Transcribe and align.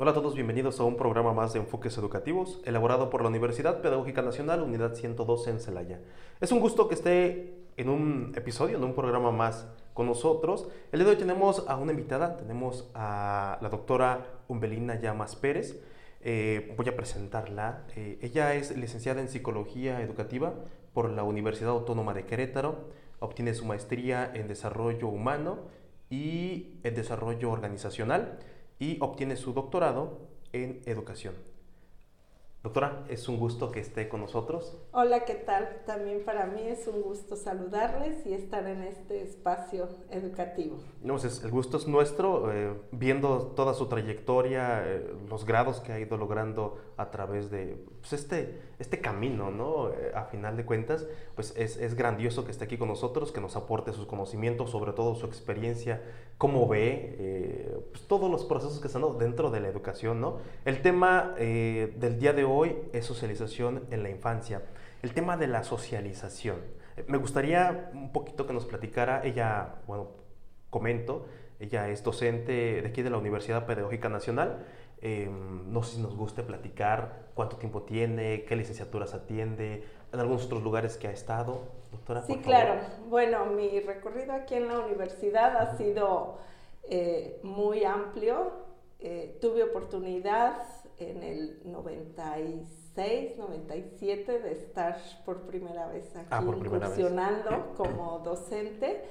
Hola 0.00 0.12
a 0.12 0.14
todos, 0.14 0.36
bienvenidos 0.36 0.78
a 0.78 0.84
un 0.84 0.96
programa 0.96 1.32
más 1.32 1.52
de 1.52 1.58
Enfoques 1.58 1.98
Educativos, 1.98 2.60
elaborado 2.64 3.10
por 3.10 3.22
la 3.22 3.30
Universidad 3.30 3.82
Pedagógica 3.82 4.22
Nacional, 4.22 4.62
Unidad 4.62 4.94
112 4.94 5.50
en 5.50 5.58
Celaya. 5.58 6.00
Es 6.40 6.52
un 6.52 6.60
gusto 6.60 6.86
que 6.86 6.94
esté 6.94 7.56
en 7.76 7.88
un 7.88 8.32
episodio, 8.36 8.76
en 8.76 8.84
un 8.84 8.94
programa 8.94 9.32
más 9.32 9.66
con 9.94 10.06
nosotros. 10.06 10.68
El 10.92 11.00
día 11.00 11.06
de 11.06 11.10
hoy 11.14 11.18
tenemos 11.18 11.64
a 11.66 11.76
una 11.78 11.90
invitada, 11.90 12.36
tenemos 12.36 12.88
a 12.94 13.58
la 13.60 13.68
doctora 13.70 14.24
Umbelina 14.46 15.00
Llamas 15.00 15.34
Pérez. 15.34 15.82
Eh, 16.20 16.72
voy 16.76 16.88
a 16.88 16.94
presentarla. 16.94 17.82
Eh, 17.96 18.20
ella 18.22 18.54
es 18.54 18.76
licenciada 18.76 19.20
en 19.20 19.28
Psicología 19.28 20.00
Educativa 20.00 20.54
por 20.94 21.10
la 21.10 21.24
Universidad 21.24 21.70
Autónoma 21.70 22.14
de 22.14 22.24
Querétaro. 22.24 22.84
Obtiene 23.18 23.52
su 23.52 23.64
maestría 23.64 24.30
en 24.32 24.46
Desarrollo 24.46 25.08
Humano 25.08 25.58
y 26.08 26.78
en 26.84 26.94
Desarrollo 26.94 27.50
Organizacional 27.50 28.38
y 28.78 28.98
obtiene 29.00 29.36
su 29.36 29.52
doctorado 29.52 30.20
en 30.52 30.82
educación. 30.86 31.34
Doctora, 32.60 33.04
es 33.08 33.28
un 33.28 33.38
gusto 33.38 33.70
que 33.70 33.78
esté 33.78 34.08
con 34.08 34.20
nosotros. 34.20 34.76
Hola, 34.90 35.24
¿qué 35.24 35.36
tal? 35.36 35.80
También 35.86 36.24
para 36.24 36.46
mí 36.46 36.62
es 36.66 36.88
un 36.88 37.02
gusto 37.02 37.36
saludarles 37.36 38.26
y 38.26 38.32
estar 38.32 38.66
en 38.66 38.82
este 38.82 39.22
espacio 39.22 39.88
educativo. 40.10 40.78
No, 41.00 41.16
pues 41.18 41.44
el 41.44 41.52
gusto 41.52 41.76
es 41.76 41.86
nuestro, 41.86 42.52
eh, 42.52 42.72
viendo 42.90 43.52
toda 43.54 43.74
su 43.74 43.86
trayectoria, 43.86 44.82
eh, 44.84 45.14
los 45.30 45.44
grados 45.44 45.78
que 45.78 45.92
ha 45.92 46.00
ido 46.00 46.16
logrando 46.16 46.78
a 46.96 47.12
través 47.12 47.48
de 47.48 47.80
pues, 48.00 48.12
este, 48.12 48.60
este 48.80 49.00
camino, 49.00 49.52
¿no? 49.52 49.90
Eh, 49.90 50.10
a 50.16 50.24
final 50.24 50.56
de 50.56 50.66
cuentas, 50.66 51.06
pues 51.36 51.54
es, 51.56 51.76
es, 51.76 51.94
grandioso 51.94 52.44
que 52.44 52.50
esté 52.50 52.64
aquí 52.64 52.76
con 52.76 52.88
nosotros, 52.88 53.30
que 53.30 53.40
nos 53.40 53.54
aporte 53.54 53.92
sus 53.92 54.06
conocimientos, 54.06 54.70
sobre 54.70 54.92
todo 54.92 55.14
su 55.14 55.26
experiencia, 55.26 56.02
cómo 56.38 56.66
ve 56.66 57.84
pues, 57.92 58.06
todos 58.08 58.28
los 58.28 58.44
procesos 58.44 58.80
que 58.80 58.88
están 58.88 59.02
dentro 59.18 59.50
de 59.50 59.60
la 59.60 59.68
educación, 59.68 60.20
¿no? 60.20 60.38
El 60.64 60.82
tema 60.82 61.34
del 61.36 62.18
día 62.18 62.32
de 62.32 62.44
hoy 62.44 62.47
es 62.92 63.04
socialización 63.04 63.84
en 63.90 64.02
la 64.02 64.10
infancia. 64.10 64.62
El 65.02 65.12
tema 65.12 65.36
de 65.36 65.46
la 65.46 65.64
socialización. 65.64 66.56
Me 67.06 67.18
gustaría 67.18 67.90
un 67.92 68.10
poquito 68.10 68.46
que 68.46 68.52
nos 68.52 68.64
platicara, 68.64 69.22
ella, 69.24 69.76
bueno, 69.86 70.08
comento, 70.70 71.26
ella 71.60 71.88
es 71.88 72.02
docente 72.02 72.82
de 72.82 72.88
aquí 72.88 73.02
de 73.02 73.10
la 73.10 73.18
Universidad 73.18 73.66
Pedagógica 73.66 74.08
Nacional. 74.08 74.64
Em, 75.00 75.72
no 75.72 75.82
sé 75.82 75.96
si 75.96 76.02
nos 76.02 76.16
guste 76.16 76.42
platicar 76.42 77.28
cuánto 77.34 77.56
tiempo 77.56 77.82
tiene, 77.82 78.44
qué 78.44 78.56
licenciaturas 78.56 79.14
atiende, 79.14 79.84
en 80.12 80.20
algunos 80.20 80.46
otros 80.46 80.62
lugares 80.62 80.96
que 80.96 81.06
ha 81.08 81.12
estado. 81.12 81.60
Doctora, 81.92 82.22
sí, 82.22 82.38
claro. 82.38 82.80
Bueno, 83.08 83.46
mi 83.46 83.80
recorrido 83.80 84.32
aquí 84.32 84.54
en 84.54 84.68
la 84.68 84.80
universidad 84.80 85.56
ha 85.56 85.76
sido 85.76 86.38
eh, 86.84 87.38
muy 87.42 87.84
amplio. 87.84 88.66
Eh, 89.00 89.38
tuve 89.40 89.62
oportunidad 89.62 90.60
en 90.98 91.22
el 91.22 91.60
96, 91.64 93.36
97 93.36 94.38
de 94.40 94.52
estar 94.52 94.98
por 95.24 95.42
primera 95.46 95.86
vez 95.88 96.14
aquí 96.16 96.28
ah, 96.30 96.42
incursionando 96.44 97.74
como 97.76 98.18
docente. 98.20 99.02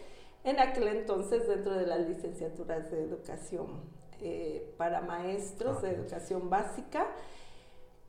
En 0.44 0.60
aquel 0.60 0.88
entonces 0.90 1.48
dentro 1.48 1.74
de 1.74 1.86
las 1.86 2.00
licenciaturas 2.08 2.90
de 2.92 3.04
educación 3.04 3.82
eh, 4.22 4.74
para 4.78 5.02
maestros 5.02 5.82
de 5.82 5.92
educación 5.92 6.50
básica. 6.50 7.08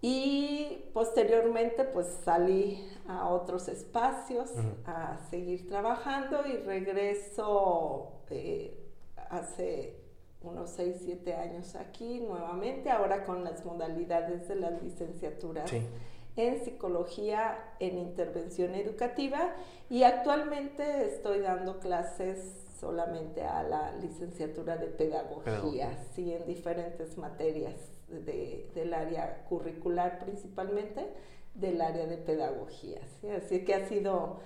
Y 0.00 0.90
posteriormente 0.94 1.84
pues 1.84 2.06
salí 2.24 2.88
a 3.08 3.28
otros 3.28 3.66
espacios 3.66 4.52
a 4.86 5.18
seguir 5.28 5.66
trabajando 5.66 6.46
y 6.46 6.56
regreso 6.58 8.22
eh, 8.30 8.78
hace 9.28 10.07
unos 10.42 10.70
6, 10.70 10.96
7 11.04 11.34
años 11.34 11.74
aquí 11.74 12.20
nuevamente, 12.20 12.90
ahora 12.90 13.24
con 13.24 13.44
las 13.44 13.64
modalidades 13.64 14.48
de 14.48 14.54
las 14.56 14.82
licenciaturas 14.82 15.72
en 16.36 16.64
psicología 16.64 17.58
en 17.80 17.98
intervención 17.98 18.74
educativa 18.76 19.54
y 19.90 20.04
actualmente 20.04 21.06
estoy 21.06 21.40
dando 21.40 21.80
clases 21.80 22.64
solamente 22.78 23.42
a 23.42 23.64
la 23.64 23.92
licenciatura 23.96 24.76
de 24.76 24.86
pedagogía, 24.86 25.98
sí, 26.14 26.32
en 26.32 26.46
diferentes 26.46 27.18
materias 27.18 27.74
del 28.08 28.94
área 28.94 29.44
curricular 29.48 30.20
principalmente, 30.20 31.08
del 31.54 31.80
área 31.80 32.06
de 32.06 32.18
pedagogía, 32.18 33.00
¿sí? 33.20 33.28
así 33.30 33.64
que 33.64 33.74
ha 33.74 33.88
sido 33.88 34.38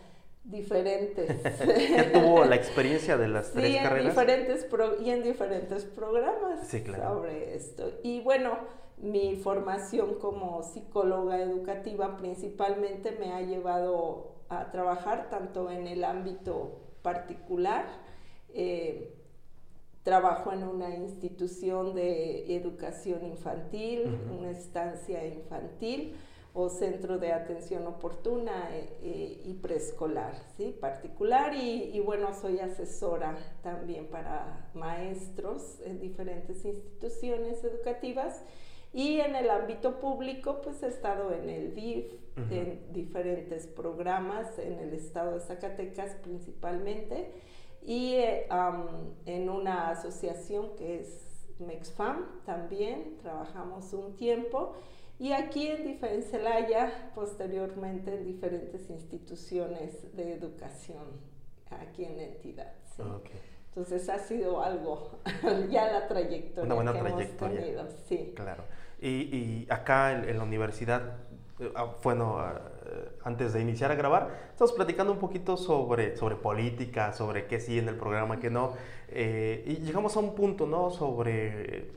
diferentes. 0.44 1.41
¿Qué 1.58 2.10
tuvo 2.12 2.44
la 2.44 2.56
experiencia 2.56 3.16
de 3.16 3.28
las 3.28 3.53
tres 3.53 3.76
en 3.76 3.82
carreras? 3.82 4.14
Diferentes 4.14 4.66
y 5.00 5.10
en 5.10 5.22
diferentes 5.22 5.84
programas 5.84 6.69
sobre 6.69 7.54
esto. 7.54 7.92
Y 8.03 8.20
bueno, 8.20 8.58
mi 8.98 9.36
formación 9.36 10.14
como 10.14 10.62
psicóloga 10.62 11.41
educativa 11.41 12.16
principalmente 12.16 13.12
me 13.12 13.32
ha 13.32 13.41
llevado 13.41 14.36
a 14.48 14.70
trabajar 14.70 15.28
tanto 15.31 15.70
en 15.70 15.86
el 15.86 16.04
ámbito 16.04 16.81
particular, 17.02 17.86
eh, 18.54 19.14
trabajo 20.02 20.52
en 20.52 20.64
una 20.64 20.94
institución 20.94 21.94
de 21.94 22.54
educación 22.54 23.25
infantil, 23.25 24.19
una 24.38 24.50
estancia 24.50 25.26
infantil, 25.26 26.16
o 26.54 26.68
centro 26.68 27.18
de 27.18 27.32
atención 27.32 27.86
oportuna 27.86 28.68
eh, 28.76 28.98
eh, 29.02 29.42
y 29.44 29.54
preescolar, 29.54 30.34
¿sí? 30.56 30.76
particular 30.78 31.54
y, 31.54 31.98
bueno, 32.00 32.34
soy 32.34 32.60
asesora 32.60 33.38
también 33.62 34.06
para 34.08 34.70
maestros 34.74 35.80
en 35.84 36.00
diferentes 36.00 36.64
instituciones 36.64 37.64
educativas 37.64 38.42
y 38.92 39.20
en 39.20 39.34
el 39.34 39.48
ámbito 39.48 39.98
público 39.98 40.60
pues 40.62 40.82
he 40.82 40.88
estado 40.88 41.32
en 41.32 41.48
el 41.48 41.74
DIF, 41.74 42.12
en 42.50 42.92
diferentes 42.92 43.66
programas 43.66 44.58
en 44.58 44.78
el 44.78 44.92
estado 44.92 45.32
de 45.32 45.40
Zacatecas 45.40 46.16
principalmente 46.16 47.30
y 47.80 48.14
eh, 48.14 48.46
en 49.24 49.48
una 49.48 49.88
asociación 49.88 50.76
que 50.76 51.00
es 51.00 51.32
MEXFAM 51.58 52.44
también, 52.44 53.16
trabajamos 53.22 53.92
un 53.94 54.16
tiempo 54.16 54.74
y 55.22 55.32
aquí 55.32 55.68
en, 55.68 56.22
Celaya, 56.24 57.12
posteriormente 57.14 58.12
en 58.12 58.24
diferentes 58.24 58.90
instituciones 58.90 60.16
de 60.16 60.32
educación, 60.32 61.04
aquí 61.70 62.04
en 62.04 62.16
la 62.16 62.24
entidad. 62.24 62.72
Ah, 62.98 63.20
Entonces 63.69 64.08
ha 64.08 64.19
sido 64.19 64.60
algo, 64.60 65.20
ya 65.70 65.92
la 65.92 66.08
trayectoria. 66.08 66.64
Una 66.64 66.74
buena 66.74 66.92
trayectoria. 66.92 67.64
Hemos 67.64 67.86
tenido, 67.86 67.88
sí. 68.08 68.32
Claro. 68.34 68.64
Y, 69.00 69.08
y 69.08 69.66
acá 69.70 70.10
en, 70.10 70.36
la 70.36 70.42
universidad, 70.42 71.19
eh, 71.60 71.70
ah, 71.76 71.94
bueno, 72.02 72.40
ah, 72.40 72.60
antes 73.22 73.52
de 73.52 73.60
iniciar 73.60 73.92
a 73.92 73.94
grabar, 73.94 74.28
estamos 74.50 74.72
platicando 74.72 75.12
un 75.12 75.20
poquito 75.20 75.56
sobre, 75.56 76.16
sobre 76.16 76.34
política, 76.34 77.12
sobre 77.12 77.46
qué 77.46 77.60
sí 77.60 77.78
en 77.78 77.88
el 77.88 77.94
programa, 77.94 78.40
qué 78.40 78.50
no. 78.50 78.72
Eh, 79.06 79.62
y 79.68 79.84
llegamos 79.84 80.16
a 80.16 80.18
un 80.18 80.34
punto, 80.34 80.66
¿no? 80.66 80.90
Sobre 80.90 81.92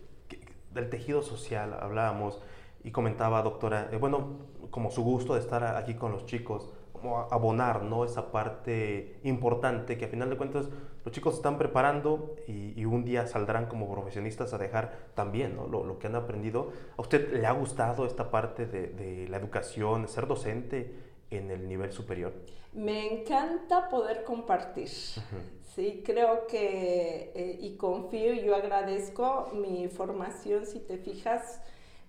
del 0.75 0.91
tejido 0.91 1.23
social, 1.23 1.73
hablábamos 1.73 2.39
y 2.85 2.91
comentaba, 2.91 3.41
doctora, 3.41 3.89
eh, 3.91 3.97
bueno, 3.97 4.37
como 4.69 4.91
su 4.91 5.03
gusto 5.03 5.33
de 5.33 5.39
estar 5.39 5.75
aquí 5.75 5.95
con 5.95 6.11
los 6.11 6.27
chicos, 6.27 6.69
como 6.93 7.17
abonar, 7.31 7.81
¿no? 7.81 8.05
Esa 8.05 8.31
parte 8.31 9.19
importante 9.23 9.97
que 9.97 10.05
a 10.05 10.07
final 10.07 10.29
de 10.29 10.37
cuentas 10.37 10.69
los 11.03 11.11
chicos 11.11 11.33
están 11.33 11.57
preparando 11.57 12.35
y, 12.47 12.85
un 12.85 13.03
día 13.03 13.25
saldrán 13.25 13.65
como 13.65 13.91
profesionistas 13.91 14.53
a 14.53 14.59
dejar 14.59 15.09
también, 15.15 15.55
¿no? 15.55 15.67
Lo, 15.67 15.97
que 15.97 16.05
han 16.05 16.15
aprendido. 16.15 16.71
¿A 16.95 17.01
usted 17.01 17.33
le 17.33 17.47
ha 17.47 17.53
gustado 17.53 18.05
esta 18.05 18.29
parte 18.29 18.67
de, 18.67 19.27
la 19.29 19.37
educación, 19.37 20.07
ser 20.07 20.27
docente 20.27 20.93
en 21.31 21.49
el 21.49 21.67
nivel 21.67 21.91
superior? 21.91 22.33
Me 22.73 23.21
encanta 23.21 23.89
poder 23.89 24.23
compartir. 24.23 24.89
Sí, 24.89 26.03
creo 26.05 26.45
que, 26.45 27.31
eh, 27.33 27.57
y 27.59 27.77
confío 27.77 28.33
y 28.33 28.43
yo 28.43 28.55
agradezco 28.55 29.49
mi 29.53 29.87
formación, 29.87 30.65
si 30.67 30.79
te 30.79 30.97
fijas, 30.97 31.61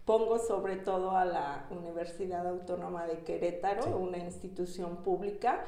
pongo 0.06 0.38
sobre 0.38 0.76
todo 0.76 1.10
a 1.10 1.24
la 1.24 1.66
Universidad 1.70 2.46
Autónoma 2.46 3.06
de 3.06 3.18
Querétaro, 3.24 3.98
una 3.98 4.18
institución 4.18 4.98
pública, 4.98 5.66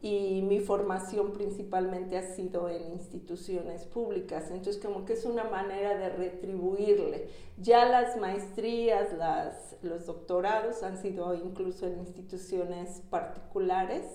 y 0.00 0.40
mi 0.42 0.60
formación 0.60 1.32
principalmente 1.32 2.16
ha 2.16 2.34
sido 2.34 2.70
en 2.70 2.92
instituciones 2.92 3.84
públicas. 3.84 4.50
Entonces, 4.50 4.78
como 4.82 5.04
que 5.04 5.12
es 5.12 5.26
una 5.26 5.44
manera 5.44 5.98
de 5.98 6.08
retribuirle. 6.08 7.28
Ya 7.58 7.84
las 7.84 8.16
maestrías, 8.16 9.12
las, 9.12 9.76
los 9.82 10.06
doctorados 10.06 10.82
han 10.82 10.96
sido 10.96 11.34
incluso 11.34 11.86
en 11.86 11.98
instituciones 11.98 13.02
particulares, 13.10 14.06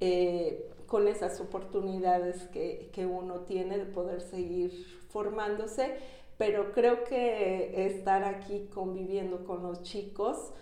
eh, 0.00 0.68
con 0.86 1.06
esas 1.06 1.40
oportunidades 1.40 2.42
que, 2.48 2.90
que 2.92 3.06
uno 3.06 3.40
tiene 3.40 3.78
de 3.78 3.86
poder 3.86 4.22
seguir 4.22 4.72
formándose, 5.08 5.94
pero 6.38 6.72
creo 6.72 7.04
que 7.04 7.86
estar 7.86 8.24
aquí 8.24 8.68
conviviendo 8.72 9.44
con 9.44 9.62
los 9.62 9.82
chicos, 9.82 10.52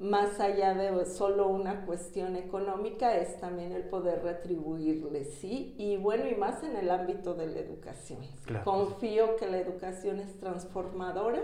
más 0.00 0.40
allá 0.40 0.72
de 0.72 1.04
solo 1.04 1.48
una 1.48 1.84
cuestión 1.84 2.36
económica, 2.36 3.16
es 3.16 3.38
también 3.38 3.72
el 3.72 3.82
poder 3.84 4.22
retribuirle, 4.22 5.24
¿sí? 5.24 5.74
Y 5.76 5.98
bueno, 5.98 6.26
y 6.26 6.34
más 6.34 6.62
en 6.64 6.74
el 6.76 6.90
ámbito 6.90 7.34
de 7.34 7.46
la 7.46 7.58
educación. 7.58 8.20
Confío 8.64 9.36
que 9.36 9.46
la 9.46 9.58
educación 9.58 10.20
es 10.20 10.38
transformadora 10.38 11.42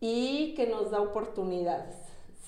y 0.00 0.54
que 0.54 0.66
nos 0.66 0.90
da 0.90 1.00
oportunidades, 1.00 1.96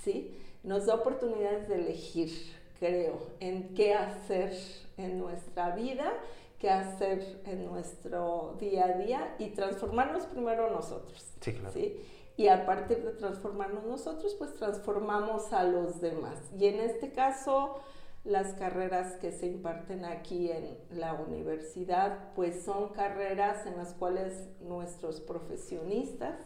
¿sí? 0.02 0.34
Nos 0.62 0.86
da 0.86 0.94
oportunidades 0.94 1.68
de 1.68 1.74
elegir, 1.74 2.30
creo, 2.78 3.18
en 3.40 3.74
qué 3.74 3.92
hacer 3.92 4.52
en 4.96 5.18
nuestra 5.18 5.74
vida, 5.74 6.12
qué 6.58 6.70
hacer 6.70 7.40
en 7.44 7.66
nuestro 7.66 8.56
día 8.58 8.86
a 8.86 8.92
día 8.98 9.36
y 9.38 9.50
transformarnos 9.50 10.26
primero 10.26 10.70
nosotros. 10.70 11.24
Sí, 11.40 11.52
claro. 11.52 11.72
¿sí? 11.72 11.96
y 12.38 12.46
a 12.46 12.64
partir 12.64 13.02
de 13.02 13.10
transformarnos 13.10 13.84
nosotros, 13.84 14.36
pues 14.38 14.54
transformamos 14.54 15.52
a 15.52 15.64
los 15.64 16.00
demás. 16.00 16.38
Y 16.56 16.66
en 16.66 16.78
este 16.78 17.10
caso, 17.10 17.80
las 18.22 18.54
carreras 18.54 19.16
que 19.16 19.32
se 19.32 19.48
imparten 19.48 20.04
aquí 20.04 20.48
en 20.52 20.78
la 20.90 21.14
universidad, 21.14 22.32
pues 22.36 22.62
son 22.62 22.90
carreras 22.90 23.66
en 23.66 23.76
las 23.76 23.92
cuales 23.92 24.48
nuestros 24.60 25.20
profesionistas 25.20 26.38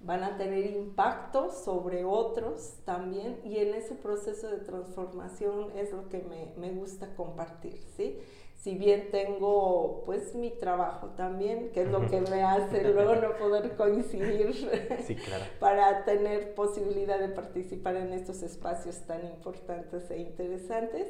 van 0.00 0.24
a 0.24 0.38
tener 0.38 0.64
impacto 0.70 1.52
sobre 1.52 2.06
otros 2.06 2.78
también 2.86 3.38
y 3.44 3.58
en 3.58 3.74
ese 3.74 3.94
proceso 3.94 4.48
de 4.48 4.58
transformación 4.58 5.70
es 5.76 5.92
lo 5.92 6.08
que 6.08 6.22
me, 6.22 6.54
me 6.56 6.70
gusta 6.70 7.14
compartir, 7.14 7.78
¿sí? 7.94 8.18
Si 8.66 8.74
bien 8.74 9.12
tengo 9.12 10.02
pues 10.06 10.34
mi 10.34 10.50
trabajo 10.50 11.10
también, 11.10 11.70
que 11.70 11.82
es 11.82 11.88
lo 11.88 12.04
que 12.08 12.20
me 12.20 12.42
hace 12.42 12.82
luego 12.92 13.14
no 13.14 13.36
poder 13.36 13.76
coincidir 13.76 14.50
para 15.60 16.04
tener 16.04 16.52
posibilidad 16.56 17.20
de 17.20 17.28
participar 17.28 17.94
en 17.94 18.12
estos 18.12 18.42
espacios 18.42 19.06
tan 19.06 19.24
importantes 19.24 20.10
e 20.10 20.18
interesantes. 20.18 21.06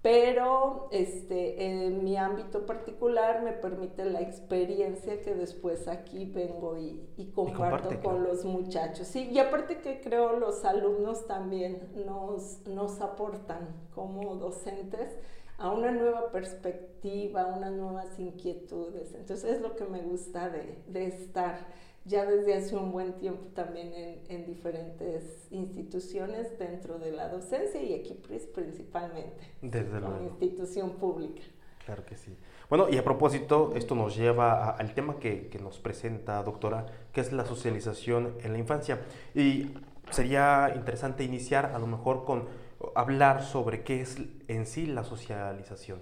Pero 0.00 0.88
este, 0.92 1.66
en 1.66 2.04
mi 2.04 2.16
ámbito 2.16 2.64
particular 2.66 3.42
me 3.42 3.52
permite 3.52 4.04
la 4.04 4.20
experiencia 4.20 5.20
que 5.22 5.34
después 5.34 5.88
aquí 5.88 6.24
vengo 6.24 6.78
y, 6.78 7.32
comparto 7.34 8.00
con 8.00 8.22
los 8.22 8.44
muchachos. 8.44 9.08
Sí, 9.08 9.28
y 9.32 9.40
aparte 9.40 9.78
que 9.78 10.00
creo 10.00 10.38
los 10.38 10.64
alumnos 10.64 11.26
también 11.26 11.90
nos, 12.06 12.64
nos 12.68 13.00
aportan 13.00 13.88
como 13.92 14.36
docentes 14.36 15.18
a 15.60 15.70
una 15.70 15.92
nueva 15.92 16.32
perspectiva, 16.32 17.46
unas 17.46 17.72
nuevas 17.72 18.18
inquietudes. 18.18 19.14
Entonces 19.14 19.56
es 19.56 19.60
lo 19.60 19.76
que 19.76 19.84
me 19.84 20.00
gusta 20.00 20.48
de, 20.48 21.06
estar 21.06 21.66
ya 22.06 22.24
desde 22.24 22.54
hace 22.54 22.74
un 22.74 22.92
buen 22.92 23.18
tiempo 23.18 23.44
también 23.54 23.92
en, 24.28 24.46
diferentes 24.46 25.46
instituciones 25.50 26.58
dentro 26.58 26.98
de 26.98 27.12
la 27.12 27.28
docencia 27.28 27.80
y 27.82 27.94
aquí 27.94 28.14
principalmente, 28.54 29.52
desde 29.60 30.00
la 30.00 30.18
institución 30.22 30.92
pública. 30.92 31.42
Claro 31.84 32.06
que 32.06 32.16
sí. 32.16 32.34
Bueno, 32.70 32.88
y 32.88 32.96
a 32.96 33.04
propósito, 33.04 33.72
esto 33.74 33.94
nos 33.94 34.16
lleva 34.16 34.70
al 34.70 34.94
tema 34.94 35.18
que, 35.18 35.48
que, 35.48 35.58
nos 35.58 35.78
presenta, 35.78 36.42
doctora, 36.42 36.86
que 37.12 37.20
es 37.20 37.32
la 37.32 37.44
socialización 37.44 38.36
en 38.42 38.52
la 38.52 38.58
infancia. 38.58 39.00
Y 39.34 39.74
sería 40.10 40.72
interesante 40.74 41.22
iniciar 41.22 41.66
a 41.66 41.78
lo 41.78 41.86
mejor 41.86 42.24
con 42.24 42.44
hablar 42.94 43.42
sobre 43.42 43.82
qué 43.84 44.00
es 44.00 44.16
en 44.48 44.66
sí 44.66 44.86
la 44.86 45.04
socialización? 45.04 46.00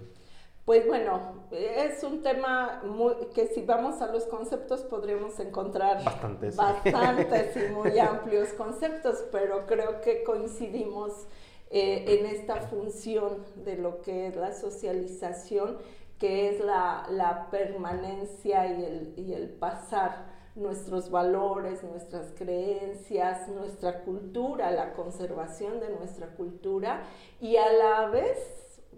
Pues 0.65 0.85
bueno, 0.85 1.47
es 1.51 2.03
un 2.03 2.21
tema 2.21 2.83
muy, 2.85 3.15
que 3.33 3.47
si 3.47 3.63
vamos 3.63 4.01
a 4.03 4.07
los 4.11 4.25
conceptos 4.25 4.81
podríamos 4.81 5.39
encontrar 5.39 6.03
bastantes, 6.03 6.55
bastantes 6.55 7.57
y 7.57 7.73
muy 7.73 7.97
amplios 7.99 8.49
conceptos, 8.49 9.23
pero 9.31 9.65
creo 9.65 9.99
que 10.01 10.23
coincidimos 10.23 11.27
eh, 11.71 12.19
en 12.19 12.27
esta 12.27 12.61
función 12.61 13.43
de 13.55 13.77
lo 13.77 14.01
que 14.01 14.27
es 14.27 14.35
la 14.35 14.53
socialización, 14.53 15.79
que 16.19 16.49
es 16.49 16.63
la, 16.63 17.07
la 17.09 17.49
permanencia 17.49 18.67
y 18.67 18.83
el, 18.83 19.13
y 19.17 19.33
el 19.33 19.49
pasar 19.49 20.38
nuestros 20.59 21.09
valores, 21.09 21.83
nuestras 21.83 22.33
creencias, 22.37 23.47
nuestra 23.49 24.03
cultura, 24.03 24.71
la 24.71 24.93
conservación 24.93 25.79
de 25.79 25.89
nuestra 25.89 26.27
cultura 26.35 27.03
y 27.39 27.55
a 27.57 27.71
la 27.71 28.07
vez 28.07 28.37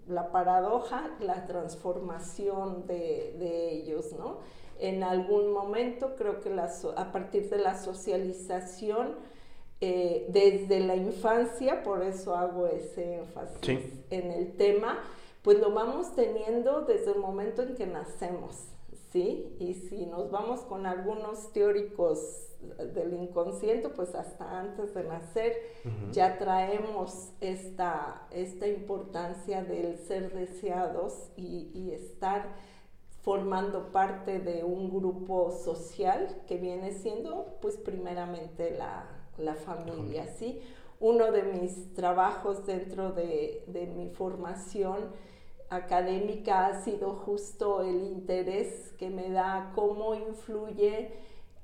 la 0.08 0.32
paradoja, 0.32 1.10
la 1.20 1.46
transformación 1.46 2.86
de, 2.86 3.70
ellos, 3.72 4.12
¿no? 4.12 4.38
En 4.78 5.04
algún 5.04 5.52
momento 5.52 6.16
creo 6.16 6.40
que 6.40 6.50
a 6.50 7.12
partir 7.12 7.48
de 7.48 7.58
la 7.58 7.78
socialización, 7.78 9.16
eh, 9.80 10.26
desde 10.28 10.80
la 10.80 10.96
infancia, 10.96 11.82
por 11.82 12.02
eso 12.02 12.34
hago 12.34 12.66
ese 12.66 13.16
énfasis 13.16 13.80
en 14.10 14.30
el 14.30 14.56
tema, 14.56 14.98
pues 15.42 15.58
lo 15.58 15.72
vamos 15.72 16.14
teniendo 16.14 16.82
desde 16.82 17.12
el 17.12 17.18
momento 17.18 17.62
en 17.62 17.74
que 17.74 17.86
nacemos. 17.86 18.72
¿Sí? 19.12 19.54
Y 19.58 19.74
si 19.74 20.06
nos 20.06 20.30
vamos 20.30 20.60
con 20.60 20.86
algunos 20.86 21.52
teóricos 21.52 22.48
del 22.94 23.12
inconsciente, 23.14 23.88
pues 23.88 24.14
hasta 24.14 24.60
antes 24.60 24.94
de 24.94 25.04
nacer 25.04 25.56
ya 26.12 26.38
traemos 26.38 27.32
esta, 27.40 28.26
esta 28.30 28.68
importancia 28.68 29.64
del 29.64 29.98
ser 29.98 30.32
deseados 30.32 31.30
y, 31.36 31.90
estar 31.92 32.54
formando 33.22 33.92
parte 33.92 34.38
de 34.38 34.64
un 34.64 34.90
grupo 34.90 35.52
social 35.52 36.42
que 36.46 36.56
viene 36.56 36.92
siendo 36.92 37.58
pues 37.60 37.76
primeramente 37.76 38.70
la, 38.76 39.18
familia, 39.66 40.28
¿sí? 40.28 40.60
Uno 41.00 41.32
de 41.32 41.42
mis 41.42 41.94
trabajos 41.94 42.64
dentro 42.64 43.12
de, 43.12 43.64
de 43.66 43.86
mi 43.86 44.08
formación 44.10 45.10
académica 45.72 46.66
ha 46.66 46.82
sido 46.82 47.14
justo 47.14 47.80
el 47.80 48.04
interés 48.04 48.92
que 48.98 49.08
me 49.08 49.30
da 49.30 49.72
cómo 49.74 50.14
influye 50.14 51.12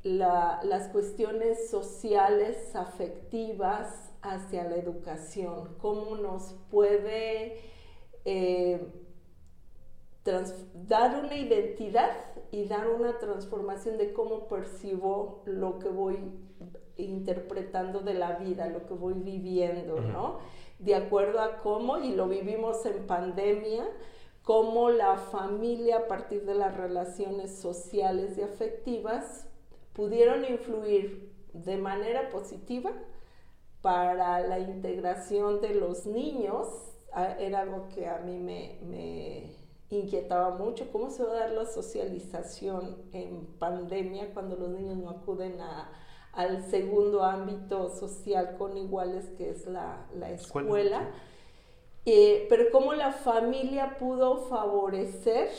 las 0.02 0.88
cuestiones 0.88 1.68
sociales, 1.68 2.74
afectivas 2.74 4.10
hacia 4.22 4.64
la 4.64 4.76
educación, 4.76 5.76
cómo 5.78 6.16
nos 6.16 6.54
puede 6.70 7.60
eh, 8.24 8.92
dar 10.24 11.24
una 11.24 11.36
identidad 11.36 12.10
y 12.50 12.64
dar 12.64 12.88
una 12.88 13.18
transformación 13.18 13.98
de 13.98 14.12
cómo 14.12 14.48
percibo 14.48 15.42
lo 15.44 15.78
que 15.78 15.88
voy 15.88 16.18
interpretando 16.96 18.00
de 18.00 18.14
la 18.14 18.38
vida, 18.38 18.68
lo 18.68 18.86
que 18.86 18.94
voy 18.94 19.14
viviendo, 19.14 20.00
¿no? 20.00 20.38
De 20.78 20.94
acuerdo 20.94 21.40
a 21.40 21.58
cómo, 21.58 21.98
y 21.98 22.14
lo 22.14 22.28
vivimos 22.28 22.84
en 22.86 23.06
pandemia, 23.06 23.88
cómo 24.42 24.90
la 24.90 25.16
familia 25.16 25.98
a 25.98 26.08
partir 26.08 26.44
de 26.44 26.54
las 26.54 26.76
relaciones 26.76 27.58
sociales 27.58 28.38
y 28.38 28.42
afectivas 28.42 29.46
pudieron 29.92 30.44
influir 30.44 31.32
de 31.52 31.76
manera 31.76 32.30
positiva 32.30 32.92
para 33.82 34.40
la 34.40 34.58
integración 34.58 35.60
de 35.60 35.74
los 35.74 36.06
niños. 36.06 36.66
Ah, 37.12 37.36
era 37.38 37.60
algo 37.60 37.88
que 37.88 38.06
a 38.06 38.18
mí 38.18 38.38
me, 38.38 38.78
me 38.82 39.56
inquietaba 39.90 40.56
mucho, 40.56 40.90
cómo 40.92 41.10
se 41.10 41.24
va 41.24 41.32
a 41.32 41.40
dar 41.40 41.50
la 41.52 41.66
socialización 41.66 42.96
en 43.12 43.46
pandemia 43.58 44.32
cuando 44.34 44.56
los 44.56 44.70
niños 44.70 44.98
no 44.98 45.10
acuden 45.10 45.60
a, 45.60 45.90
al 46.38 46.62
segundo 46.70 47.24
ámbito 47.24 47.90
social 47.90 48.54
con 48.56 48.76
iguales 48.76 49.28
que 49.36 49.50
es 49.50 49.66
la, 49.66 50.06
escuela. 50.30 51.10
Eh, 52.06 52.46
pero 52.48 52.70
cómo 52.70 52.92
la 52.92 53.10
familia 53.10 53.96
pudo 53.98 54.36
favorecer 54.42 55.50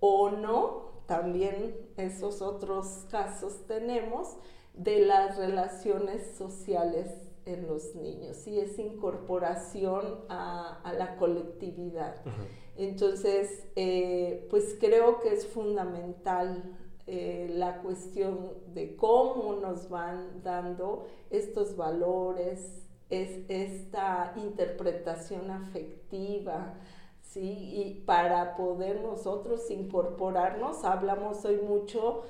o 0.00 0.30
no, 0.30 1.02
también 1.04 1.76
esos 1.98 2.40
otros 2.40 3.04
casos 3.10 3.66
tenemos, 3.66 4.38
de 4.72 5.00
las 5.00 5.36
relaciones 5.36 6.34
sociales 6.34 7.10
en 7.44 7.66
los 7.66 7.94
niños 7.94 8.46
y 8.46 8.58
es 8.58 8.78
incorporación 8.78 10.24
a, 10.30 10.94
la 10.96 11.16
colectividad. 11.16 12.22
Entonces, 12.78 13.68
eh, 13.76 14.46
pues 14.48 14.78
creo 14.80 15.20
que 15.20 15.34
es 15.34 15.46
fundamental 15.46 16.81
eh, 17.06 17.50
la 17.52 17.82
cuestión 17.82 18.52
de 18.74 18.96
cómo 18.96 19.54
nos 19.54 19.88
van 19.88 20.42
dando 20.42 21.06
estos 21.30 21.76
valores, 21.76 22.82
es 23.10 23.40
esta 23.48 24.32
interpretación 24.36 25.50
afectiva, 25.50 26.74
¿sí? 27.20 27.72
Y 27.74 28.02
para 28.06 28.56
poder 28.56 29.02
nosotros 29.02 29.70
incorporarnos, 29.70 30.84
hablamos 30.84 31.44
hoy 31.44 31.58
mucho 31.58 32.22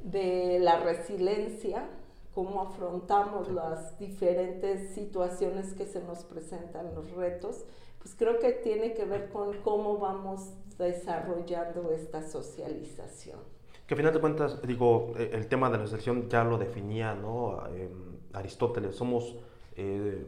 de 0.00 0.58
la 0.60 0.78
resiliencia, 0.78 1.88
cómo 2.34 2.62
afrontamos 2.62 3.50
las 3.50 3.98
diferentes 3.98 4.94
situaciones 4.94 5.74
que 5.74 5.86
se 5.86 6.02
nos 6.02 6.24
presentan, 6.24 6.94
los 6.94 7.10
retos, 7.12 7.64
pues 7.98 8.14
creo 8.14 8.38
que 8.38 8.52
tiene 8.52 8.94
que 8.94 9.04
ver 9.04 9.30
con 9.30 9.60
cómo 9.62 9.98
vamos 9.98 10.52
desarrollando 10.78 11.90
esta 11.92 12.26
socialización. 12.26 13.53
Que 13.86 13.92
a 13.92 13.96
final 13.98 14.14
de 14.14 14.20
cuentas, 14.20 14.62
digo, 14.62 15.12
eh, 15.18 15.30
el 15.34 15.46
tema 15.46 15.68
de 15.68 15.78
la 15.78 15.86
selección 15.86 16.28
ya 16.30 16.42
lo 16.42 16.56
definía 16.56 17.14
¿no? 17.14 17.66
Em, 17.66 18.16
Aristóteles, 18.32 18.96
somos 18.96 19.36
eh, 19.76 20.24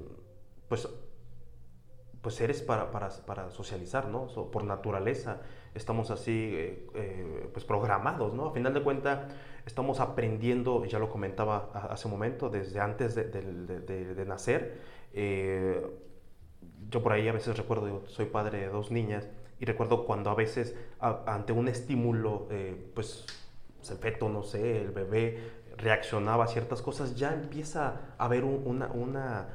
pues, 0.68 0.86
pues 2.20 2.34
seres 2.34 2.60
para, 2.60 2.90
para, 2.90 3.08
para 3.24 3.50
socializar, 3.50 4.08
¿no? 4.08 4.26
por 4.26 4.64
naturaleza 4.64 5.40
estamos 5.74 6.10
así 6.10 6.52
eh, 6.54 7.48
pues 7.52 7.64
programados, 7.64 8.34
¿no? 8.34 8.46
A 8.46 8.52
final 8.52 8.74
de 8.74 8.82
cuentas 8.82 9.32
estamos 9.64 10.00
aprendiendo, 10.00 10.84
ya 10.84 10.98
lo 10.98 11.08
comentaba 11.08 11.70
hace 11.90 12.08
un 12.08 12.12
momento, 12.12 12.48
desde 12.48 12.80
antes 12.80 13.14
de, 13.14 13.24
de 13.24 14.24
nacer. 14.24 14.80
yo 16.90 17.02
por 17.02 17.12
ahí 17.12 17.28
a 17.28 17.32
veces 17.32 17.56
recuerdo, 17.56 18.06
soy 18.06 18.26
padre 18.26 18.60
de 18.60 18.68
dos 18.68 18.90
niñas, 18.90 19.28
y 19.60 19.64
recuerdo 19.64 20.06
cuando 20.06 20.30
a 20.30 20.34
veces 20.34 20.74
ante 20.98 21.52
un 21.52 21.68
estímulo, 21.68 22.48
pues 22.94 23.26
el 23.90 23.98
feto, 23.98 24.28
no 24.28 24.42
sé, 24.42 24.80
el 24.80 24.90
bebé 24.90 25.38
reaccionaba 25.76 26.44
a 26.44 26.46
ciertas 26.46 26.82
cosas, 26.82 27.16
ya 27.16 27.32
empieza 27.32 28.00
a 28.18 28.24
haber 28.24 28.44
una, 28.44 28.86
una, 28.86 29.48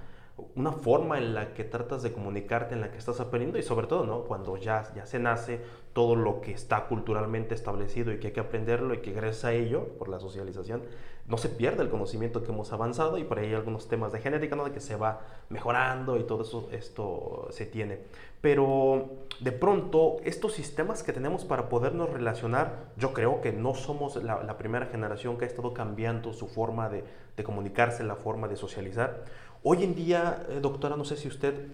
una, 0.55 0.71
forma 0.71 1.17
en 1.17 1.33
la 1.33 1.53
que 1.53 1.63
tratas 1.63 2.03
de 2.03 2.13
comunicarte, 2.13 2.75
en 2.75 2.81
la 2.81 2.91
que 2.91 2.97
estás 2.97 3.19
aprendiendo 3.19 3.57
y 3.57 3.63
sobre 3.63 3.87
todo, 3.87 4.05
¿no? 4.05 4.23
Cuando 4.23 4.55
ya, 4.57 4.91
ya 4.95 5.05
se 5.05 5.19
nace 5.19 5.61
todo 5.93 6.15
lo 6.15 6.41
que 6.41 6.51
está 6.51 6.85
culturalmente 6.87 7.55
establecido 7.55 8.13
y 8.13 8.19
que 8.19 8.27
hay 8.27 8.33
que 8.33 8.39
aprenderlo 8.39 8.93
y 8.93 8.99
que 8.99 9.11
gracias 9.11 9.45
a 9.45 9.53
ello, 9.53 9.87
por 9.97 10.09
la 10.09 10.19
socialización, 10.19 10.83
no 11.27 11.37
se 11.37 11.49
pierde 11.49 11.83
el 11.83 11.89
conocimiento 11.89 12.43
que 12.43 12.51
hemos 12.51 12.71
avanzado 12.73 13.17
y 13.17 13.23
por 13.23 13.39
ahí 13.39 13.47
hay 13.47 13.53
algunos 13.53 13.87
temas 13.87 14.11
de 14.11 14.19
genética, 14.19 14.55
¿no? 14.55 14.65
De 14.65 14.71
que 14.71 14.79
se 14.79 14.95
va 14.95 15.21
mejorando 15.49 16.17
y 16.17 16.23
todo 16.23 16.43
eso, 16.43 16.69
esto 16.71 17.47
se 17.51 17.65
tiene. 17.65 17.99
Pero 18.41 19.21
de 19.41 19.51
pronto, 19.51 20.17
estos 20.23 20.53
sistemas 20.53 21.01
que 21.01 21.13
tenemos 21.13 21.45
para 21.45 21.67
podernos 21.67 22.11
relacionar, 22.11 22.91
yo 22.95 23.11
creo 23.11 23.41
que 23.41 23.51
no 23.51 23.73
somos 23.73 24.15
la, 24.23 24.57
primera 24.57 24.85
generación 24.85 25.39
que 25.39 25.45
ha 25.45 25.47
estado 25.47 25.73
cambiando 25.73 26.31
su 26.31 26.47
forma 26.47 26.89
de, 26.89 27.03
comunicarse, 27.43 28.03
la 28.03 28.15
forma 28.15 28.47
de 28.47 28.55
socializar. 28.55 29.25
Hoy 29.63 29.83
en 29.83 29.95
día, 29.95 30.45
eh, 30.49 30.59
doctora, 30.61 30.95
no 30.95 31.05
sé 31.05 31.17
si 31.17 31.27
usted 31.27 31.69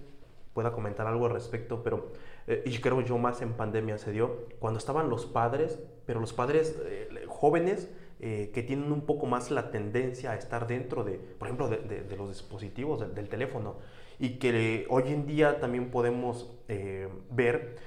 pueda 0.53 0.71
comentar 0.71 1.07
algo 1.07 1.25
al 1.25 1.33
respecto, 1.33 1.83
pero 1.83 2.13
eh, 2.47 2.63
y 2.65 2.77
creo 2.77 3.01
yo 3.01 3.17
más 3.17 3.41
en 3.41 3.51
pandemia 3.51 3.97
se 3.97 4.13
dio, 4.13 4.47
cuando 4.59 4.77
estaban 4.79 5.09
los 5.09 5.25
padres, 5.25 5.77
pero 6.05 6.21
los 6.21 6.31
padres 6.31 6.79
eh, 6.85 7.25
jóvenes 7.27 7.89
que 8.19 8.63
tienen 8.65 8.91
un 8.91 9.01
poco 9.01 9.27
más 9.27 9.51
la 9.51 9.69
tendencia 9.69 10.31
a 10.31 10.35
estar 10.35 10.65
dentro 10.65 11.03
de, 11.03 11.19
por 11.37 11.47
ejemplo, 11.47 11.69
de, 11.69 12.15
los 12.17 12.29
dispositivos, 12.29 13.13
del 13.13 13.29
teléfono 13.29 13.75
y 14.19 14.39
que 14.39 14.85
hoy 14.89 15.03
en 15.07 15.25
día 15.25 15.59
también 15.59 15.91
podemos 15.91 16.51
eh, 16.67 17.07
ver, 17.31 17.77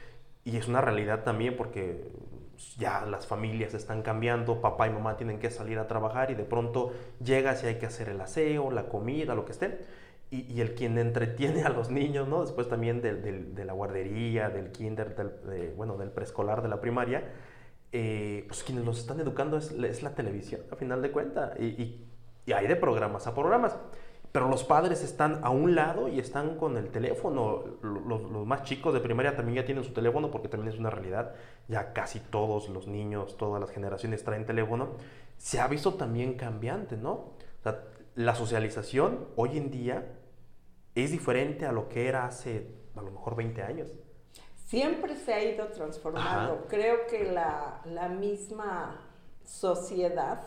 y 0.44 0.56
es 0.56 0.68
una 0.68 0.80
realidad 0.80 1.24
también 1.24 1.56
porque 1.56 2.08
ya 2.78 3.04
las 3.06 3.26
familias 3.26 3.74
están 3.74 4.02
cambiando, 4.02 4.60
papá 4.60 4.86
y 4.86 4.90
mamá 4.90 5.16
tienen 5.16 5.38
que 5.38 5.50
salir 5.50 5.78
a 5.78 5.88
trabajar 5.88 6.30
y 6.30 6.34
de 6.34 6.44
pronto 6.44 6.92
llega 7.22 7.56
si 7.56 7.66
hay 7.66 7.76
que 7.76 7.86
hacer 7.86 8.08
el 8.08 8.20
aseo, 8.20 8.70
la 8.70 8.88
comida, 8.88 9.34
lo 9.34 9.44
que 9.44 9.52
esté. 9.52 9.80
Y, 10.32 10.60
el 10.60 10.74
quien 10.74 10.96
entretiene 10.96 11.62
a 11.64 11.70
los 11.70 11.90
niños, 11.90 12.28
¿no? 12.28 12.42
Después 12.42 12.68
también 12.68 13.02
de, 13.02 13.64
la 13.64 13.72
guardería, 13.72 14.48
del 14.48 14.70
kinder, 14.70 15.16
del, 15.16 15.72
bueno, 15.74 15.96
del 15.96 16.10
preescolar, 16.10 16.62
de 16.62 16.68
la 16.68 16.80
primaria, 16.80 17.24
eh, 17.90 18.44
pues 18.46 18.62
quienes 18.62 18.84
los 18.84 19.00
están 19.00 19.18
educando 19.18 19.56
es, 19.56 20.02
la 20.02 20.14
televisión, 20.14 20.60
a 20.70 20.76
final 20.76 21.02
de 21.02 21.10
cuentas. 21.10 21.58
Y, 21.58 22.06
y 22.46 22.52
hay 22.52 22.68
de 22.68 22.76
programas 22.76 23.26
a 23.26 23.34
programas. 23.34 23.76
Pero 24.32 24.48
los 24.48 24.62
padres 24.62 25.02
están 25.02 25.40
a 25.42 25.50
un 25.50 25.74
lado 25.74 26.08
y 26.08 26.20
están 26.20 26.56
con 26.56 26.76
el 26.76 26.90
teléfono. 26.90 27.64
Los, 27.82 28.30
más 28.46 28.62
chicos 28.62 28.94
de 28.94 29.00
primaria 29.00 29.34
también 29.34 29.56
ya 29.56 29.64
tienen 29.64 29.82
su 29.82 29.92
teléfono 29.92 30.30
porque 30.30 30.48
también 30.48 30.72
es 30.72 30.78
una 30.78 30.90
realidad. 30.90 31.34
Ya 31.66 31.92
casi 31.92 32.20
todos 32.20 32.68
los 32.68 32.86
niños, 32.86 33.36
todas 33.36 33.60
las 33.60 33.70
generaciones 33.70 34.22
traen 34.22 34.46
teléfono. 34.46 34.90
Se 35.36 35.58
ha 35.58 35.66
visto 35.66 35.94
también 35.94 36.34
cambiante, 36.34 36.96
¿no? 36.96 37.12
O 37.12 37.62
sea, 37.62 37.84
la 38.14 38.36
socialización 38.36 39.26
hoy 39.34 39.58
en 39.58 39.70
día 39.70 40.06
es 40.94 41.10
diferente 41.10 41.66
a 41.66 41.72
lo 41.72 41.88
que 41.88 42.06
era 42.06 42.26
hace 42.26 42.68
a 42.94 43.02
lo 43.02 43.10
mejor 43.10 43.34
20 43.34 43.62
años. 43.62 43.88
Siempre 44.66 45.16
se 45.16 45.34
ha 45.34 45.42
ido 45.42 45.66
transformando. 45.68 46.66
Creo 46.68 47.06
que 47.08 47.32
la, 47.32 47.80
la 47.84 48.08
misma 48.08 49.08
sociedad 49.44 50.40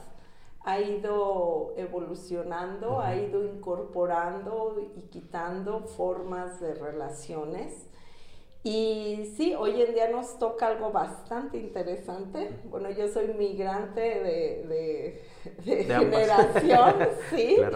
ha 0.64 0.80
ido 0.80 1.74
evolucionando, 1.78 3.02
ha 3.02 3.16
ido 3.16 3.44
incorporando 3.44 4.76
y 4.96 5.02
quitando 5.10 5.82
formas 5.82 6.60
de 6.62 6.74
relaciones. 6.74 7.88
Y 8.66 9.34
sí, 9.36 9.54
hoy 9.56 9.82
en 9.82 9.94
día 9.94 10.08
nos 10.08 10.40
toca 10.40 10.68
algo 10.68 10.90
bastante 10.90 11.58
interesante. 11.58 12.50
Bueno, 12.64 12.90
yo 12.92 13.10
soy 13.10 13.28
migrante 13.34 14.02
de, 14.02 15.22
generación, 15.66 17.10
sí. 17.30 17.58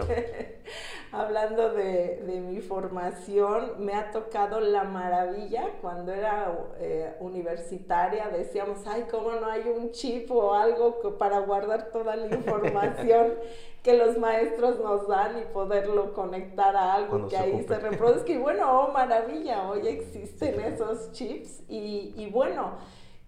Hablando 1.10 1.70
de, 1.70 2.42
mi 2.46 2.60
formación, 2.60 3.72
me 3.78 3.94
ha 3.94 4.10
tocado 4.10 4.60
la 4.60 4.84
maravilla. 4.84 5.70
Cuando 5.80 6.12
era 6.12 6.52
eh, 6.78 7.14
universitaria 7.20 8.28
decíamos, 8.28 8.86
ay, 8.86 9.06
¿cómo 9.10 9.32
no 9.32 9.46
hay 9.46 9.62
un 9.68 9.90
chip 9.90 10.30
o 10.30 10.52
algo 10.52 11.00
para 11.18 11.40
guardar 11.40 11.90
toda 11.92 12.14
la 12.14 12.26
información 12.26 13.34
que 13.82 13.94
los 13.94 14.18
maestros 14.18 14.80
nos 14.80 15.08
dan 15.08 15.38
y 15.38 15.44
poderlo 15.52 16.12
conectar 16.12 16.76
a 16.76 16.94
algo 16.94 17.26
que 17.26 17.38
ahí 17.38 17.64
se 17.66 17.78
reproduzca? 17.78 18.30
Y 18.30 18.38
bueno, 18.38 18.80
oh, 18.80 18.92
maravilla, 18.92 19.68
hoy 19.68 19.88
existen 19.88 20.60
esos 20.60 21.12
chips 21.12 21.62
y, 21.68 22.12
y 22.16 22.28
bueno 22.30 22.76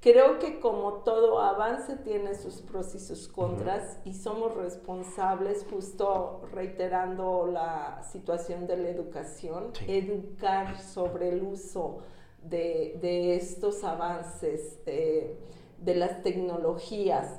Creo 0.01 0.39
que 0.39 0.61
como 0.61 1.03
todo 1.03 1.41
avance 1.41 1.95
tiene 1.95 2.35
sus 2.35 2.63
pros 2.63 2.95
y 2.95 2.99
sus 2.99 3.29
contras 3.29 3.99
y 4.07 4.15
somos 4.15 4.55
responsables, 4.55 5.67
justo 5.69 6.41
reiterando 6.55 7.47
la 7.47 8.03
situación 8.11 8.67
de 8.67 8.79
la 8.79 8.89
educación, 8.89 9.73
educar 9.87 10.81
sobre 10.81 11.29
el 11.29 11.43
uso 11.43 11.99
de, 12.43 13.37
estos 13.37 13.85
avances, 13.85 14.81
eh, 14.87 15.39
de 15.77 15.95
las 15.95 16.23
tecnologías. 16.23 17.39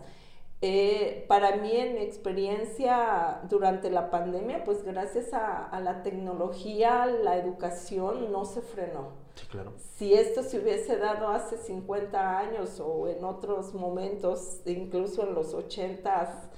Eh, 0.62 1.25
para 1.27 1.56
mí, 1.56 1.72
en 1.75 1.96
mi 1.96 2.01
experiencia 2.01 3.41
durante 3.50 3.89
la 3.89 4.12
pandemia, 4.12 4.63
pues 4.63 4.84
gracias 4.84 5.34
a 5.34 5.80
la 5.84 6.03
tecnología, 6.03 7.08
la 7.08 7.38
educación 7.38 8.32
no 8.32 8.46
se 8.46 8.62
frenó 8.62 9.20
claro. 9.50 9.73
Si 9.97 10.13
esto 10.13 10.43
se 10.43 10.59
hubiese 10.59 10.97
dado 10.97 11.29
hace 11.29 11.57
50 11.57 12.39
años 12.39 12.79
o 12.79 13.07
en 13.07 13.23
otros 13.23 13.73
momentos, 13.73 14.61
incluso 14.65 15.27
en 15.27 15.33
los 15.33 15.53
80 15.53 16.50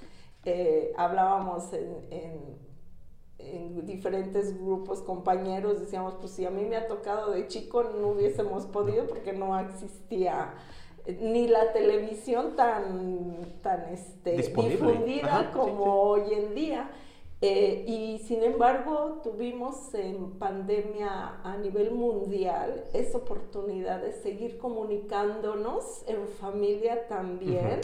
eh, 0.45 0.93
hablábamos 0.97 1.71
en, 1.73 1.97
en, 2.11 3.85
diferentes 3.85 4.57
grupos, 4.57 5.01
compañeros, 5.01 5.79
decíamos, 5.79 6.15
pues 6.15 6.31
si 6.31 6.45
a 6.45 6.49
mí 6.49 6.63
me 6.63 6.77
ha 6.77 6.87
tocado 6.87 7.31
de 7.31 7.47
chico 7.47 7.83
no 7.83 8.09
hubiésemos 8.09 8.65
podido 8.65 9.05
porque 9.05 9.33
no 9.33 9.57
existía 9.59 10.53
ni 11.19 11.47
la 11.47 11.73
televisión 11.73 12.55
tan, 12.55 13.59
tan 13.61 13.93
este, 13.93 14.37
difundida 14.37 15.51
como 15.53 16.01
hoy 16.01 16.33
en 16.33 16.55
día. 16.55 16.89
Eh, 17.45 17.83
y 17.85 18.19
sin 18.19 18.41
embargo, 18.41 19.19
tuvimos 19.21 19.93
en 19.93 20.31
pandemia 20.39 21.41
a 21.43 21.57
nivel 21.57 21.91
mundial 21.91 22.85
esa 22.93 23.17
oportunidad 23.17 24.01
de 24.01 24.13
seguir 24.13 24.57
comunicándonos 24.57 26.05
en 26.07 26.25
familia 26.25 27.05
también. 27.09 27.81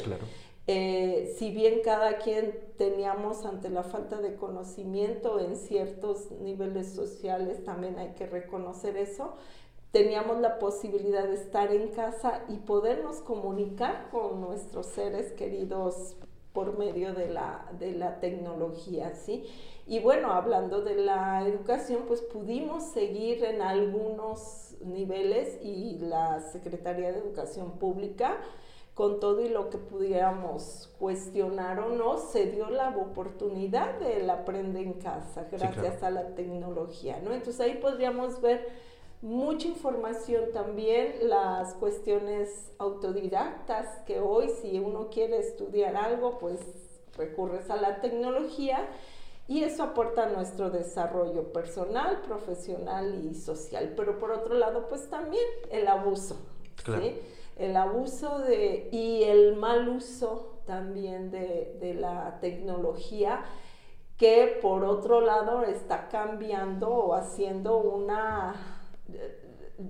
Eh, 0.66 1.36
si 1.38 1.52
bien 1.52 1.82
cada 1.84 2.20
quien 2.20 2.58
teníamos 2.78 3.46
ante 3.46 3.70
la 3.70 3.84
falta 3.84 4.22
de 4.22 4.38
conocimiento 4.38 5.42
en 5.42 5.58
ciertos 5.58 6.32
niveles 6.32 6.94
sociales, 6.94 7.62
también 7.66 8.00
hay 8.00 8.14
que 8.14 8.28
reconocer 8.28 8.96
eso, 8.96 9.34
teníamos 9.92 10.40
la 10.40 10.58
posibilidad 10.58 11.28
de 11.28 11.34
estar 11.34 11.74
en 11.74 11.90
casa 11.90 12.46
y 12.48 12.60
podernos 12.60 13.18
comunicar 13.18 14.08
con 14.10 14.40
nuestros 14.40 14.86
seres 14.86 15.34
queridos 15.34 16.16
por 16.54 16.78
medio 16.78 17.14
de 17.14 17.30
la, 17.30 17.70
de 17.80 17.94
la 17.94 18.20
tecnología, 18.20 19.14
¿sí? 19.14 19.46
Y 19.86 20.00
bueno, 20.00 20.32
hablando 20.32 20.82
de 20.82 20.96
la 20.96 21.48
educación, 21.48 22.04
pues 22.08 22.22
pudimos 22.22 22.84
seguir 22.92 23.44
en 23.44 23.62
algunos 23.62 24.76
niveles 24.82 25.58
y 25.64 25.98
la 26.00 26.40
Secretaría 26.40 27.12
de 27.12 27.20
Educación 27.20 27.72
Pública, 27.80 28.38
con 28.94 29.20
todo 29.20 29.42
y 29.42 29.50
lo 29.50 29.70
que 29.70 29.78
pudiéramos 29.78 30.94
cuestionar 31.00 31.80
o 31.80 31.90
no, 31.90 32.18
se 32.18 32.48
dio 32.48 32.70
la 32.70 32.90
oportunidad 32.90 33.98
del 34.00 34.30
aprender 34.30 34.84
en 34.84 34.94
casa 34.94 35.48
gracias 35.50 36.04
a 36.04 36.12
la 36.12 36.36
tecnología, 36.36 37.22
¿no? 37.24 37.32
Entonces 37.34 37.62
ahí 37.62 37.76
podríamos 37.76 38.42
ver 38.42 38.68
mucha 39.22 39.68
información 39.68 40.52
también, 40.54 41.30
las 41.30 41.74
cuestiones 41.76 42.72
autodidactas, 42.78 44.02
que 44.06 44.20
hoy 44.20 44.50
si 44.62 44.80
uno 44.80 45.10
quiere 45.10 45.40
estudiar 45.40 45.96
algo, 45.96 46.38
pues 46.38 46.60
recurres 47.18 47.70
a 47.70 47.76
la 47.76 48.00
tecnología 48.00 48.88
y 49.48 49.64
eso 49.64 49.84
aporta 49.84 50.24
a 50.24 50.30
nuestro 50.30 50.70
desarrollo 50.70 51.52
personal, 51.52 52.22
profesional 52.22 53.26
y 53.26 53.36
social. 53.36 53.94
Pero 53.98 54.20
por 54.20 54.32
otro 54.32 54.54
lado, 54.56 54.88
pues 54.88 55.10
también 55.10 55.44
el 55.72 55.88
abuso, 55.88 56.38
¿sí? 56.86 57.20
El 57.58 57.76
abuso 57.76 58.40
de, 58.40 58.88
y 58.92 59.24
el 59.24 59.56
mal 59.56 59.90
uso 59.90 60.62
también 60.66 61.30
de, 61.30 61.78
de 61.82 61.94
la 61.94 62.40
tecnología 62.40 63.44
que 64.18 64.60
por 64.62 64.86
otro 64.86 65.20
lado 65.20 65.64
está 65.64 66.10
cambiando 66.10 66.90
o 66.90 67.14
haciendo 67.16 67.80
una 67.80 68.79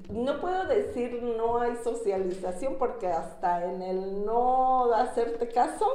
no 0.10 0.40
puedo 0.40 0.66
decir 0.66 1.22
no 1.24 1.60
hay 1.60 1.76
socialización 1.84 2.76
porque 2.78 3.08
hasta 3.08 3.66
en 3.66 3.82
el 3.82 4.26
no 4.26 4.94
hacerte 4.94 5.50
caso 5.50 5.86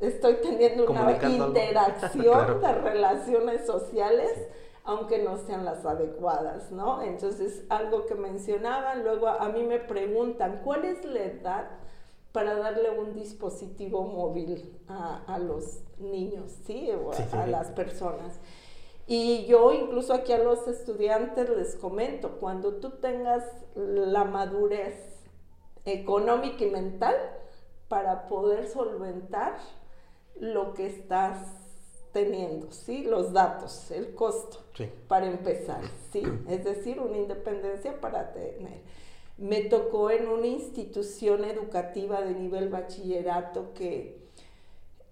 estoy 0.00 0.36
teniendo 0.36 0.90
una 0.90 1.12
interacción 1.28 2.60
de 2.60 2.72
relaciones 2.72 3.66
sociales. 3.66 4.30
aunque 4.88 5.18
no 5.18 5.36
sean 5.36 5.64
las 5.64 5.84
adecuadas, 5.84 6.70
¿no? 6.70 7.02
Entonces, 7.02 7.64
algo 7.70 8.06
que 8.06 8.14
mencionaban, 8.14 9.02
luego 9.02 9.26
a, 9.26 9.48
mí 9.48 9.64
me 9.64 9.80
preguntan, 9.80 10.60
¿cuál 10.62 10.84
es 10.84 11.04
la 11.04 11.24
edad 11.24 11.70
para 12.30 12.54
darle 12.54 12.90
un 12.90 13.12
dispositivo 13.12 14.04
móvil 14.04 14.78
a, 14.86 15.38
los 15.40 15.80
niños, 15.98 16.52
¿sí? 16.66 16.88
O 16.92 17.10
a 17.36 17.46
las 17.48 17.72
personas. 17.72 18.38
Y 19.06 19.46
yo 19.46 19.72
incluso 19.72 20.12
aquí 20.12 20.32
a 20.32 20.38
los 20.38 20.66
estudiantes 20.66 21.48
les 21.50 21.76
comento, 21.76 22.38
cuando 22.40 22.74
tú 22.74 22.90
tengas 22.90 23.44
la 23.76 24.24
madurez 24.24 24.94
económica 25.84 26.64
y 26.64 26.70
mental 26.70 27.14
para 27.88 28.26
poder 28.26 28.66
solventar 28.66 29.58
lo 30.40 30.74
que 30.74 30.86
estás 30.86 31.38
teniendo, 32.12 32.72
¿sí? 32.72 33.04
Los 33.04 33.32
datos, 33.32 33.92
el 33.92 34.14
costo, 34.14 34.58
para 35.06 35.26
empezar, 35.26 35.82
¿sí? 36.12 36.22
Es 36.48 36.64
decir, 36.64 36.98
una 36.98 37.18
independencia 37.18 38.00
para 38.00 38.32
tener. 38.32 38.80
Me 39.38 39.60
tocó 39.62 40.10
en 40.10 40.28
una 40.28 40.46
institución 40.48 41.44
educativa 41.44 42.22
de 42.22 42.34
nivel 42.34 42.70
bachillerato 42.70 43.72
que 43.74 44.26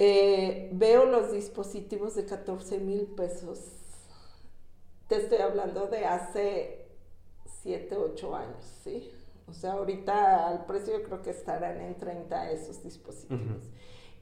eh, 0.01 0.71
veo 0.73 1.05
los 1.05 1.31
dispositivos 1.31 2.17
de 2.17 2.25
14 2.25 2.79
mil 2.79 3.03
pesos 3.07 3.84
te 5.09 5.17
estoy 5.17 5.39
hablando 5.39 5.87
de 5.87 6.07
hace 6.07 6.87
7, 7.63 7.97
8 7.97 8.37
años, 8.37 8.65
¿sí? 8.83 9.11
O 9.49 9.53
sea, 9.53 9.73
ahorita 9.73 10.49
al 10.49 10.65
precio 10.65 10.99
yo 10.99 11.05
creo 11.05 11.23
que 11.23 11.31
estarán 11.31 11.81
en 11.81 11.97
30 11.97 12.51
esos 12.51 12.83
dispositivos. 12.83 13.65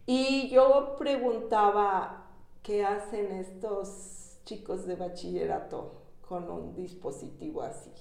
Y 0.05 0.49
yo 0.49 0.97
preguntaba, 0.99 2.27
¿qué 2.63 2.85
hacen 2.85 3.31
estos 3.33 4.39
chicos 4.45 4.85
de 4.87 4.97
bachillerato 4.97 6.03
con 6.29 6.51
un 6.51 6.75
dispositivo 6.75 7.63
así? 7.63 7.93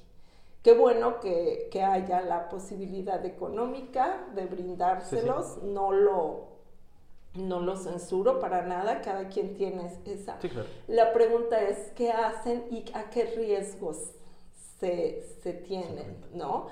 Qué 0.64 0.74
bueno 0.74 1.20
que, 1.20 1.70
que 1.72 1.84
haya 1.84 2.22
la 2.22 2.50
posibilidad 2.50 3.24
económica 3.26 4.28
de 4.36 4.46
brindárselos, 4.46 5.62
no 5.64 5.92
lo 5.92 6.51
no 7.34 7.62
lo 7.62 7.78
censuro 7.78 8.40
para 8.40 8.64
nada, 8.64 9.02
cada 9.02 9.30
quien 9.30 9.54
tiene 9.54 9.90
esa. 10.06 10.38
La 10.88 11.14
pregunta 11.14 11.62
es, 11.62 11.92
¿qué 11.96 12.12
hacen 12.12 12.66
y 12.70 12.86
a 12.94 13.10
qué 13.10 13.24
riesgos 13.36 14.12
se, 14.80 15.24
tienen? 15.66 16.18
¿no? 16.34 16.68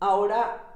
ahora, 0.00 0.74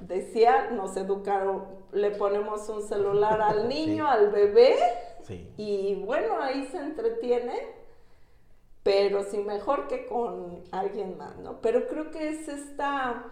decía, 0.00 0.70
nos 0.70 0.96
educaron, 0.96 1.64
le 1.92 2.12
ponemos 2.12 2.68
un 2.68 2.82
celular 2.82 3.40
al 3.42 3.68
niño, 3.68 4.06
al 4.06 4.30
bebé, 4.30 4.76
y 5.56 5.96
bueno, 5.96 6.40
ahí 6.40 6.66
se 6.66 6.76
entretiene, 6.76 7.58
pero 8.84 9.24
sí 9.24 9.38
mejor 9.38 9.88
que 9.88 10.06
con 10.06 10.62
alguien 10.70 11.16
más, 11.16 11.36
¿no? 11.38 11.60
Pero 11.62 11.88
creo 11.88 12.10
que 12.10 12.28
es 12.28 12.46
esta 12.46 13.24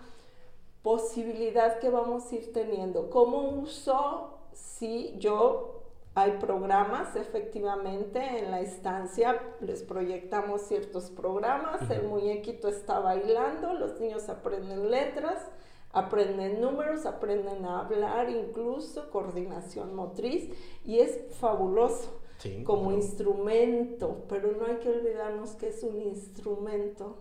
posibilidad 0.83 1.79
que 1.79 1.90
vamos 1.90 2.31
a 2.31 2.35
ir 2.35 2.53
teniendo. 2.53 3.09
¿Cómo 3.11 3.49
uso? 3.49 4.38
Sí, 4.53 5.14
yo 5.18 5.83
hay 6.14 6.33
programas, 6.33 7.16
efectivamente, 7.16 8.21
en 8.38 8.51
la 8.51 8.61
estancia 8.61 9.40
les 9.61 9.83
proyectamos 9.83 10.62
ciertos 10.62 11.11
programas, 11.11 11.90
el 11.90 12.03
muñequito 12.03 12.68
está 12.68 13.01
bailando, 13.01 13.73
los 13.73 13.99
niños 13.99 14.29
aprenden 14.29 14.90
letras, 14.90 15.49
aprenden 15.90 16.61
números, 16.61 17.07
aprenden 17.07 17.64
a 17.64 17.81
hablar, 17.81 18.29
incluso 18.29 19.11
coordinación 19.11 19.95
motriz, 19.95 20.51
y 20.85 20.99
es 20.99 21.18
fabuloso 21.38 22.21
como 22.64 22.92
instrumento, 22.92 24.25
pero 24.29 24.53
no 24.53 24.66
hay 24.66 24.77
que 24.77 24.90
olvidarnos 24.90 25.53
que 25.53 25.68
es 25.68 25.83
un 25.83 25.99
instrumento 26.03 27.16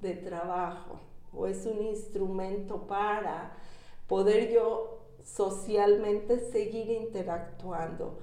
de 0.00 0.14
trabajo 0.14 1.00
o 1.38 1.46
es 1.46 1.64
un 1.66 1.82
instrumento 1.82 2.86
para 2.86 3.52
poder 4.06 4.50
yo 4.50 4.98
socialmente 5.24 6.38
seguir 6.38 6.90
interactuando. 6.90 8.18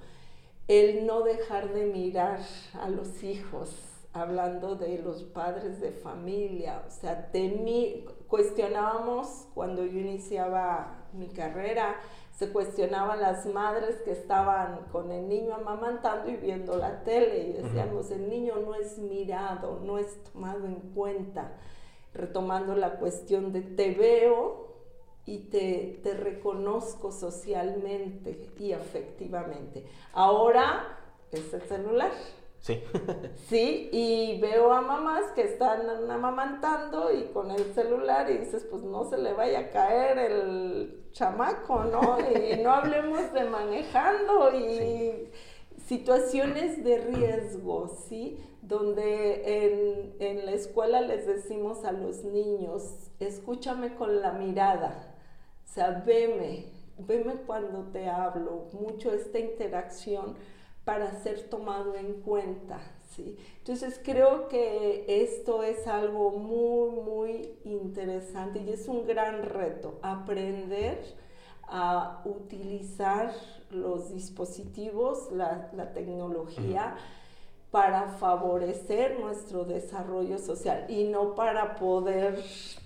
El 0.68 1.06
no 1.06 1.22
dejar 1.22 1.72
de 1.72 1.86
mirar 1.86 2.40
a 2.74 2.88
los 2.88 3.22
hijos, 3.22 3.72
hablando 4.12 4.74
de 4.76 4.98
los 4.98 5.22
padres 5.22 5.80
de 5.80 5.92
familia, 5.92 6.82
o 6.86 6.90
sea, 6.90 7.28
de 7.32 8.08
cuestionábamos 8.28 9.46
cuando 9.54 9.84
yo 9.84 9.98
iniciaba 10.00 11.04
mi 11.12 11.28
carrera, 11.28 11.96
se 12.36 12.50
cuestionaban 12.50 13.20
las 13.20 13.46
madres 13.46 13.96
que 14.04 14.12
estaban 14.12 14.86
con 14.90 15.10
el 15.10 15.28
niño 15.28 15.54
amamantando 15.54 16.30
y 16.30 16.36
viendo 16.36 16.76
la 16.76 17.02
tele 17.04 17.48
y 17.48 17.52
decíamos, 17.62 18.10
el 18.10 18.28
niño 18.28 18.56
no 18.56 18.74
es 18.74 18.98
mirado, 18.98 19.80
no 19.82 19.98
es 19.98 20.22
tomado 20.24 20.66
en 20.66 20.80
cuenta 20.94 21.52
retomando 22.16 22.74
la 22.74 22.98
cuestión 22.98 23.52
de 23.52 23.62
te 23.62 23.92
veo 23.92 24.66
y 25.26 25.38
te, 25.50 26.00
reconozco 26.14 27.10
socialmente 27.10 28.48
y 28.58 28.72
afectivamente. 28.72 29.84
Ahora 30.12 30.98
es 31.32 31.52
el 31.52 31.62
celular. 31.62 32.12
Sí. 32.60 32.80
sí, 33.48 33.90
y 33.92 34.40
veo 34.40 34.72
a 34.72 34.80
mamás 34.80 35.32
que 35.34 35.42
están 35.42 35.88
amamantando 36.10 37.12
y 37.12 37.24
con 37.32 37.50
el 37.50 37.74
celular 37.74 38.30
y 38.30 38.38
dices, 38.38 38.66
pues 38.70 38.82
no 38.82 39.04
se 39.04 39.18
le 39.18 39.32
vaya 39.32 39.60
a 39.60 39.70
caer 39.70 40.18
el 40.18 41.08
chamaco, 41.12 41.84
¿no? 41.84 42.18
Y 42.20 42.56
no 42.62 42.70
hablemos 42.72 43.32
de 43.32 43.44
manejando 43.44 44.56
y 44.56 45.28
situaciones 45.86 46.82
de 46.84 46.98
riesgo, 46.98 47.88
¿sí? 48.08 48.38
Donde 48.66 50.16
en, 50.18 50.44
la 50.44 50.52
escuela 50.52 51.00
les 51.00 51.26
decimos 51.26 51.84
a 51.84 51.92
los 51.92 52.24
niños, 52.24 53.10
escúchame 53.20 53.94
con 53.94 54.20
la 54.20 54.32
mirada, 54.32 55.14
o 55.64 55.72
sea, 55.72 56.02
veme, 56.04 56.66
veme 56.98 57.34
cuando 57.46 57.84
te 57.92 58.08
hablo, 58.08 58.66
mucho 58.72 59.12
esta 59.12 59.38
interacción 59.38 60.34
para 60.84 61.20
ser 61.22 61.48
tomado 61.48 61.94
en 61.94 62.20
cuenta, 62.22 62.80
¿sí? 63.14 63.36
Entonces 63.58 64.00
creo 64.02 64.48
que 64.48 65.04
esto 65.08 65.62
es 65.62 65.86
algo 65.86 66.30
muy, 66.30 66.90
muy 66.90 67.58
interesante 67.64 68.60
y 68.60 68.70
es 68.70 68.88
un 68.88 69.06
gran 69.06 69.42
reto, 69.42 69.98
aprender 70.02 71.02
a 71.68 72.22
utilizar 72.24 73.32
los 73.70 74.12
dispositivos, 74.12 75.30
la, 75.32 75.92
tecnología, 75.92 76.96
para 77.70 78.08
favorecer 78.08 79.18
nuestro 79.20 79.64
desarrollo 79.64 80.38
social 80.38 80.86
y 80.88 81.04
no 81.04 81.34
para 81.34 81.76
poder 81.76 82.42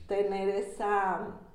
tener 0.07 0.49
ese 0.49 0.85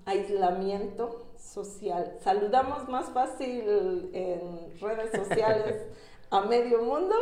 aislamiento 0.06 1.26
social. 1.38 2.18
Saludamos 2.22 2.88
más 2.88 3.10
fácil 3.10 4.10
en 4.14 4.80
redes 4.80 5.12
sociales 5.12 5.88
a 6.30 6.42
medio 6.42 6.84
mundo, 6.84 7.16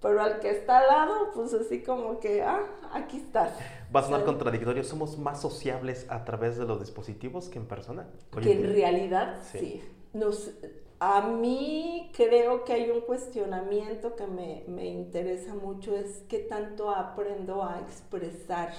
pero 0.00 0.22
al 0.22 0.40
que 0.40 0.50
está 0.50 0.78
al 0.78 0.86
lado, 0.86 1.30
pues 1.34 1.52
así 1.54 1.82
como 1.82 2.20
que, 2.20 2.42
ah, 2.42 2.64
aquí 2.92 3.18
estás. 3.18 3.52
Va 3.94 4.00
a 4.00 4.02
sonar 4.04 4.24
contradictorio, 4.24 4.84
somos 4.84 5.18
más 5.18 5.40
sociables 5.40 6.06
a 6.08 6.24
través 6.24 6.56
de 6.56 6.66
los 6.66 6.80
dispositivos 6.80 7.48
que 7.48 7.58
en 7.58 7.66
persona. 7.66 8.06
que 8.40 8.52
en 8.52 8.74
realidad 8.74 9.40
sí. 9.50 9.82
Nos, 10.12 10.50
a 11.00 11.22
mí 11.22 12.10
creo 12.14 12.64
que 12.64 12.72
hay 12.72 12.90
un 12.90 13.02
cuestionamiento 13.02 14.16
que 14.16 14.26
me, 14.26 14.64
me 14.66 14.86
interesa 14.86 15.54
mucho, 15.54 15.96
es 15.96 16.24
qué 16.28 16.40
tanto 16.40 16.90
aprendo 16.90 17.62
a 17.62 17.80
expresar 17.80 18.72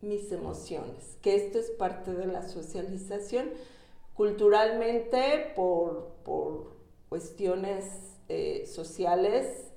mis 0.00 0.30
emociones, 0.32 1.16
que 1.22 1.36
esto 1.36 1.58
es 1.58 1.70
parte 1.70 2.12
de 2.12 2.26
la 2.26 2.42
socialización. 2.48 3.50
Culturalmente, 4.14 5.52
por, 5.56 6.14
por 6.24 6.72
cuestiones 7.08 7.84
eh, 8.28 8.66
sociales, 8.66 9.70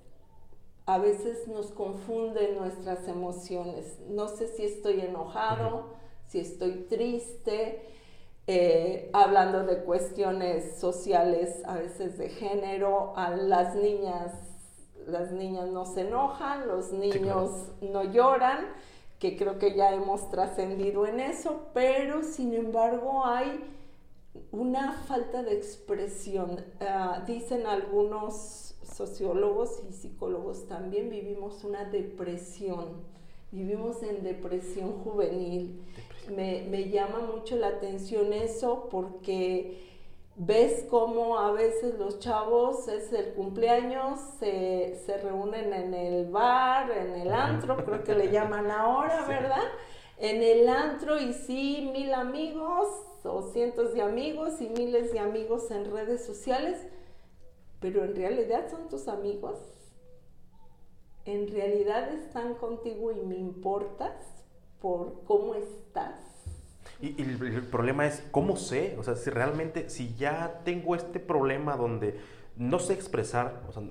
a 0.86 1.00
veces 1.00 1.48
nos 1.48 1.72
confunden 1.72 2.56
nuestras 2.56 3.08
emociones. 3.08 4.00
No 4.08 4.28
sé 4.28 4.48
si 4.48 4.64
estoy 4.64 5.02
enojado, 5.02 5.96
si 6.28 6.40
estoy 6.40 6.86
triste, 6.90 7.82
eh, 8.48 9.10
hablando 9.14 9.66
de 9.66 9.84
cuestiones 9.84 10.80
sociales, 10.80 11.62
a 11.66 11.76
veces 11.76 12.18
de 12.18 12.30
género, 12.30 13.14
a 13.16 13.32
las 13.32 13.76
niñas, 13.76 14.34
las 15.06 15.32
niñas 15.32 15.68
no 15.70 15.86
se 15.86 16.02
enojan, 16.02 16.68
los 16.68 16.92
niños 16.92 17.52
no 17.82 18.04
lloran 18.04 18.68
que 19.20 19.36
creo 19.36 19.58
que 19.58 19.76
ya 19.76 19.94
hemos 19.94 20.30
trascendido 20.30 21.08
en 21.08 21.20
eso, 21.20 21.70
pero 21.74 22.24
sin 22.24 22.54
embargo 22.54 23.26
hay 23.26 23.64
una 24.52 24.94
falta 24.94 25.42
de 25.42 25.56
expresión. 25.56 26.64
Ah, 26.80 27.24
dicen 27.26 27.66
algunos 27.66 28.76
sociólogos 28.84 29.82
y 29.90 29.94
psicólogos 29.94 30.68
también, 30.68 31.10
vivimos 31.10 31.64
una 31.64 31.86
depresión, 31.86 33.04
vivimos 33.52 34.04
en 34.04 34.24
depresión 34.24 35.04
juvenil. 35.04 35.82
Me, 36.30 36.66
me 36.70 36.90
llama 36.90 37.20
mucho 37.20 37.56
la 37.56 37.68
atención 37.68 38.34
eso 38.34 38.88
porque 38.90 39.88
ves 40.38 40.86
cómo 40.88 41.40
a 41.40 41.52
veces 41.52 41.98
los 41.98 42.20
chavos 42.20 42.88
es 42.88 43.12
el 43.12 43.34
cumpleaños, 43.34 44.20
se, 44.40 45.20
reúnen 45.24 45.74
en 45.74 45.94
el 45.94 46.30
bar, 46.30 46.92
en 46.92 47.16
el 47.16 47.34
antro, 47.34 47.84
creo 47.84 48.04
que 48.04 48.14
le 48.14 48.32
llaman 48.32 48.70
ahora, 48.70 49.26
¿verdad? 49.28 49.64
En 50.18 50.44
el 50.44 50.70
antro 50.70 51.20
y 51.20 51.34
sí, 51.34 51.90
mil 51.92 52.14
amigos 52.14 52.88
o 53.24 53.42
cientos 53.52 53.94
de 53.94 54.02
amigos 54.02 54.62
y 54.62 54.70
miles 54.70 55.12
de 55.12 55.20
amigos 55.20 55.72
en 55.72 55.92
redes 55.92 56.24
sociales, 56.24 56.86
pero 57.80 58.04
en 58.04 58.16
realidad 58.16 58.70
son 58.70 58.90
tus 58.90 59.08
amigos. 59.08 59.60
En 61.26 61.48
realidad 61.48 62.14
están 62.14 62.54
contigo 62.56 63.12
y 63.12 63.22
me 63.22 63.36
importas 63.36 64.37
por 64.80 65.24
cómo 65.26 65.56
estás 65.56 66.28
y, 67.02 67.22
el, 67.22 67.64
problema 67.68 68.08
es, 68.08 68.24
¿cómo 68.32 68.58
sé? 68.58 68.96
O 68.98 69.04
sea, 69.04 69.16
si 69.16 69.30
realmente, 69.30 69.90
si 69.90 70.16
ya 70.16 70.62
tengo 70.64 70.96
este 70.96 71.20
problema 71.20 71.78
donde 71.78 72.20
no 72.56 72.80
sé 72.80 72.94
expresar, 72.94 73.62
o 73.70 73.72
sea, 73.72 73.84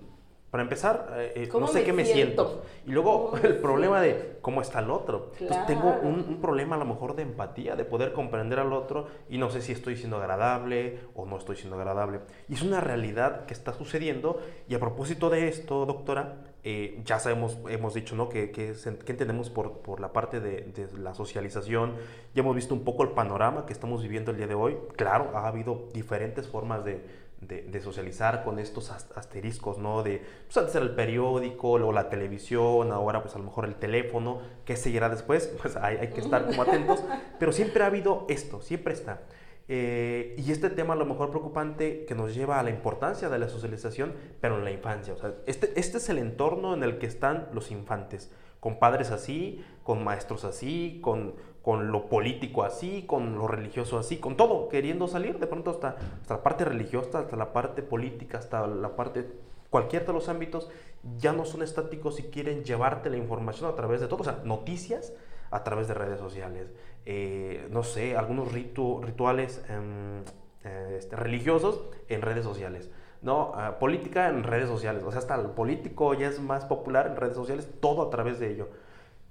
para 0.50 0.62
empezar, 0.62 1.12
eh, 1.16 1.32
eh, 1.36 1.48
no 1.52 1.68
sé 1.68 1.84
qué 1.84 1.92
me 1.92 2.04
siento. 2.04 2.62
Y 2.84 2.90
luego 2.90 3.34
el 3.42 3.58
problema 3.58 4.00
de 4.00 4.38
cómo 4.40 4.60
está 4.60 4.80
el 4.80 4.90
otro. 4.90 5.32
Entonces 5.38 5.66
tengo 5.66 5.96
un, 6.02 6.24
un, 6.28 6.40
problema 6.40 6.76
a 6.76 6.78
lo 6.78 6.84
mejor 6.84 7.14
de 7.14 7.22
empatía, 7.22 7.76
de 7.76 7.84
poder 7.84 8.12
comprender 8.12 8.58
al 8.58 8.72
otro 8.72 9.06
y 9.28 9.38
no 9.38 9.50
sé 9.50 9.60
si 9.60 9.72
estoy 9.72 9.96
siendo 9.96 10.16
agradable 10.16 11.00
o 11.14 11.26
no 11.26 11.36
estoy 11.36 11.56
siendo 11.56 11.76
agradable. 11.76 12.20
Y 12.48 12.54
es 12.54 12.62
una 12.62 12.80
realidad 12.80 13.46
que 13.46 13.54
está 13.54 13.72
sucediendo. 13.74 14.40
Y 14.68 14.74
a 14.74 14.80
propósito 14.80 15.30
de 15.30 15.48
esto, 15.48 15.84
doctora, 15.84 16.45
eh, 16.68 17.00
ya 17.04 17.20
sabemos, 17.20 17.58
hemos 17.68 17.94
dicho, 17.94 18.16
¿no? 18.16 18.28
Que, 18.28 18.50
que, 18.50 18.74
entendemos 19.06 19.50
por, 19.50 19.78
por, 19.82 20.00
la 20.00 20.12
parte 20.12 20.40
de, 20.40 20.62
de, 20.62 20.88
la 20.98 21.14
socialización. 21.14 21.94
Ya 22.34 22.42
hemos 22.42 22.56
visto 22.56 22.74
un 22.74 22.82
poco 22.82 23.04
el 23.04 23.10
panorama 23.10 23.66
que 23.66 23.72
estamos 23.72 24.02
viviendo 24.02 24.32
el 24.32 24.36
día 24.36 24.48
de 24.48 24.56
hoy. 24.56 24.76
Claro, 24.96 25.30
ha 25.36 25.46
habido 25.46 25.84
diferentes 25.94 26.48
formas 26.48 26.84
de, 26.84 27.04
de, 27.40 27.80
socializar 27.80 28.42
con 28.42 28.58
estos 28.58 28.90
asteriscos, 28.90 29.78
¿no? 29.78 30.02
De, 30.02 30.20
pues 30.46 30.56
antes 30.56 30.74
era 30.74 30.84
el 30.84 30.96
periódico, 30.96 31.78
luego 31.78 31.92
la 31.92 32.08
televisión, 32.08 32.90
ahora 32.90 33.22
pues 33.22 33.36
a 33.36 33.38
lo 33.38 33.44
mejor 33.44 33.66
el 33.66 33.76
teléfono, 33.76 34.40
¿qué 34.64 34.74
seguirá 34.74 35.08
después? 35.08 35.54
Pues 35.62 35.76
hay, 35.76 35.98
hay 35.98 36.08
que 36.08 36.20
estar 36.20 36.46
como 36.46 36.62
atentos. 36.62 37.04
Pero 37.38 37.52
siempre 37.52 37.84
ha 37.84 37.86
habido 37.86 38.26
esto, 38.28 38.60
siempre 38.60 38.92
está. 38.92 39.20
Eh, 39.68 40.36
y 40.38 40.52
este 40.52 40.70
tema 40.70 40.94
a 40.94 40.96
lo 40.96 41.06
mejor 41.06 41.30
preocupante 41.30 42.04
que 42.04 42.14
nos 42.14 42.34
lleva 42.34 42.60
a 42.60 42.62
la 42.62 42.70
importancia 42.70 43.28
de 43.28 43.38
la 43.38 43.48
socialización, 43.48 44.14
pero 44.40 44.58
en 44.58 44.64
la 44.64 44.70
infancia. 44.70 45.14
O 45.14 45.18
sea, 45.18 45.34
este, 45.46 45.72
este 45.78 45.98
es 45.98 46.08
el 46.08 46.18
entorno 46.18 46.74
en 46.74 46.82
el 46.82 46.98
que 46.98 47.06
están 47.06 47.48
los 47.52 47.70
infantes, 47.70 48.30
con 48.60 48.78
padres 48.78 49.10
así, 49.10 49.64
con 49.82 50.04
maestros 50.04 50.44
así, 50.44 51.00
con, 51.02 51.34
con 51.62 51.90
lo 51.90 52.08
político 52.08 52.62
así, 52.62 53.04
con 53.08 53.36
lo 53.38 53.48
religioso 53.48 53.98
así, 53.98 54.18
con 54.18 54.36
todo, 54.36 54.68
queriendo 54.68 55.08
salir 55.08 55.40
de 55.40 55.48
pronto 55.48 55.72
hasta, 55.72 55.96
hasta 56.20 56.34
la 56.34 56.42
parte 56.44 56.64
religiosa, 56.64 57.18
hasta 57.18 57.36
la 57.36 57.52
parte 57.52 57.82
política, 57.82 58.38
hasta 58.38 58.66
la 58.68 58.94
parte, 58.94 59.26
cualquier 59.68 60.06
de 60.06 60.12
los 60.12 60.28
ámbitos, 60.28 60.70
ya 61.18 61.32
no 61.32 61.44
son 61.44 61.62
estáticos 61.62 62.20
y 62.20 62.24
quieren 62.24 62.62
llevarte 62.62 63.10
la 63.10 63.16
información 63.16 63.68
a 63.68 63.74
través 63.74 64.00
de 64.00 64.06
todo, 64.06 64.20
o 64.20 64.24
sea, 64.24 64.42
noticias 64.44 65.12
a 65.50 65.64
través 65.64 65.88
de 65.88 65.94
redes 65.94 66.20
sociales. 66.20 66.70
Eh, 67.08 67.68
no 67.70 67.84
sé, 67.84 68.16
algunos 68.16 68.50
rituales 68.52 69.64
em, 69.68 70.24
eh, 70.64 70.96
este, 70.98 71.14
religiosos 71.14 71.80
en 72.08 72.20
redes 72.20 72.44
sociales. 72.44 72.90
No, 73.22 73.52
ah, 73.54 73.78
política 73.78 74.28
en 74.28 74.42
redes 74.42 74.68
sociales. 74.68 75.04
O 75.04 75.10
sea, 75.12 75.20
hasta 75.20 75.36
el 75.36 75.50
político 75.50 76.14
ya 76.14 76.26
es 76.26 76.40
más 76.40 76.64
popular 76.64 77.06
en 77.06 77.16
redes 77.16 77.36
sociales, 77.36 77.68
todo 77.80 78.02
a 78.02 78.10
través 78.10 78.40
de 78.40 78.50
ello. 78.50 78.68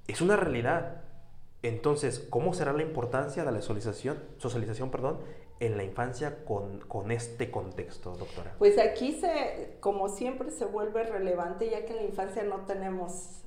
Es 0.08 0.22
una 0.22 0.38
realidad. 0.38 1.02
Entonces, 1.64 2.26
¿cómo 2.30 2.54
será 2.54 2.72
la 2.72 2.82
importancia 2.82 3.44
de 3.44 3.52
la 3.52 3.62
socialización, 3.62 4.24
socialización 4.38 4.90
perdón, 4.90 5.20
en 5.60 5.76
la 5.76 5.84
infancia 5.84 6.46
con, 6.46 6.80
con, 6.80 7.12
este 7.12 7.52
contexto, 7.52 8.16
doctora? 8.16 8.56
Pues 8.58 8.78
aquí, 8.80 9.14
se, 9.20 9.78
como 9.82 10.08
siempre, 10.08 10.52
se 10.52 10.64
vuelve 10.64 11.04
relevante 11.04 11.70
ya 11.70 11.86
que 11.86 11.92
en 11.92 11.98
la 11.98 12.04
infancia 12.04 12.44
no 12.44 12.62
tenemos 12.66 13.42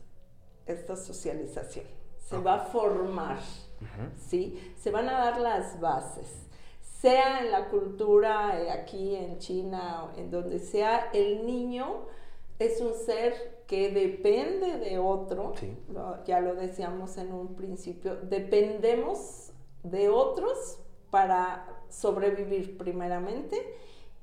esta 0.66 0.96
socialización. 0.96 1.86
Se 2.18 2.36
va 2.38 2.56
a 2.56 2.58
formar 2.58 3.38
¿sí? 4.16 4.74
Se 4.76 4.90
van 4.90 5.08
a 5.08 5.18
dar 5.18 5.40
las 5.40 5.80
bases, 5.80 6.26
sea 7.00 7.40
en 7.40 7.52
la 7.52 7.68
cultura 7.68 8.60
eh, 8.60 8.70
aquí 8.70 9.14
en 9.14 9.38
China, 9.38 10.12
en 10.16 10.30
donde 10.30 10.58
sea, 10.58 11.10
el 11.12 11.46
niño 11.46 12.06
es 12.58 12.80
un 12.80 12.94
ser 12.94 13.62
que 13.66 13.90
depende 13.90 14.78
de 14.78 14.98
otro, 14.98 15.52
ya 16.26 16.40
lo 16.40 16.54
decíamos 16.54 17.16
en 17.18 17.32
un 17.32 17.54
principio, 17.54 18.16
dependemos 18.16 19.52
de 19.82 20.08
otros 20.08 20.80
para 21.10 21.68
sobrevivir 21.88 22.76
primeramente 22.76 23.56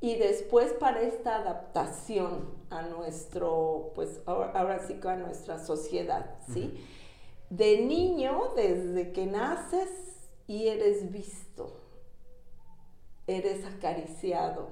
y 0.01 0.15
después 0.15 0.73
para 0.73 1.01
esta 1.01 1.38
adaptación 1.38 2.49
a 2.69 2.81
nuestro, 2.83 3.91
pues 3.95 4.21
ahora, 4.25 4.79
sí 4.79 4.95
que 4.95 5.07
a 5.07 5.15
nuestra 5.15 5.57
sociedad, 5.57 6.35
¿sí? 6.51 6.73
De 7.49 7.79
niño, 7.79 8.53
desde 8.55 9.12
que 9.12 9.25
naces 9.25 9.89
y 10.47 10.67
eres 10.67 11.12
visto, 11.12 11.79
eres 13.27 13.65
acariciado. 13.65 14.67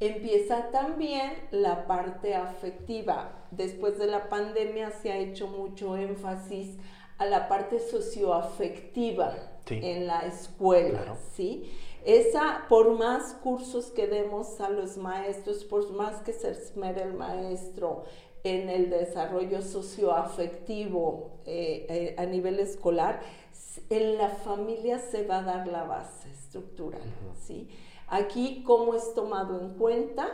Empieza 0.00 0.70
también 0.70 1.32
la 1.50 1.86
parte 1.86 2.34
afectiva. 2.34 3.46
Después 3.50 3.98
de 3.98 4.06
la 4.06 4.28
pandemia 4.28 4.90
se 4.90 5.10
ha 5.10 5.16
hecho 5.16 5.48
mucho 5.48 5.96
énfasis 5.96 6.78
a 7.18 7.26
la 7.26 7.48
parte 7.48 7.80
socioafectiva 7.80 9.34
en 9.68 10.06
la 10.06 10.20
escuela, 10.20 11.16
¿sí? 11.34 11.70
Esa, 12.04 12.64
por 12.68 12.96
más 12.96 13.34
cursos 13.34 13.86
que 13.86 14.06
demos 14.06 14.60
a 14.60 14.70
los 14.70 14.96
maestros, 14.96 15.64
por 15.64 15.90
más 15.92 16.22
que 16.22 16.32
se 16.32 16.50
esmere 16.50 17.02
el 17.02 17.14
maestro 17.14 18.04
en 18.44 18.68
el 18.68 18.90
desarrollo 18.90 19.62
socioafectivo 19.62 21.40
eh, 21.44 21.86
eh, 21.88 22.14
a 22.18 22.26
nivel 22.26 22.60
escolar, 22.60 23.20
en 23.90 24.18
la 24.18 24.28
familia 24.28 24.98
se 24.98 25.26
va 25.26 25.38
a 25.38 25.42
dar 25.42 25.66
la 25.66 25.84
base 25.84 26.30
estructural, 26.30 27.02
¿sí? 27.46 27.68
Aquí 28.06 28.62
cómo 28.64 28.94
es 28.94 29.14
tomado 29.14 29.60
en 29.60 29.70
cuenta 29.74 30.28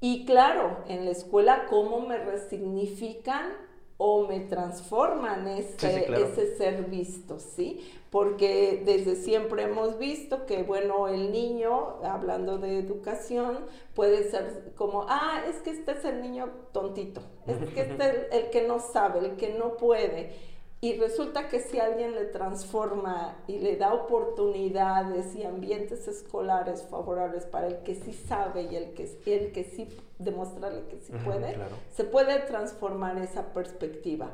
y 0.00 0.24
claro, 0.24 0.84
en 0.88 1.04
la 1.04 1.10
escuela 1.10 1.66
cómo 1.68 2.00
me 2.00 2.18
resignifican 2.18 3.65
o 3.98 4.26
me 4.26 4.40
transforman 4.40 5.48
ese, 5.48 6.12
ese 6.12 6.56
ser 6.56 6.84
visto, 6.84 7.38
¿sí? 7.38 7.80
Porque 8.10 8.82
desde 8.84 9.16
siempre 9.16 9.62
hemos 9.62 9.98
visto 9.98 10.44
que, 10.44 10.62
bueno, 10.62 11.08
el 11.08 11.32
niño, 11.32 12.02
hablando 12.04 12.58
de 12.58 12.78
educación, 12.78 13.60
puede 13.94 14.30
ser 14.30 14.74
como, 14.76 15.06
ah, 15.08 15.42
es 15.48 15.56
que 15.62 15.70
este 15.70 15.92
es 15.92 16.04
el 16.04 16.20
niño 16.20 16.50
tontito, 16.72 17.22
es 17.46 17.58
que 17.70 17.80
este 17.80 18.04
es 18.04 18.44
el 18.44 18.50
que 18.50 18.66
no 18.66 18.80
sabe, 18.80 19.20
el 19.20 19.36
que 19.36 19.54
no 19.54 19.76
puede. 19.76 20.56
Y 20.82 20.98
resulta 20.98 21.48
que 21.48 21.60
si 21.60 21.80
alguien 21.80 22.14
le 22.14 22.26
transforma 22.26 23.42
y 23.46 23.58
le 23.58 23.76
da 23.76 23.94
oportunidades 23.94 25.34
y 25.34 25.42
ambientes 25.42 26.06
escolares 26.06 26.86
favorables 26.90 27.46
para 27.46 27.68
el 27.68 27.78
que 27.82 27.94
sí 27.94 28.12
sabe 28.12 28.64
y 28.70 28.76
el 28.76 28.92
que, 28.92 29.08
el 29.24 29.52
que 29.52 29.64
sí 29.64 29.88
demostrarle 30.18 30.86
que 30.88 30.98
sí 31.00 31.12
puede, 31.24 31.56
se 31.94 32.04
puede 32.04 32.38
transformar 32.40 33.18
esa 33.18 33.52
perspectiva. 33.52 34.32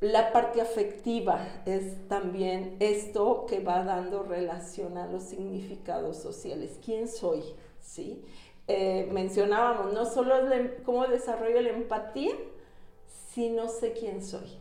La 0.00 0.32
parte 0.32 0.60
afectiva 0.60 1.62
es 1.66 2.06
también 2.08 2.76
esto 2.78 3.46
que 3.46 3.60
va 3.60 3.82
dando 3.82 4.22
relación 4.22 4.96
a 4.96 5.06
los 5.06 5.24
significados 5.24 6.18
sociales. 6.18 6.78
¿Quién 6.84 7.08
soy? 7.08 7.42
¿Sí? 7.80 8.24
eh, 8.68 9.08
mencionábamos, 9.10 9.94
no 9.94 10.04
solo 10.04 10.36
es 10.52 10.70
cómo 10.84 11.06
desarrollo 11.06 11.60
la 11.62 11.70
empatía, 11.70 12.34
sino 13.32 13.68
sé 13.68 13.94
quién 13.94 14.22
soy. 14.22 14.58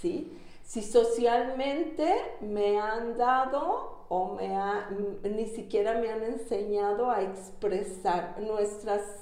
¿Sí? 0.00 0.36
Si 0.64 0.82
socialmente 0.82 2.14
me 2.40 2.80
han 2.80 3.18
dado 3.18 4.06
o 4.08 4.34
me 4.34 4.56
ha, 4.56 4.88
ni 5.22 5.46
siquiera 5.46 6.00
me 6.00 6.10
han 6.10 6.22
enseñado 6.22 7.10
a 7.10 7.22
expresar 7.22 8.40
nuestras 8.40 9.19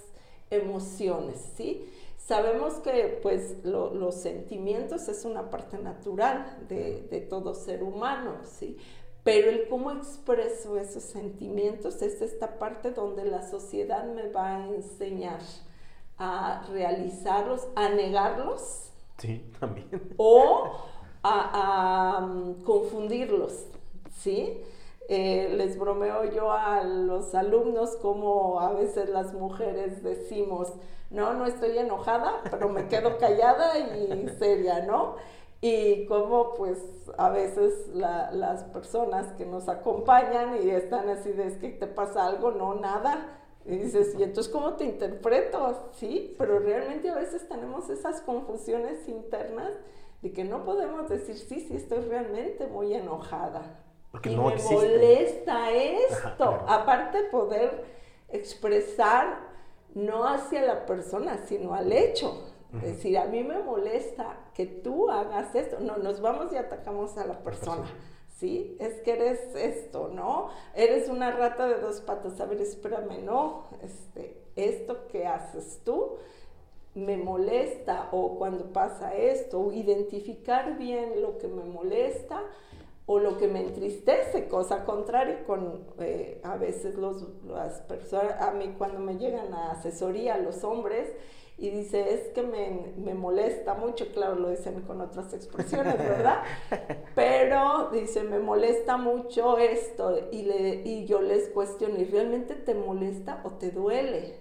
emociones, 0.50 1.52
¿sí? 1.56 1.88
Sabemos 2.16 2.74
que 2.74 3.18
pues 3.22 3.64
los 3.64 4.14
sentimientos 4.14 5.08
es 5.08 5.24
una 5.24 5.50
parte 5.50 5.78
natural 5.78 6.66
de, 6.68 7.02
de, 7.10 7.20
todo 7.20 7.54
ser 7.54 7.82
humano, 7.82 8.36
¿sí? 8.44 8.76
Pero 9.24 9.50
el 9.50 9.68
cómo 9.68 9.92
expreso 9.92 10.78
esos 10.78 11.02
sentimientos 11.02 12.02
es 12.02 12.20
esta 12.20 12.58
parte 12.58 12.90
donde 12.90 13.24
la 13.24 13.48
sociedad 13.48 14.04
me 14.04 14.28
va 14.30 14.56
a 14.56 14.68
enseñar 14.68 15.40
a 16.18 16.66
realizarlos, 16.70 17.68
a 17.74 17.88
negarlos. 17.88 18.90
Sí, 19.18 19.50
también. 19.60 19.88
O 20.16 20.70
a, 21.22 22.20
mm, 22.20 22.62
confundirlos, 22.62 23.66
¿sí? 24.18 24.60
Eh, 25.08 25.54
les 25.56 25.78
bromeo 25.78 26.24
yo 26.26 26.52
a 26.52 26.84
los 26.84 27.34
alumnos 27.34 27.96
como 27.96 28.60
a 28.60 28.72
veces 28.74 29.08
las 29.08 29.32
mujeres 29.32 30.02
decimos, 30.02 30.74
no, 31.10 31.32
no 31.32 31.46
estoy 31.46 31.78
enojada, 31.78 32.42
pero 32.50 32.68
me 32.68 32.88
quedo 32.88 33.16
callada 33.16 33.78
y 33.78 34.28
seria, 34.38 34.84
¿no? 34.84 35.16
Y 35.60 36.06
como 36.06 36.54
pues 36.54 36.78
a 37.16 37.30
veces 37.30 37.88
las 37.94 38.64
personas 38.64 39.32
que 39.32 39.44
nos 39.46 39.68
acompañan 39.68 40.62
y 40.62 40.70
están 40.70 41.08
así 41.08 41.32
de, 41.32 41.46
es 41.46 41.56
que 41.56 41.70
te 41.70 41.86
pasa 41.86 42.26
algo, 42.26 42.52
no, 42.52 42.74
nada. 42.74 43.40
Y 43.64 43.76
dices, 43.76 44.14
¿y 44.18 44.22
entonces 44.22 44.52
cómo 44.52 44.74
te 44.74 44.84
interpreto? 44.84 45.90
Sí, 45.92 46.34
pero 46.38 46.58
realmente 46.60 47.08
a 47.10 47.16
veces 47.16 47.48
tenemos 47.48 47.90
esas 47.90 48.20
confusiones 48.22 49.08
internas 49.08 49.72
de 50.22 50.32
que 50.32 50.44
no 50.44 50.64
podemos 50.64 51.08
decir, 51.08 51.36
sí, 51.36 51.60
sí, 51.60 51.76
estoy 51.76 52.00
realmente 52.00 52.66
muy 52.66 52.94
enojada. 52.94 53.84
Porque 54.10 54.30
y 54.30 54.36
no 54.36 54.44
me 54.44 54.56
molesta 54.56 55.70
esto. 55.70 56.64
Aparte 56.66 57.24
poder 57.24 57.84
expresar 58.28 59.48
no 59.94 60.26
hacia 60.26 60.62
la 60.62 60.86
persona, 60.86 61.38
sino 61.46 61.74
al 61.74 61.92
hecho. 61.92 62.44
Es 62.74 62.82
decir, 62.82 63.16
a 63.16 63.24
mí 63.24 63.42
me 63.42 63.60
molesta 63.60 64.36
que 64.54 64.66
tú 64.66 65.10
hagas 65.10 65.54
esto. 65.54 65.80
No, 65.80 65.96
nos 65.96 66.20
vamos 66.20 66.52
y 66.52 66.56
atacamos 66.56 67.16
a 67.16 67.26
la 67.26 67.38
persona. 67.42 67.86
¿Sí? 68.36 68.76
Es 68.78 69.00
que 69.00 69.14
eres 69.14 69.54
esto, 69.56 70.08
¿no? 70.08 70.50
Eres 70.74 71.08
una 71.08 71.30
rata 71.32 71.66
de 71.66 71.80
dos 71.80 72.00
patas. 72.00 72.38
A 72.40 72.46
ver, 72.46 72.60
espérame, 72.60 73.24
no. 73.24 73.64
Este, 73.82 74.40
esto 74.54 75.06
que 75.08 75.26
haces 75.26 75.80
tú 75.84 76.18
me 76.94 77.16
molesta 77.16 78.08
o 78.12 78.38
cuando 78.38 78.72
pasa 78.72 79.14
esto, 79.14 79.72
identificar 79.72 80.76
bien 80.76 81.22
lo 81.22 81.38
que 81.38 81.48
me 81.48 81.64
molesta 81.64 82.42
o 83.10 83.18
lo 83.18 83.38
que 83.38 83.48
me 83.48 83.60
entristece, 83.62 84.48
cosa 84.48 84.84
contraria 84.84 85.42
con 85.46 85.82
eh, 85.98 86.42
a 86.44 86.58
veces 86.58 86.94
los, 86.94 87.24
las 87.46 87.80
personas, 87.80 88.38
a 88.38 88.50
mí 88.50 88.74
cuando 88.76 89.00
me 89.00 89.16
llegan 89.16 89.54
a 89.54 89.70
asesoría 89.70 90.36
los 90.36 90.62
hombres 90.62 91.10
y 91.56 91.70
dice, 91.70 92.12
es 92.12 92.28
que 92.34 92.42
me, 92.42 92.92
me, 92.98 93.14
molesta 93.14 93.72
mucho, 93.72 94.12
claro, 94.12 94.34
lo 94.34 94.50
dicen 94.50 94.82
con 94.82 95.00
otras 95.00 95.32
expresiones, 95.32 95.96
¿verdad? 95.96 96.42
Pero 97.14 97.88
dice, 97.92 98.24
me 98.24 98.40
molesta 98.40 98.98
mucho 98.98 99.56
esto 99.56 100.28
y, 100.30 100.42
le, 100.42 100.82
y 100.84 101.06
yo 101.06 101.22
les 101.22 101.48
cuestiono, 101.48 101.98
¿y 101.98 102.04
realmente 102.04 102.56
te 102.56 102.74
molesta 102.74 103.40
o 103.42 103.52
te 103.52 103.70
duele? 103.70 104.38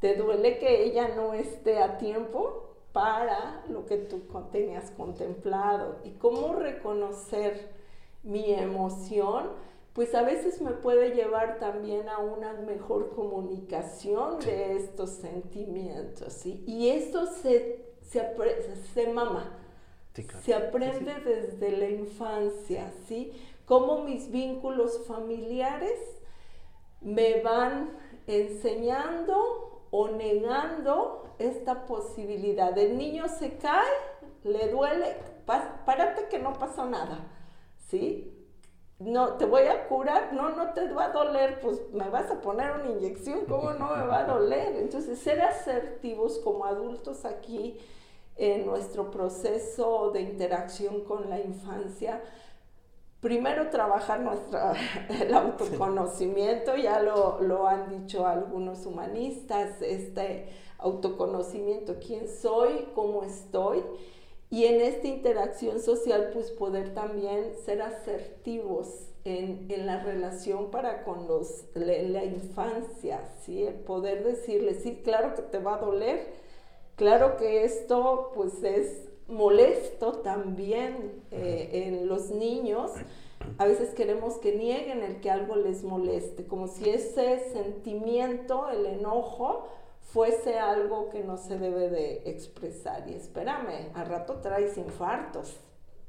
¿Te 0.00 0.14
duele 0.14 0.58
que 0.58 0.82
ella 0.82 1.08
no 1.14 1.34
esté 1.34 1.82
a 1.82 1.98
tiempo 1.98 2.74
para 2.90 3.66
lo 3.68 3.84
que 3.84 3.98
tú 3.98 4.22
tenías 4.50 4.92
contemplado? 4.92 5.98
¿Y 6.04 6.12
cómo 6.12 6.54
reconocer 6.54 7.76
mi 8.22 8.52
emoción? 8.52 9.50
Pues 9.92 10.14
a 10.14 10.22
veces 10.22 10.60
me 10.60 10.72
puede 10.72 11.14
llevar 11.14 11.58
también 11.58 12.08
a 12.08 12.18
una 12.18 12.52
mejor 12.52 13.10
comunicación 13.14 14.38
de 14.40 14.76
estos 14.76 15.10
sentimientos, 15.10 16.32
¿sí? 16.32 16.62
Y 16.66 16.88
esto 16.90 17.26
se, 17.26 17.94
se, 18.02 18.34
se 18.94 19.12
mama, 19.12 19.58
se 20.42 20.54
aprende 20.54 21.14
desde 21.24 21.76
la 21.76 21.88
infancia, 21.88 22.92
¿sí? 23.06 23.32
Cómo 23.64 24.04
mis 24.04 24.30
vínculos 24.30 25.04
familiares 25.06 25.98
me 27.00 27.42
van 27.42 27.90
enseñando 28.26 29.86
o 29.90 30.08
negando 30.08 31.34
esta 31.38 31.86
posibilidad. 31.86 32.76
El 32.76 32.98
niño 32.98 33.28
se 33.28 33.56
cae, 33.56 33.86
le 34.44 34.68
duele, 34.68 35.16
párate 35.46 36.28
que 36.28 36.38
no 36.38 36.52
pasó 36.52 36.86
nada, 36.86 37.26
¿sí? 37.88 38.34
No, 38.98 39.34
te 39.34 39.44
voy 39.44 39.62
a 39.62 39.86
curar, 39.86 40.32
no, 40.32 40.50
no 40.50 40.72
te 40.72 40.92
va 40.92 41.06
a 41.06 41.08
doler, 41.10 41.60
pues 41.60 41.80
me 41.92 42.08
vas 42.08 42.30
a 42.30 42.40
poner 42.40 42.72
una 42.72 42.90
inyección, 42.90 43.44
¿cómo 43.46 43.72
no 43.72 43.96
me 43.96 44.06
va 44.06 44.20
a 44.20 44.24
doler? 44.24 44.74
Entonces, 44.76 45.20
ser 45.20 45.40
asertivos 45.40 46.38
como 46.38 46.64
adultos 46.64 47.24
aquí 47.24 47.78
en 48.36 48.66
nuestro 48.66 49.10
proceso 49.10 50.10
de 50.10 50.22
interacción 50.22 51.04
con 51.04 51.30
la 51.30 51.38
infancia, 51.38 52.22
primero 53.20 53.70
trabajar 53.70 54.20
nuestra, 54.20 54.74
el 55.20 55.32
autoconocimiento, 55.32 56.76
ya 56.76 57.00
lo, 57.00 57.40
lo, 57.40 57.68
han 57.68 57.88
dicho 57.88 58.26
algunos 58.26 58.84
humanistas, 58.84 59.80
este 59.80 60.48
autoconocimiento, 60.78 61.96
quién 62.04 62.28
soy, 62.28 62.88
cómo 62.96 63.22
estoy, 63.22 63.84
y 64.50 64.64
en 64.64 64.80
esta 64.80 65.06
interacción 65.08 65.80
social 65.80 66.30
pues 66.32 66.50
poder 66.50 66.94
también 66.94 67.52
ser 67.64 67.82
asertivos 67.82 69.08
en, 69.24 69.66
en 69.68 69.86
la 69.86 70.02
relación 70.02 70.70
para 70.70 71.04
con 71.04 71.28
los, 71.28 71.64
la, 71.74 72.24
infancia, 72.24 73.28
¿sí? 73.42 73.68
poder 73.86 74.24
decirle, 74.24 74.74
sí, 74.74 75.00
claro 75.04 75.34
que 75.34 75.42
te 75.42 75.58
va 75.58 75.74
a 75.74 75.78
doler, 75.78 76.28
claro 76.96 77.36
que 77.36 77.64
esto 77.64 78.32
pues 78.34 78.62
es 78.62 79.08
molesto 79.28 80.12
también 80.20 81.22
eh, 81.30 81.68
en 81.72 82.08
los 82.08 82.30
niños. 82.30 82.90
A 83.58 83.66
veces 83.66 83.90
queremos 83.90 84.38
que 84.38 84.56
nieguen 84.56 85.02
el 85.02 85.20
que 85.20 85.30
algo 85.30 85.56
les 85.56 85.82
moleste, 85.84 86.46
como 86.46 86.66
si 86.66 86.88
ese 86.88 87.50
sentimiento, 87.52 88.68
el 88.70 88.86
enojo, 88.86 89.68
fuese 90.12 90.58
algo 90.58 91.10
que 91.10 91.22
no 91.22 91.36
se 91.36 91.58
debe 91.58 91.90
de 91.90 92.22
expresar. 92.30 93.08
Y 93.08 93.14
espérame, 93.14 93.90
al 93.94 94.06
rato 94.06 94.36
traes 94.36 94.78
infartos, 94.78 95.56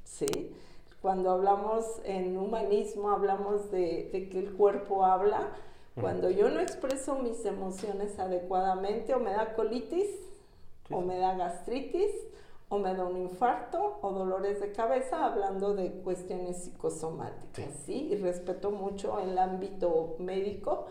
¿sí? 0.03 0.55
Cuando 1.01 1.31
hablamos 1.31 2.01
en 2.03 2.38
humanismo, 2.38 3.12
hablamos 3.12 3.71
de, 3.71 4.09
de 4.12 4.29
que 4.29 4.39
el 4.39 4.53
cuerpo 4.53 5.05
habla. 5.05 5.51
Cuando 5.99 6.29
yo 6.29 6.49
no 6.49 6.62
expreso 6.62 7.15
mis 7.15 7.43
emociones 7.43 8.19
adecuadamente, 8.19 9.13
o 9.13 9.19
me 9.19 9.31
da 9.31 9.53
colitis, 9.53 10.07
o 10.89 11.01
me 11.01 11.17
da 11.17 11.35
gastritis, 11.35 12.12
o 12.69 12.77
me 12.77 12.93
da 12.93 13.03
un 13.03 13.17
infarto 13.17 13.99
o 14.01 14.12
dolores 14.12 14.62
de 14.62 14.71
cabeza, 14.71 15.25
hablando 15.25 15.73
de 15.73 15.91
cuestiones 15.91 16.63
psicosomáticas, 16.63 17.73
¿sí? 17.85 18.09
Y 18.12 18.15
respeto 18.15 18.71
mucho 18.71 19.19
el 19.19 19.38
ámbito 19.38 20.15
médico. 20.19 20.85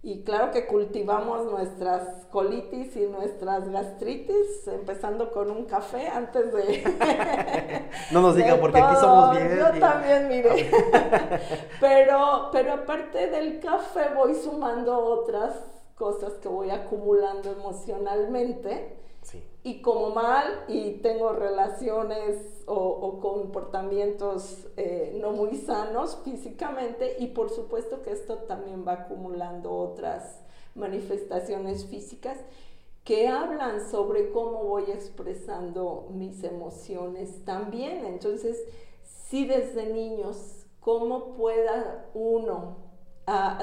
Y 0.00 0.22
claro 0.22 0.52
que 0.52 0.66
cultivamos 0.66 1.50
nuestras 1.50 2.26
colitis 2.26 2.94
y 2.96 3.06
nuestras 3.06 3.68
gastritis, 3.68 4.68
empezando 4.68 5.32
con 5.32 5.50
un 5.50 5.64
café 5.64 6.06
antes 6.06 6.52
de... 6.52 7.90
no 8.12 8.20
nos 8.20 8.36
digan 8.36 8.60
porque 8.60 8.78
aquí 8.78 8.96
somos 9.00 9.36
bien. 9.36 9.58
Yo 9.58 9.80
también, 9.80 10.28
mire. 10.28 10.70
pero, 11.80 12.48
pero 12.52 12.72
aparte 12.74 13.28
del 13.28 13.58
café 13.58 14.10
voy 14.14 14.36
sumando 14.36 14.96
otras 14.98 15.54
cosas 15.96 16.34
que 16.34 16.48
voy 16.48 16.70
acumulando 16.70 17.50
emocionalmente 17.50 18.96
y 19.68 19.82
como 19.82 20.14
mal 20.14 20.64
y 20.66 20.92
tengo 21.02 21.32
relaciones 21.34 22.64
o, 22.64 23.20
comportamientos 23.20 24.66
eh, 24.78 25.18
no 25.20 25.32
muy 25.32 25.56
sanos 25.56 26.18
físicamente 26.24 27.16
y 27.18 27.28
por 27.28 27.50
supuesto 27.50 28.00
que 28.02 28.12
esto 28.12 28.38
también 28.38 28.86
va 28.86 28.92
acumulando 28.94 29.70
otras 29.70 30.40
manifestaciones 30.74 31.84
físicas 31.84 32.38
que 33.04 33.28
hablan 33.28 33.90
sobre 33.90 34.30
cómo 34.32 34.64
voy 34.64 34.84
expresando 34.84 36.08
mis 36.12 36.44
emociones 36.44 37.44
también. 37.44 38.06
Entonces, 38.06 38.64
si 39.02 39.46
desde 39.46 39.92
niños, 39.92 40.66
¿cómo 40.80 41.34
pueda 41.34 42.06
uno, 42.14 42.76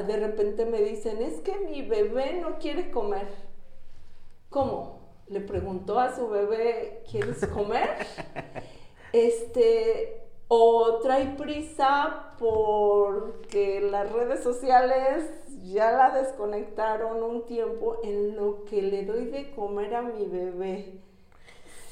de 0.06 0.18
repente 0.18 0.65
me 0.65 0.82
dicen, 0.82 1.22
es 1.22 1.39
que 1.41 1.58
mi 1.60 1.82
bebé 1.82 2.39
no 2.41 2.60
quiere 2.60 2.91
comer? 2.91 3.28
¿Cómo? 4.50 5.05
Le 5.28 5.42
preguntó 5.42 6.00
a 6.00 6.16
su 6.16 6.28
bebé, 6.28 7.04
¿quieres 7.10 7.46
comer? 7.48 7.90
este, 9.14 10.22
o 10.48 11.00
trae 11.02 11.36
prisa 11.36 12.36
porque 12.38 13.82
las 13.82 14.12
redes 14.12 14.44
sociales 14.44 15.30
ya 15.64 15.92
la 15.92 16.12
desconectaron 16.12 17.24
un 17.24 17.46
tiempo 17.46 17.98
en 18.04 18.36
lo 18.36 18.66
que 18.66 18.82
le 18.82 19.06
doy 19.06 19.26
de 19.26 19.52
comer 19.52 19.96
a 19.96 20.02
mi 20.04 20.26
bebé. 20.26 21.00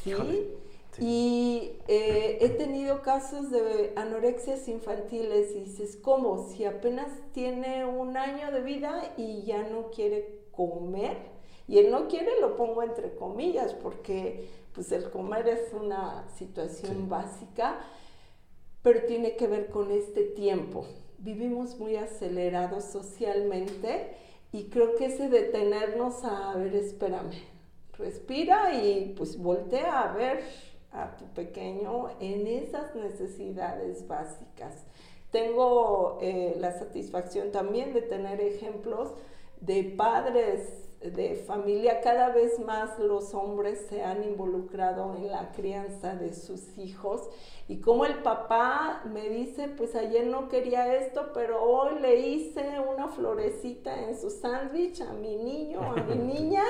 ¿Sí? 0.04 0.54
Y 1.00 1.80
eh, 1.88 2.38
he 2.42 2.50
tenido 2.50 3.02
casos 3.02 3.50
de 3.50 3.94
anorexias 3.96 4.68
infantiles 4.68 5.56
y 5.56 5.62
dices, 5.62 5.98
¿cómo? 5.98 6.50
Si 6.50 6.66
apenas 6.66 7.08
tiene 7.32 7.86
un 7.86 8.16
año 8.16 8.52
de 8.52 8.62
vida 8.62 9.14
y 9.18 9.44
ya 9.44 9.64
no 9.64 9.90
quiere 9.90 10.44
comer. 10.52 11.33
Y 11.68 11.78
él 11.78 11.92
no 11.92 12.08
quiere, 12.08 12.40
lo 12.42 12.56
pongo 12.56 12.84
entre 12.84 13.16
comillas, 13.16 13.74
porque 13.74 14.48
pues 14.74 14.92
el 14.92 15.10
comer 15.10 15.48
es 15.48 15.74
una 15.74 16.28
situación 16.36 17.08
básica, 17.10 17.80
pero 18.82 19.06
tiene 19.06 19.36
que 19.36 19.48
ver 19.48 19.68
con 19.70 19.92
este 19.92 20.24
tiempo. 20.24 20.86
Vivimos 21.20 21.80
muy 21.80 21.96
acelerados 21.96 22.84
socialmente 22.86 24.18
y 24.52 24.66
creo 24.66 24.96
que 24.96 25.06
ese 25.06 25.30
detenernos 25.30 26.24
a 26.26 26.56
ver, 26.56 26.76
espérame, 26.76 27.42
respira 27.98 28.74
y 28.84 29.14
pues 29.18 29.38
voltea 29.38 30.02
a 30.02 30.14
ver 30.14 30.44
a 30.92 31.16
tu 31.16 31.26
pequeño 31.34 32.10
en 32.20 32.46
esas 32.48 32.94
necesidades 32.96 34.08
básicas. 34.08 34.84
Tengo 35.32 36.20
eh, 36.22 36.56
la 36.60 36.72
satisfacción 36.78 37.52
también 37.52 37.94
de 37.94 38.02
tener 38.02 38.42
ejemplos 38.42 39.14
de 39.62 39.84
padres 39.84 40.83
de 41.12 41.36
familia, 41.36 42.02
cada 42.02 42.30
vez 42.30 42.60
más 42.60 42.98
los 43.00 43.34
hombres 43.34 43.88
se 43.90 44.04
han 44.04 44.24
involucrado 44.24 45.16
en 45.16 45.32
la 45.32 45.52
crianza 45.52 46.16
de 46.16 46.34
sus 46.34 46.78
hijos 46.78 47.30
y 47.68 47.80
como 47.80 48.06
el 48.06 48.16
papá 48.24 49.04
me 49.06 49.30
dice, 49.30 49.68
pues 49.70 49.96
ayer 49.96 50.28
no 50.28 50.50
quería 50.50 50.96
esto, 50.96 51.32
pero 51.34 51.64
hoy 51.64 52.00
le 52.00 52.20
hice 52.20 52.80
una 52.80 53.08
florecita 53.08 54.08
en 54.08 54.20
su 54.20 54.30
sándwich 54.30 55.02
a 55.02 55.14
mi 55.14 55.36
niño, 55.36 55.82
a 55.82 55.96
mi 56.04 56.16
niña 56.34 56.64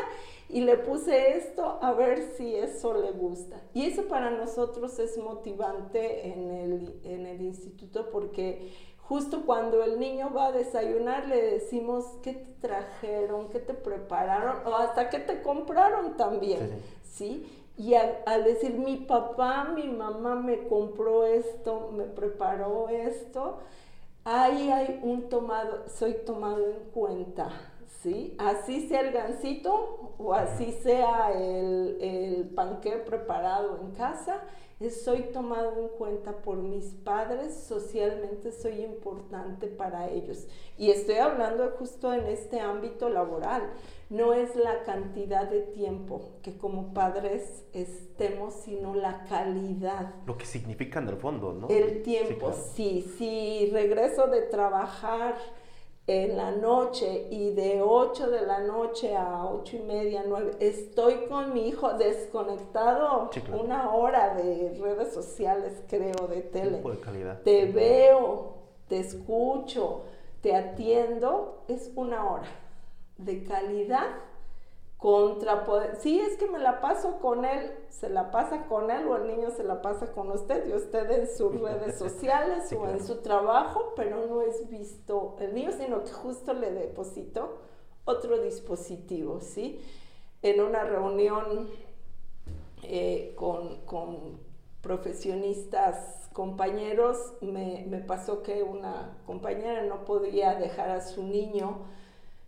y 0.49 0.61
le 0.61 0.77
puse 0.77 1.37
esto 1.37 1.79
a 1.81 1.93
ver 1.93 2.33
si 2.37 2.55
eso 2.55 2.93
le 2.93 3.11
gusta. 3.11 3.61
Y 3.73 3.85
eso 3.85 4.07
para 4.07 4.29
nosotros 4.29 4.99
es 4.99 5.17
motivante 5.17 6.27
en 6.27 6.51
el, 6.51 6.99
en 7.03 7.25
el 7.25 7.41
instituto 7.41 8.09
porque 8.11 8.71
justo 9.07 9.45
cuando 9.45 9.83
el 9.83 9.99
niño 9.99 10.31
va 10.33 10.47
a 10.47 10.51
desayunar 10.51 11.27
le 11.27 11.41
decimos 11.41 12.05
qué 12.21 12.33
te 12.33 12.53
trajeron, 12.63 13.49
qué 13.49 13.59
te 13.59 13.73
prepararon 13.73 14.65
o 14.65 14.75
hasta 14.75 15.09
qué 15.09 15.19
te 15.19 15.41
compraron 15.41 16.15
también, 16.15 16.81
¿sí? 17.03 17.45
Y 17.75 17.95
al, 17.95 18.43
decir 18.43 18.75
mi 18.75 18.97
papá, 18.97 19.65
mi 19.75 19.87
mamá 19.87 20.35
me 20.35 20.67
compró 20.67 21.25
esto, 21.25 21.89
me 21.91 22.05
preparó 22.05 22.87
esto, 22.87 23.57
ahí 24.23 24.69
hay 24.69 24.99
un 25.03 25.27
tomado, 25.27 25.89
soy 25.89 26.13
tomado 26.25 26.65
en 26.65 26.79
cuenta, 26.93 27.49
¿sí? 28.01 28.35
Así 28.37 28.87
sea 28.87 29.01
el 29.01 29.11
gansito 29.11 30.13
o 30.17 30.33
así 30.33 30.71
sea 30.71 31.33
el, 31.33 31.97
el 31.99 32.49
panqué 32.55 32.91
preparado 32.91 33.79
en 33.81 33.91
casa, 33.91 34.39
soy 34.89 35.23
tomado 35.33 35.79
en 35.79 35.87
cuenta 35.89 36.41
por 36.41 36.57
mis 36.57 36.93
padres, 37.03 37.53
socialmente 37.53 38.51
soy 38.51 38.81
importante 38.81 39.67
para 39.67 40.09
ellos. 40.09 40.47
Y 40.77 40.89
estoy 40.91 41.15
hablando 41.15 41.71
justo 41.77 42.13
en 42.13 42.25
este 42.25 42.59
ámbito 42.59 43.09
laboral. 43.09 43.69
No 44.09 44.33
es 44.33 44.55
la 44.55 44.83
cantidad 44.83 45.49
de 45.49 45.61
tiempo 45.61 46.33
que 46.41 46.57
como 46.57 46.93
padres 46.93 47.63
estemos, 47.73 48.53
sino 48.53 48.93
la 48.93 49.25
calidad. 49.25 50.13
Lo 50.27 50.37
que 50.37 50.45
significa 50.45 50.99
en 50.99 51.09
el 51.09 51.17
fondo, 51.17 51.53
¿no? 51.53 51.67
El 51.69 52.03
tiempo, 52.03 52.53
sí. 52.53 53.01
Si 53.17 53.69
regreso 53.71 54.27
de 54.27 54.41
trabajar 54.41 55.35
en 56.05 56.35
la 56.35 56.51
noche 56.51 57.27
y 57.31 57.51
de 57.51 57.81
8 57.81 58.29
de 58.29 58.45
la 58.45 58.59
noche 58.59 59.15
a 59.15 59.45
8 59.45 59.77
y 59.77 59.79
media, 59.79 60.23
9, 60.27 60.57
estoy 60.59 61.27
con 61.29 61.53
mi 61.53 61.69
hijo 61.69 61.93
desconectado 61.93 63.29
una 63.53 63.93
hora 63.93 64.35
de 64.35 64.77
redes 64.81 65.13
sociales, 65.13 65.81
creo, 65.87 66.27
de 66.27 66.41
tele. 66.41 66.81
de 66.81 66.99
calidad. 66.99 67.41
Te 67.43 67.65
veo, 67.65 68.55
te 68.89 68.99
escucho, 68.99 70.01
te 70.41 70.55
atiendo, 70.55 71.63
es 71.69 71.91
una 71.95 72.29
hora 72.29 72.47
de 73.17 73.43
calidad 73.43 74.07
contra 75.03 75.65
sí 75.99 76.17
es 76.21 76.37
que 76.37 76.47
me 76.47 76.59
la 76.59 76.79
paso 76.79 77.19
con 77.19 77.43
él, 77.43 77.73
se 77.89 78.07
la 78.07 78.31
pasa 78.31 78.67
con 78.67 78.89
él 78.89 79.05
o 79.05 79.17
el 79.17 79.27
niño 79.27 79.49
se 79.51 79.65
la 79.65 79.81
pasa 79.81 80.13
con 80.13 80.31
usted 80.31 80.65
y 80.69 80.71
usted 80.71 81.11
en 81.11 81.27
sus 81.27 81.59
redes 81.59 81.99
sociales 81.99 82.71
o 82.71 82.87
en 82.87 83.05
su 83.05 83.17
trabajo, 83.17 83.91
pero 83.97 84.25
no 84.27 84.41
es 84.41 84.69
visto 84.69 85.35
el 85.41 85.53
niño, 85.55 85.73
sino 85.73 86.05
que 86.05 86.11
justo 86.13 86.53
le 86.53 86.71
deposito 86.71 87.57
otro 88.05 88.41
dispositivo, 88.41 89.41
¿sí? 89.41 89.81
En 90.41 90.61
una 90.61 90.85
reunión 90.85 91.67
eh, 92.83 93.33
con, 93.35 93.81
con, 93.81 94.39
profesionistas, 94.79 96.29
compañeros, 96.31 97.33
me, 97.41 97.85
me 97.89 97.99
pasó 97.99 98.41
que 98.41 98.63
una 98.63 99.17
compañera 99.25 99.83
no 99.83 100.05
podía 100.05 100.55
dejar 100.55 100.91
a 100.91 101.01
su 101.01 101.23
niño 101.23 101.79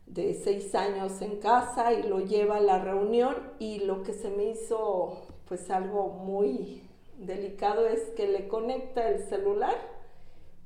de 0.06 0.34
seis 0.34 0.76
años 0.76 1.22
en 1.22 1.40
casa 1.40 1.94
y 1.94 2.04
lo 2.04 2.20
lleva 2.20 2.58
a 2.58 2.62
la 2.62 2.80
reunión 2.80 3.36
y 3.60 3.80
lo 3.80 4.04
que 4.04 4.14
se 4.14 4.30
me 4.30 4.46
hizo 4.46 5.18
pues 5.48 5.70
algo 5.70 6.10
muy 6.10 6.84
delicado 7.18 7.88
es 7.88 8.02
que 8.16 8.28
le 8.28 8.48
conecta 8.48 9.10
el 9.10 9.24
celular, 9.28 9.76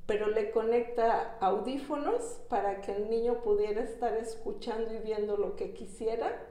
pero 0.06 0.28
le 0.28 0.50
conecta 0.50 1.38
audífonos 1.40 2.40
para 2.48 2.80
que 2.80 2.92
el 2.92 3.08
niño 3.08 3.42
pudiera 3.42 3.82
estar 3.82 4.16
escuchando 4.16 4.92
y 4.92 4.98
viendo 4.98 5.36
lo 5.36 5.56
que 5.56 5.72
quisiera 5.72 6.46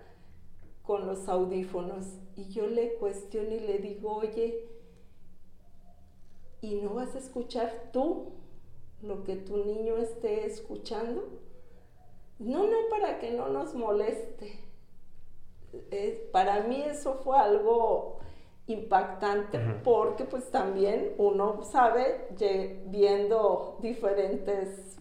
con 0.84 1.06
los 1.06 1.28
audífonos. 1.28 2.06
Y 2.36 2.50
yo 2.50 2.68
le 2.68 2.96
cuestiono 2.96 3.54
y 3.54 3.60
le 3.60 3.80
digo, 3.80 4.16
oye, 4.16 4.70
¿y 6.62 6.76
no 6.76 6.94
vas 6.94 7.16
a 7.16 7.20
escuchar 7.20 7.90
tú 7.92 8.34
lo 9.02 9.24
que 9.24 9.36
tu 9.36 9.58
niño 9.66 9.98
esté 9.98 10.46
escuchando? 10.46 11.49
No, 12.40 12.66
no, 12.66 12.78
para 12.90 13.20
que 13.20 13.32
no 13.32 13.50
nos 13.50 13.76
moleste. 13.76 14.60
para 16.32 16.62
mí 16.62 16.82
eso 16.82 17.16
fue 17.16 17.38
algo 17.38 18.20
impactante 18.68 19.60
porque 19.84 20.26
pues 20.26 20.50
también 20.52 21.14
uno 21.18 21.64
sabe, 21.64 22.28
viendo 22.86 23.78
diferentes 23.82 24.98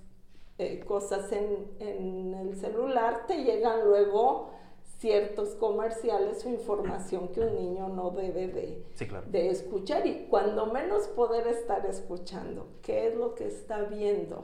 eh, 0.58 0.80
cosas 0.80 1.30
en, 1.32 1.68
en, 1.78 2.34
el 2.34 2.56
celular, 2.56 3.26
te 3.26 3.44
llegan 3.44 3.84
luego 3.84 4.50
ciertos 4.98 5.50
comerciales 5.50 6.44
o 6.44 6.48
información 6.48 7.28
que 7.28 7.40
un 7.40 7.54
niño 7.54 7.88
no 7.88 8.10
debe 8.10 8.48
de, 8.48 8.84
de 9.26 9.50
escuchar 9.50 10.04
y 10.06 10.26
cuando 10.28 10.66
menos 10.66 11.06
poder 11.08 11.46
estar 11.46 11.86
escuchando 11.86 12.66
qué 12.82 13.06
es 13.06 13.14
lo 13.14 13.36
que 13.36 13.46
está 13.46 13.82
viendo 13.82 14.42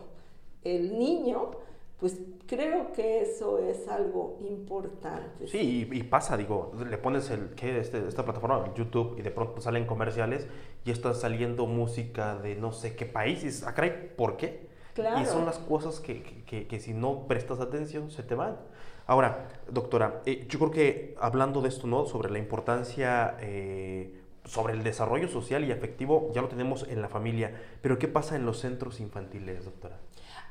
el 0.63 0.97
niño 0.99 1.51
pues 1.99 2.21
creo 2.47 2.93
que 2.93 3.23
eso 3.23 3.59
es 3.59 3.89
algo 3.89 4.39
importante. 4.49 5.47
Sí, 5.47 5.89
y, 5.91 6.03
pasa, 6.03 6.37
digo, 6.37 6.73
le 6.89 6.99
pones 6.99 7.31
el, 7.31 7.51
¿qué? 7.51 7.79
Este, 7.79 8.07
esta 8.07 8.25
plataforma, 8.25 8.73
YouTube, 8.75 9.17
y 9.19 9.23
de 9.23 9.31
pronto 9.31 9.61
salen 9.61 9.87
comerciales 9.87 10.47
y 10.85 10.91
está 10.91 11.15
saliendo 11.15 11.67
música 11.67 12.37
de 12.37 12.57
no 12.57 12.73
sé 12.73 12.97
qué 12.97 13.07
países. 13.07 13.65
Acá 13.65 13.83
hay 13.83 14.13
¿por 14.17 14.37
qué? 14.37 14.69
Claro. 14.95 15.21
Y 15.21 15.27
son 15.27 15.45
las 15.45 15.59
cosas 15.59 16.01
que, 16.01 16.23
que, 16.47 16.67
que, 16.67 16.81
si 16.81 16.95
no 16.95 17.27
prestas 17.27 17.61
atención 17.61 18.11
se 18.11 18.23
te 18.23 18.35
van. 18.35 18.59
Ahora, 19.07 19.49
doctora, 19.71 20.23
eh, 20.27 20.47
yo 20.49 20.59
creo 20.59 20.71
que 20.71 21.15
hablando 21.21 21.61
de 21.63 21.69
esto, 21.69 21.87
¿no? 21.87 22.07
Sobre 22.07 22.31
la 22.31 22.39
importancia... 22.39 23.37
Eh, 23.41 24.21
sobre 24.45 24.75
el 24.75 24.83
desarrollo 24.83 25.27
social 25.29 25.65
y 25.65 25.73
afectivo 25.73 26.31
ya 26.35 26.43
lo 26.43 26.49
tenemos 26.49 26.87
en 26.89 27.01
la 27.01 27.09
familia, 27.09 27.59
pero 27.81 27.99
¿qué 27.99 28.09
pasa 28.09 28.37
en 28.37 28.45
los 28.45 28.61
centros 28.61 29.01
infantiles, 29.01 29.65
doctora? 29.65 29.99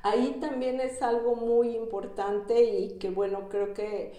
Ahí 0.04 0.38
también 0.42 0.82
es 0.82 1.02
algo 1.02 1.36
muy 1.36 1.76
importante 1.76 2.62
y 2.64 2.98
que 3.00 3.10
bueno, 3.10 3.50
creo 3.50 3.74
que, 3.74 4.14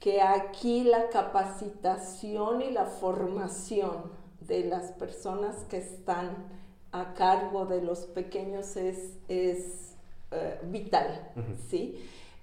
que 0.00 0.22
aquí 0.22 0.84
la 0.84 1.08
capacitación 1.10 2.62
y 2.62 2.70
la 2.70 2.86
formación 2.86 4.12
de 4.40 4.64
las 4.64 4.92
personas 4.92 5.64
que 5.64 5.78
están 5.78 6.46
a 6.92 7.14
cargo 7.14 7.66
de 7.66 7.82
los 7.82 8.06
pequeños 8.06 8.76
es, 8.76 9.18
es 9.28 9.96
eh, 10.30 10.60
vital, 10.64 11.32
¿sí? 11.68 11.98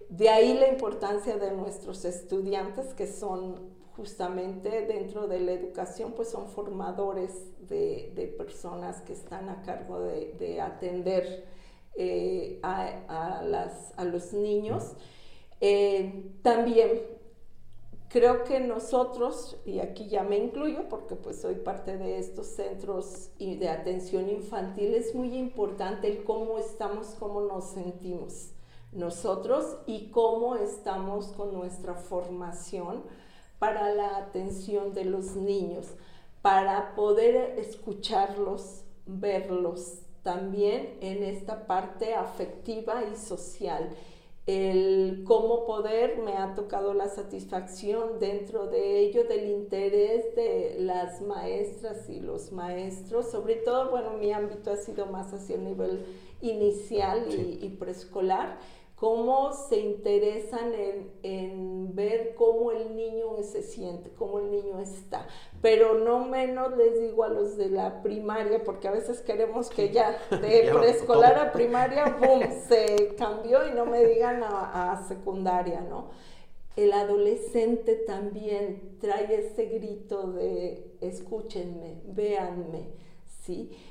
De 0.10 0.30
ahí 0.30 0.54
la 0.54 0.68
importancia 0.68 1.38
de 1.38 1.52
nuestros 1.52 2.06
estudiantes 2.06 2.94
que 2.94 3.08
son 3.08 3.74
justamente 3.96 4.86
dentro 4.86 5.28
de 5.28 5.40
la 5.40 5.54
educación, 5.54 6.14
pues 6.14 6.30
son 6.30 6.50
formadores 6.50 7.32
de, 7.70 8.12
de 8.16 8.28
personas 8.28 9.02
que 9.02 9.14
están 9.14 9.50
a 9.50 9.62
cargo 9.64 10.02
de, 10.02 10.34
de 10.38 10.62
atender 10.62 11.46
eh, 11.98 12.60
a, 12.62 13.42
a, 13.98 14.04
los 14.04 14.34
niños. 14.34 14.94
Eh, 15.62 16.32
también 16.42 17.02
creo 18.10 18.44
que 18.44 18.60
nosotros, 18.60 19.58
y 19.66 19.80
aquí 19.80 20.08
ya 20.10 20.24
me 20.24 20.38
incluyo 20.38 20.90
porque 20.90 21.16
pues 21.16 21.42
soy 21.42 21.56
parte 21.56 21.98
de 21.98 22.20
estos 22.20 22.48
centros 22.48 23.30
de 23.40 23.70
atención 23.70 24.30
infantil, 24.30 24.94
es 24.94 25.16
muy 25.16 25.36
importante 25.38 26.08
el 26.08 26.24
cómo 26.24 26.58
estamos, 26.60 27.16
cómo 27.20 27.42
nos 27.42 27.72
sentimos. 27.72 28.52
nosotros 28.92 29.78
y 29.88 30.10
cómo 30.10 30.56
estamos 30.56 31.28
con 31.28 31.54
nuestra 31.54 31.96
formación 31.96 33.04
para 33.60 33.94
la 33.94 34.18
atención 34.18 34.94
de 34.94 35.06
los 35.06 35.36
niños, 35.36 35.88
para 36.42 36.96
poder 36.96 37.58
escucharlos, 37.60 38.84
verlos 39.06 40.05
también 40.26 40.98
en 41.02 41.24
esta 41.24 41.68
parte 41.68 42.16
afectiva 42.16 43.04
y 43.06 43.16
social. 43.16 43.92
El 44.48 45.24
cómo 45.24 45.66
poder 45.66 46.18
me 46.18 46.34
ha 46.34 46.56
tocado 46.56 46.96
la 46.96 47.08
satisfacción 47.10 48.20
dentro 48.20 48.66
de 48.66 49.02
ello 49.02 49.26
del 49.26 49.50
interés 49.52 50.36
de 50.36 50.78
las 50.80 51.22
maestras 51.22 52.10
y 52.10 52.22
los 52.22 52.52
maestros, 52.52 53.30
sobre 53.30 53.58
todo, 53.58 53.92
bueno, 53.92 54.14
mi 54.14 54.32
ámbito 54.32 54.72
ha 54.72 54.78
sido 54.78 55.06
más 55.06 55.32
hacia 55.32 55.58
el 55.58 55.64
nivel 55.64 56.06
inicial 56.42 57.28
y, 57.32 57.64
y 57.64 57.70
preescolar, 57.70 58.58
cómo 58.96 59.52
se 59.52 59.80
interesan 59.80 60.74
en, 61.22 61.96
ver 61.96 62.34
cómo 62.36 62.72
el 62.72 62.96
niño 62.96 63.42
se 63.44 63.62
siente, 63.62 64.10
cómo 64.18 64.40
el 64.40 64.52
niño 64.52 64.80
está. 64.80 65.28
Pero 65.62 65.96
no 66.00 66.26
menos 66.26 66.76
les 66.78 67.00
digo 67.00 67.24
a 67.24 67.30
los 67.30 67.58
de 67.58 67.70
la 67.70 68.02
primaria, 68.02 68.64
porque 68.64 68.88
a 68.88 68.92
veces 68.92 69.22
queremos 69.22 69.70
que 69.70 69.92
ya 69.92 70.18
de 70.30 70.72
preescolar 70.74 71.38
a 71.38 71.52
primaria, 71.52 72.18
¡boom!, 72.20 72.44
se 72.68 73.16
cambió 73.18 73.68
y 73.68 73.72
no 73.72 73.86
me 73.86 74.04
digan 74.04 74.44
a, 74.44 74.94
a 74.94 75.08
secundaria, 75.08 75.82
¿no? 75.82 76.10
El 76.76 76.92
adolescente 76.92 77.96
también 77.96 78.98
trae 79.00 79.34
ese 79.34 79.68
grito 79.68 80.34
de 80.34 80.98
escúchenme, 81.00 82.02
véanme 82.08 83.05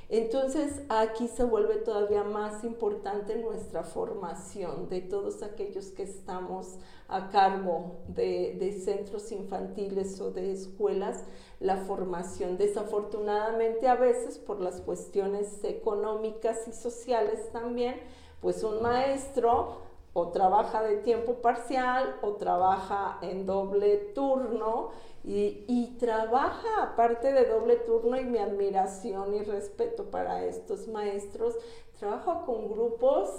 entonces 0.09 0.81
aquí 0.89 1.27
se 1.27 1.43
vuelve 1.43 1.75
todavía 1.77 2.23
más 2.23 2.63
importante 2.63 3.35
nuestra 3.37 3.83
formación 3.83 4.89
de 4.89 5.01
todos 5.01 5.43
aquellos 5.43 5.87
que 5.91 6.03
estamos 6.03 6.77
a 7.07 7.29
cargo 7.29 7.97
de, 8.07 8.55
de 8.59 8.73
centros 8.73 9.31
infantiles 9.31 10.19
o 10.19 10.31
de 10.31 10.51
escuelas, 10.51 11.23
la 11.59 11.77
formación. 11.77 12.57
Desafortunadamente 12.57 13.87
a 13.87 13.95
veces 13.95 14.37
por 14.37 14.59
las 14.59 14.81
cuestiones 14.81 15.63
económicas 15.63 16.67
y 16.67 16.73
sociales 16.73 17.49
también, 17.51 17.95
pues 18.41 18.63
un 18.63 18.81
maestro 18.81 19.85
o 20.13 20.29
trabaja 20.29 20.81
de 20.81 20.97
tiempo 20.97 21.35
parcial 21.41 22.15
o 22.21 22.33
trabaja 22.33 23.19
en 23.21 23.45
doble 23.45 23.97
turno 24.15 24.91
y, 25.27 25.95
trabaja 25.99 26.83
aparte 26.83 27.31
de 27.33 27.45
doble 27.45 27.77
turno 27.77 28.17
y 28.17 28.25
mi 28.25 28.37
admiración 28.37 29.33
y 29.33 29.41
respeto 29.41 30.11
para 30.11 30.45
estos 30.45 30.87
maestros, 30.87 31.55
trabaja 31.97 32.43
con 32.45 32.69
grupos 32.69 33.29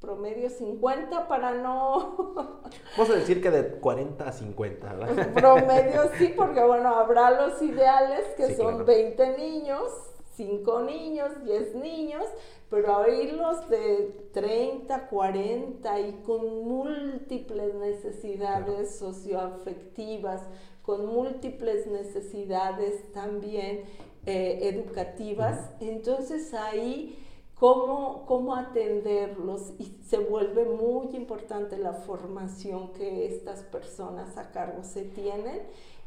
promedio 0.00 0.48
50 0.50 1.26
para 1.26 1.54
no... 1.54 2.24
Vamos 2.96 3.10
a 3.10 3.16
decir 3.16 3.42
que 3.42 3.50
de 3.50 3.80
40 3.80 4.28
a 4.28 4.32
50, 4.32 4.94
¿verdad? 4.94 5.32
Promedio 5.32 6.02
sí, 6.18 6.32
porque 6.36 6.62
bueno, 6.62 6.94
habrá 6.94 7.30
los 7.30 7.60
ideales 7.62 8.24
que 8.36 8.54
son 8.54 8.84
20 8.84 9.38
niños, 9.38 9.90
5 10.36 10.82
niños, 10.82 11.42
10 11.44 11.74
niños, 11.76 12.24
pero 12.70 12.98
oírlos 12.98 13.68
de 13.68 14.28
30, 14.32 15.08
40 15.08 16.00
y 16.00 16.12
con 16.24 16.64
múltiples 16.64 17.74
necesidades 17.74 18.96
socioafectivas, 18.96 20.42
con 20.86 21.04
múltiples 21.06 21.88
necesidades 21.88 23.12
también 23.12 23.82
eh, 24.24 24.60
educativas. 24.62 25.58
Entonces 25.80 26.54
ahí, 26.54 27.18
¿cómo, 27.56 28.24
¿cómo 28.26 28.54
atenderlos? 28.54 29.72
Y 29.78 29.98
se 30.06 30.18
vuelve 30.18 30.64
muy 30.64 31.14
importante 31.16 31.76
la 31.76 31.92
formación 31.92 32.92
que 32.92 33.26
estas 33.26 33.64
personas 33.64 34.38
a 34.38 34.52
cargo 34.52 34.84
se 34.84 35.02
tienen 35.02 35.62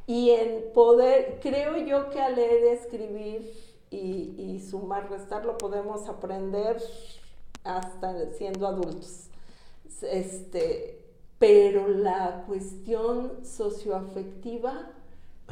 y 0.08 0.32
en 0.32 0.72
poder, 0.74 1.40
creo 1.42 1.78
yo 1.78 2.10
que 2.10 2.22
al 2.22 2.36
leer, 2.36 2.64
escribir 2.64 3.54
y, 3.92 4.34
y 4.38 4.60
sumar, 4.62 5.10
restar 5.10 5.46
lo 5.46 5.58
podemos 5.58 6.08
aprender 6.08 6.82
hasta 7.66 8.32
siendo 8.32 8.66
adultos. 8.66 9.26
Este, 10.02 10.99
pero 11.40 11.88
la 11.88 12.44
cuestión 12.46 13.46
socioafectiva, 13.46 14.92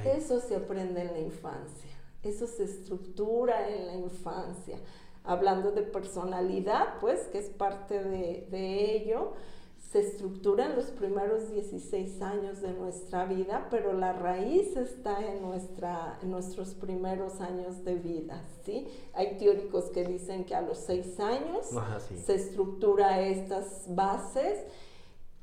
eso 0.04 0.40
se 0.40 0.56
aprende 0.56 1.02
en 1.02 1.14
la 1.14 1.20
infancia, 1.20 1.92
eso 2.22 2.46
se 2.46 2.66
estructura 2.66 3.70
en 3.70 3.88
la 3.88 3.96
infancia. 3.96 4.78
Hablando 5.24 5.72
de 5.72 5.82
personalidad, 5.82 7.00
pues, 7.00 7.28
que 7.28 7.40
es 7.40 7.50
parte 7.50 8.04
de, 8.04 8.48
de 8.52 8.96
ello, 8.96 9.34
se 9.92 10.00
estructura 10.00 10.66
en 10.66 10.76
los 10.76 10.86
primeros 10.88 11.50
16 11.50 12.22
años 12.22 12.62
de 12.62 12.74
nuestra 12.74 13.26
vida, 13.26 13.68
pero 13.72 13.94
la 13.94 14.12
raíz 14.12 14.76
está 14.76 15.26
en, 15.26 15.42
nuestra, 15.42 16.20
en 16.22 16.32
nuestros 16.32 16.74
primeros 16.74 17.40
años 17.40 17.86
de 17.86 17.96
vida, 17.96 18.44
¿sí? 18.66 18.88
Hay 19.14 19.38
teóricos 19.38 19.86
que 19.86 20.04
dicen 20.04 20.44
que 20.44 20.56
a 20.56 20.62
los 20.62 20.80
6 20.80 21.20
años 21.22 21.70
se 22.26 22.36
estructura 22.36 23.22
estas 23.22 23.86
bases 23.88 24.60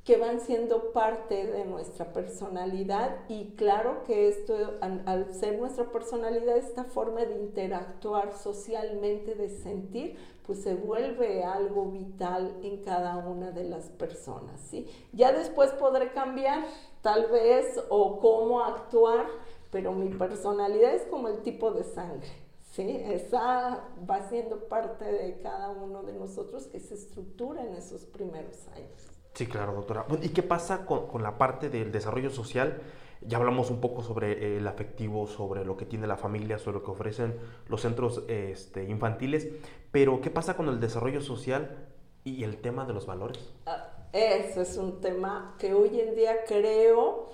que 0.04 0.18
van 0.18 0.40
siendo 0.40 0.92
parte 0.92 1.46
de 1.46 1.64
nuestra 1.64 2.12
personalidad 2.12 3.20
y 3.28 3.54
claro 3.56 4.04
que 4.04 4.28
esto, 4.28 4.54
al, 4.82 5.32
ser 5.32 5.58
nuestra 5.58 5.90
personalidad, 5.90 6.58
esta 6.58 6.84
forma 6.84 7.24
de 7.24 7.36
interactuar 7.36 8.36
socialmente, 8.36 9.34
de 9.34 9.48
sentir, 9.48 10.18
pues 10.46 10.62
se 10.62 10.74
vuelve 10.74 11.42
algo 11.42 11.86
vital 11.86 12.54
en 12.62 12.82
cada 12.82 13.16
una 13.16 13.50
de 13.50 13.64
las 13.64 13.88
personas, 13.88 14.60
¿sí? 14.60 14.86
Ya 15.14 15.32
después 15.32 15.70
podré 15.70 16.12
cambiar, 16.12 16.66
tal 17.00 17.30
vez, 17.30 17.82
o 17.88 18.20
cómo 18.20 18.62
actuar, 18.62 19.24
pero 19.70 19.92
mi 19.92 20.10
personalidad 20.10 20.94
es 20.94 21.04
como 21.04 21.28
el 21.28 21.40
tipo 21.40 21.70
de 21.70 21.82
sangre, 21.82 22.28
¿sí? 22.72 23.00
Esa 23.06 23.88
va 24.08 24.28
siendo 24.28 24.68
parte 24.68 25.06
de 25.06 25.40
cada 25.40 25.70
uno 25.70 26.02
de 26.02 26.12
nosotros 26.12 26.66
que 26.66 26.78
se 26.78 26.92
estructura 26.92 27.64
en 27.64 27.74
esos 27.74 28.04
primeros 28.04 28.68
años. 28.68 29.13
Sí, 29.34 29.46
claro, 29.46 29.74
doctora. 29.74 30.06
¿Y 30.22 30.28
qué 30.28 30.42
pasa 30.42 30.86
con, 30.86 31.22
la 31.22 31.36
parte 31.36 31.68
del 31.68 31.90
desarrollo 31.90 32.30
social? 32.30 32.80
Ya 33.20 33.38
hablamos 33.38 33.70
un 33.70 33.80
poco 33.80 34.02
sobre 34.02 34.32
eh, 34.32 34.56
el 34.58 34.66
afectivo, 34.68 35.26
sobre 35.26 35.64
lo 35.64 35.76
que 35.76 35.86
tiene 35.86 36.06
la 36.06 36.16
familia, 36.16 36.58
sobre 36.58 36.78
lo 36.78 36.84
que 36.84 36.90
ofrecen 36.92 37.36
los 37.68 37.80
centros 37.80 38.22
este, 38.28 38.84
infantiles, 38.84 39.48
pero 39.90 40.20
¿qué 40.20 40.30
pasa 40.30 40.56
con 40.56 40.68
el 40.68 40.78
desarrollo 40.78 41.20
social 41.20 41.88
y 42.22 42.44
el 42.44 42.60
tema 42.60 42.84
de 42.84 42.92
los 42.92 43.06
valores? 43.06 43.52
Ah, 43.66 44.08
eso 44.12 44.60
es 44.60 44.76
un 44.76 45.00
tema 45.00 45.56
que 45.58 45.74
hoy 45.74 45.98
en 45.98 46.14
día 46.14 46.44
creo 46.46 47.26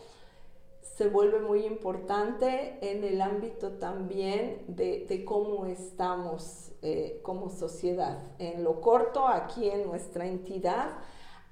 se 1.00 1.08
vuelve 1.08 1.40
muy 1.40 1.64
importante 1.64 2.78
en 2.82 3.04
el 3.04 3.22
ámbito 3.22 3.72
también 3.72 4.64
de, 4.68 5.24
cómo 5.26 5.64
estamos 5.64 6.72
eh, 6.82 7.20
como 7.22 7.48
sociedad. 7.48 8.18
En 8.38 8.64
lo 8.64 8.82
corto, 8.82 9.26
aquí 9.26 9.70
en 9.70 9.86
nuestra 9.86 10.26
entidad, 10.26 10.98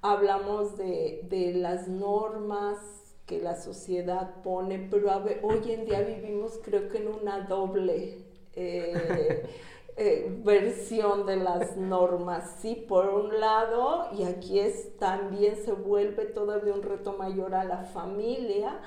hablamos 0.01 0.77
de, 0.77 1.53
las 1.55 1.87
normas 1.87 2.77
que 3.25 3.39
la 3.39 3.55
sociedad 3.55 4.41
pone, 4.43 4.87
pero 4.89 5.09
hoy 5.43 5.71
en 5.71 5.85
día 5.85 6.01
vivimos 6.01 6.59
creo 6.63 6.89
que 6.89 6.97
en 6.97 7.09
una 7.09 7.41
doble 7.41 8.25
eh, 8.55 9.47
eh, 9.97 10.41
versión 10.43 11.25
de 11.25 11.35
las 11.35 11.77
normas. 11.77 12.57
Sí, 12.59 12.75
por 12.87 13.09
un 13.09 13.39
lado, 13.39 14.07
y 14.17 14.23
aquí 14.23 14.59
es 14.59 14.97
también 14.97 15.57
se 15.57 15.73
vuelve 15.73 16.25
todavía 16.25 16.73
un 16.73 16.81
reto 16.81 17.13
mayor 17.13 17.53
a 17.53 17.63
la 17.63 17.83
familia, 17.83 18.79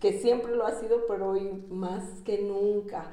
que 0.00 0.20
siempre 0.20 0.54
lo 0.54 0.66
ha 0.66 0.72
sido, 0.72 1.06
pero 1.08 1.30
hoy 1.30 1.64
más 1.70 2.04
que 2.24 2.42
nunca 2.42 3.10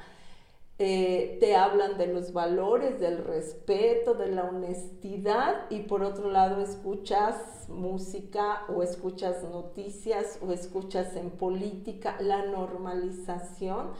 eh, 0.78 1.38
te 1.40 1.56
hablan 1.56 1.98
de 1.98 2.08
los 2.08 2.34
valores, 2.34 3.00
del 3.00 3.24
respeto, 3.24 4.14
de 4.14 4.28
la 4.28 4.44
honestidad 4.44 5.70
y 5.70 5.84
por 5.84 6.04
otro 6.04 6.30
lado 6.30 6.62
escuchas 6.62 7.70
música 7.70 8.64
o 8.68 8.84
escuchas 8.84 9.42
noticias 9.44 10.38
o 10.46 10.52
escuchas 10.52 11.16
en 11.16 11.30
política 11.32 12.18
la 12.20 12.46
normalización 12.46 13.92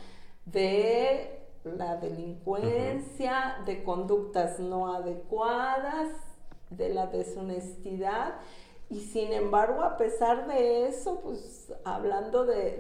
de 0.46 1.40
la 1.64 1.96
delincuencia, 1.96 3.58
de 3.66 3.82
conductas 3.84 4.60
no 4.60 4.94
adecuadas, 4.94 6.10
de 6.70 6.94
la 6.94 7.08
deshonestidad. 7.08 8.36
Y 8.90 9.00
sin 9.00 9.34
embargo, 9.34 9.82
a 9.82 9.98
pesar 9.98 10.48
de 10.48 10.88
eso, 10.88 11.20
pues 11.22 11.74
hablando 11.84 12.46
de, 12.46 12.78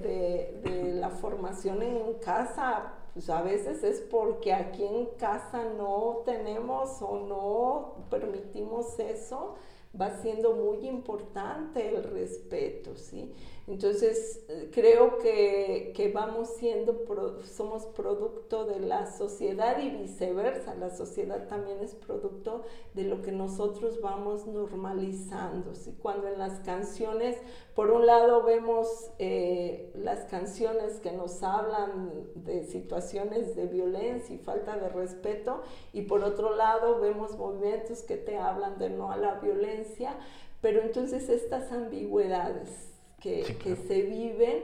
de 0.64 0.94
la 0.94 1.10
formación 1.10 1.82
en 1.82 2.14
casa, 2.16 2.94
pues 3.14 3.30
a 3.30 3.42
veces 3.42 3.84
es 3.84 4.02
porque 4.02 4.54
aquí 4.54 4.86
en 4.86 5.06
casa 5.18 5.64
no 5.78 6.22
tenemos 6.26 7.02
o 7.02 7.18
no 7.18 8.06
permitimos 8.10 9.00
eso, 9.00 9.56
va 10.00 10.22
siendo 10.22 10.54
muy 10.54 10.86
importante 10.88 11.88
el 11.88 12.04
respeto, 12.04 12.96
¿sí? 12.96 13.34
Entonces, 13.68 14.46
eh, 14.48 14.70
creo 14.72 15.18
que, 15.18 15.92
que 15.96 16.12
vamos 16.12 16.50
siendo, 16.50 17.04
somos 17.46 17.88
producto 17.88 18.66
de 18.66 18.80
la 18.80 19.12
sociedad 19.12 19.80
y 19.82 19.90
viceversa, 19.90 20.76
la 20.76 20.92
sociedad 20.92 21.48
también 21.48 21.80
es 21.82 21.96
producto 21.96 22.62
de 22.94 23.06
lo 23.06 23.24
que 23.24 23.32
nosotros 23.32 24.02
vamos 24.02 24.46
normalizando, 24.46 25.74
¿sí? 25.74 25.98
Cuando 26.00 26.28
en 26.28 26.38
las 26.38 26.60
canciones, 26.60 27.38
por 27.74 27.90
un 27.90 28.06
lado 28.06 28.44
vemos 28.44 29.10
eh, 29.18 29.92
las 29.96 30.26
canciones 30.26 31.00
que 31.00 31.12
nos 31.12 31.42
hablan 31.42 32.12
de 32.36 32.66
situaciones 32.66 33.56
de 33.56 33.66
violencia 33.66 34.36
y 34.36 34.38
falta 34.38 34.78
de 34.78 34.90
respeto, 34.90 35.64
y 35.92 36.04
por 36.04 36.24
otro 36.24 36.56
lado 36.56 37.00
vemos 37.00 37.36
movimientos 37.36 38.04
que 38.04 38.18
te 38.18 38.38
hablan 38.38 38.78
de 38.78 38.92
no 38.92 39.12
a 39.12 39.18
la 39.18 39.40
violencia, 39.40 40.16
pero 40.62 40.82
entonces 40.82 41.30
estas 41.30 41.72
ambigüedades, 41.72 42.95
que, 43.26 43.76
se 43.88 44.02
viven, 44.04 44.64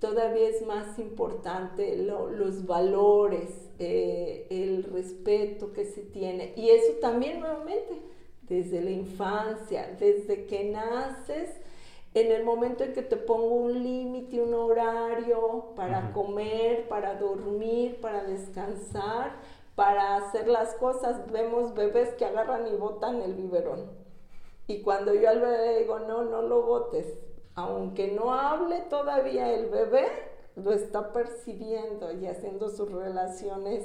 todavía 0.00 0.48
es 0.48 0.66
más 0.66 0.98
importante 0.98 1.96
los 1.96 2.66
valores, 2.66 3.50
eh, 3.78 4.46
el 4.50 4.84
respeto 4.84 5.72
que 5.72 5.84
se 5.84 6.02
tiene. 6.02 6.52
Y 6.56 6.70
eso 6.70 6.94
también 7.00 7.40
nuevamente, 7.40 8.00
desde 8.42 8.82
la 8.82 8.90
infancia, 8.90 9.96
desde 9.98 10.46
que 10.46 10.64
naces, 10.64 11.50
en 12.12 12.32
el 12.32 12.42
momento 12.42 12.82
en 12.82 12.92
que 12.92 13.02
te 13.02 13.16
pongo 13.16 13.54
un 13.54 13.84
límite, 13.84 14.40
un 14.40 14.54
horario 14.54 15.66
para 15.76 16.12
comer, 16.12 16.88
para 16.88 17.14
dormir, 17.14 18.00
para 18.00 18.24
descansar, 18.24 19.36
para 19.76 20.16
hacer 20.16 20.48
las 20.48 20.74
cosas, 20.74 21.30
vemos 21.30 21.74
bebés 21.74 22.12
que 22.14 22.24
agarran 22.24 22.66
y 22.66 22.76
botan 22.76 23.22
el 23.22 23.34
biberón. 23.34 23.88
Y 24.66 24.82
cuando 24.82 25.14
yo 25.14 25.28
al 25.28 25.40
bebé 25.40 25.78
digo, 25.78 26.00
no, 26.00 26.24
no 26.24 26.42
lo 26.42 26.62
botes, 26.62 27.06
aunque 27.60 28.08
no 28.08 28.32
hable 28.32 28.80
todavía 28.82 29.52
el 29.52 29.66
bebé, 29.66 30.06
lo 30.56 30.72
está 30.72 31.12
percibiendo 31.12 32.12
y 32.12 32.26
haciendo 32.26 32.68
sus 32.68 32.90
relaciones 32.90 33.84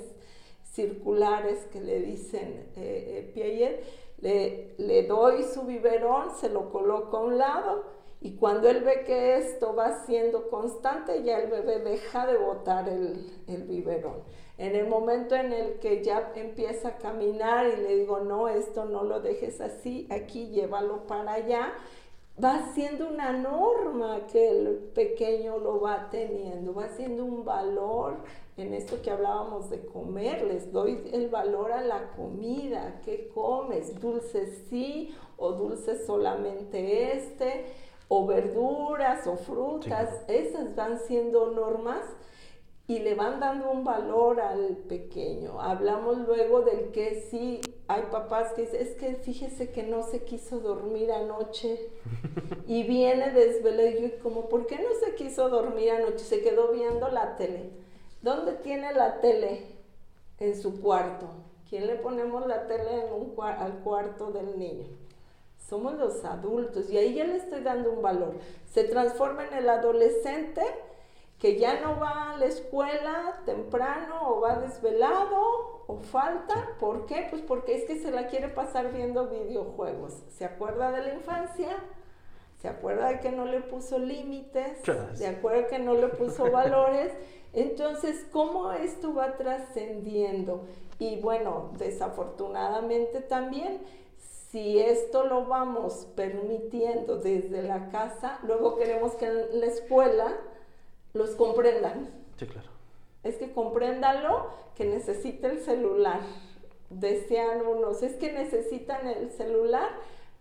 circulares 0.63 1.65
que 1.71 1.79
le 1.79 2.01
dicen 2.01 2.69
eh, 2.75 3.31
eh 3.35 3.83
le, 4.17 4.73
le, 4.77 5.03
doy 5.03 5.43
su 5.43 5.63
biberón, 5.63 6.35
se 6.35 6.49
lo 6.49 6.69
coloco 6.71 7.17
a 7.17 7.21
un 7.21 7.37
lado 7.37 7.83
y 8.21 8.37
cuando 8.37 8.69
él 8.69 8.81
ve 8.83 9.03
que 9.03 9.37
esto 9.37 9.75
va 9.75 10.05
siendo 10.05 10.49
constante, 10.49 11.21
ya 11.23 11.37
el 11.37 11.51
bebé 11.51 11.79
deja 11.79 12.25
de 12.25 12.37
botar 12.37 12.89
el, 12.89 13.29
el 13.47 13.63
biberón. 13.63 14.23
En 14.57 14.75
el 14.75 14.87
momento 14.87 15.35
en 15.35 15.51
el 15.51 15.79
que 15.79 16.01
ya 16.03 16.31
empieza 16.35 16.87
a 16.87 16.97
caminar 16.97 17.67
y 17.67 17.81
le 17.81 17.95
digo, 17.97 18.21
no, 18.21 18.47
esto 18.47 18.85
no 18.85 19.03
lo 19.03 19.19
dejes 19.19 19.59
así, 19.59 20.07
aquí 20.09 20.47
llévalo 20.47 21.05
para 21.07 21.33
allá, 21.33 21.73
va 22.43 22.73
siendo 22.73 23.07
una 23.07 23.31
norma 23.31 24.27
que 24.27 24.49
el 24.49 24.77
pequeño 24.93 25.57
lo 25.57 25.79
va 25.79 26.09
teniendo, 26.09 26.73
va 26.73 26.89
siendo 26.89 27.23
un 27.23 27.45
valor 27.45 28.17
en 28.57 28.73
esto 28.73 29.01
que 29.01 29.11
hablábamos 29.11 29.69
de 29.69 29.85
comer, 29.85 30.45
les 30.45 30.71
doy 30.71 31.09
el 31.11 31.29
valor 31.29 31.71
a 31.71 31.81
la 31.81 32.11
comida, 32.11 33.01
¿qué 33.03 33.29
comes? 33.33 33.99
Dulces 33.99 34.65
sí 34.69 35.13
o 35.37 35.51
dulces 35.53 36.05
solamente 36.05 37.13
este, 37.13 37.65
o 38.07 38.25
verduras 38.25 39.27
o 39.27 39.35
frutas, 39.35 40.09
esas 40.27 40.75
van 40.75 40.99
siendo 40.99 41.51
normas 41.51 42.05
y 42.87 42.99
le 42.99 43.15
van 43.15 43.39
dando 43.39 43.71
un 43.71 43.83
valor 43.83 44.39
al 44.39 44.77
pequeño. 44.87 45.59
Hablamos 45.59 46.19
luego 46.19 46.61
del 46.61 46.91
que 46.91 47.21
sí, 47.29 47.59
hay 47.87 48.03
papás 48.11 48.53
que 48.53 48.63
dicen, 48.63 48.81
es 48.81 48.95
que 48.95 49.15
fíjese 49.15 49.71
que 49.71 49.83
no 49.83 50.03
se 50.03 50.23
quiso 50.23 50.59
dormir 50.59 51.11
anoche 51.11 51.89
y 52.67 52.83
viene 52.83 53.31
desvelado 53.31 53.89
y 53.89 54.01
yo 54.01 54.19
como, 54.23 54.49
¿por 54.49 54.65
qué 54.65 54.77
no 54.77 54.89
se 55.03 55.15
quiso 55.15 55.49
dormir 55.49 55.91
anoche? 55.91 56.25
Se 56.25 56.41
quedó 56.41 56.71
viendo 56.71 57.09
la 57.09 57.35
tele. 57.35 57.69
¿Dónde 58.21 58.53
tiene 58.53 58.91
la 58.93 59.21
tele? 59.21 59.67
En 60.39 60.59
su 60.59 60.81
cuarto. 60.81 61.27
¿Quién 61.69 61.87
le 61.87 61.95
ponemos 61.95 62.45
la 62.47 62.67
tele 62.67 63.05
en 63.05 63.13
un 63.13 63.33
al 63.39 63.79
cuarto 63.79 64.31
del 64.31 64.57
niño? 64.57 64.87
Somos 65.67 65.95
los 65.95 66.23
adultos 66.25 66.89
y 66.89 66.97
ahí 66.97 67.15
ya 67.15 67.25
le 67.25 67.37
estoy 67.37 67.61
dando 67.61 67.91
un 67.91 68.01
valor. 68.01 68.35
Se 68.71 68.83
transforma 68.83 69.47
en 69.47 69.53
el 69.53 69.69
adolescente 69.69 70.61
que 71.45 71.59
ya 71.59 71.79
no 71.79 71.99
va 71.99 72.31
a 72.31 72.37
la 72.37 72.45
escuela 72.47 73.39
temprano 73.45 74.29
o 74.29 74.41
va 74.41 74.55
desvelado 74.55 75.83
o 75.85 75.99
falta. 75.99 76.69
¿Por 76.79 77.05
qué? 77.05 77.27
Pues 77.29 77.43
porque 77.43 77.75
es 77.75 77.85
que 77.85 77.99
se 77.99 78.09
la 78.09 78.29
quiere 78.29 78.47
pasar 78.47 78.91
viendo 78.91 79.27
videojuegos. 79.27 80.23
¿Se 80.35 80.43
acuerda 80.43 80.91
de 80.91 81.03
la 81.03 81.13
infancia? 81.13 81.69
¿Se 82.63 82.67
acuerda 82.67 83.09
de 83.09 83.19
que 83.19 83.31
no 83.31 83.45
le 83.45 83.61
puso 83.61 83.99
límites? 83.99 84.79
¿Se 85.13 85.27
acuerda 85.27 85.67
que 85.67 85.77
no 85.77 85.93
le 85.93 86.07
puso 86.07 86.49
valores? 86.51 87.11
Entonces, 87.53 88.25
¿cómo 88.31 88.71
esto 88.71 89.13
va 89.13 89.37
trascendiendo? 89.37 90.65
Y 90.97 91.21
bueno, 91.21 91.73
desafortunadamente 91.77 93.21
también, 93.21 93.81
si 94.49 94.79
esto 94.79 95.25
lo 95.25 95.45
vamos 95.45 96.07
permitiendo 96.15 97.17
desde 97.17 97.61
la 97.61 97.89
casa, 97.89 98.39
luego 98.47 98.77
queremos 98.77 99.13
que 99.13 99.27
en 99.27 99.59
la 99.59 99.67
escuela 99.67 100.35
los 101.15 101.31
comprendan. 101.31 102.09
Sí, 102.37 102.45
claro. 102.45 102.67
Es 103.23 103.37
que 103.37 103.51
compréndalo 103.51 104.49
que 104.75 104.85
necesita 104.85 105.47
el 105.47 105.59
celular. 105.61 106.19
Desean 106.89 107.65
unos, 107.65 108.03
es 108.03 108.15
que 108.17 108.31
necesitan 108.31 109.07
el 109.07 109.31
celular 109.31 109.89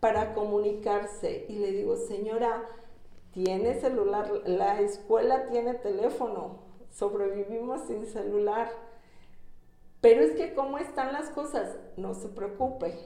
para 0.00 0.34
comunicarse. 0.34 1.46
Y 1.48 1.60
le 1.60 1.70
digo, 1.70 1.96
señora, 1.96 2.68
tiene 3.30 3.80
celular, 3.80 4.42
la 4.44 4.80
escuela 4.80 5.46
tiene 5.46 5.74
teléfono, 5.74 6.58
sobrevivimos 6.90 7.86
sin 7.86 8.04
celular. 8.06 8.70
Pero 10.00 10.22
es 10.22 10.32
que 10.32 10.54
cómo 10.54 10.78
están 10.78 11.12
las 11.12 11.30
cosas, 11.30 11.78
no 11.96 12.14
se 12.14 12.28
preocupe. 12.28 12.98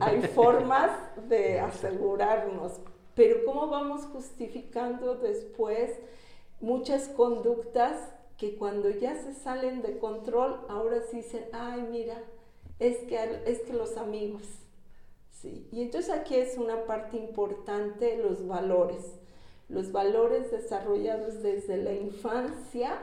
Hay 0.00 0.20
formas 0.34 0.90
de 1.28 1.60
asegurarnos, 1.60 2.80
pero 3.14 3.44
¿cómo 3.46 3.68
vamos 3.68 4.04
justificando 4.06 5.14
después? 5.14 5.98
Muchas 6.60 7.08
conductas 7.08 8.14
que 8.36 8.56
cuando 8.56 8.90
ya 8.90 9.14
se 9.16 9.34
salen 9.34 9.82
de 9.82 9.98
control, 9.98 10.60
ahora 10.68 11.02
sí 11.10 11.18
dicen, 11.18 11.44
ay, 11.52 11.86
mira, 11.90 12.22
es 12.78 12.98
que, 13.04 13.42
es 13.46 13.60
que 13.60 13.72
los 13.72 13.96
amigos. 13.96 14.42
Sí. 15.30 15.68
Y 15.72 15.82
entonces 15.82 16.10
aquí 16.10 16.36
es 16.36 16.56
una 16.56 16.84
parte 16.84 17.16
importante 17.16 18.16
los 18.16 18.46
valores. 18.46 19.14
Los 19.68 19.92
valores 19.92 20.50
desarrollados 20.50 21.42
desde 21.42 21.76
la 21.76 21.92
infancia 21.92 22.98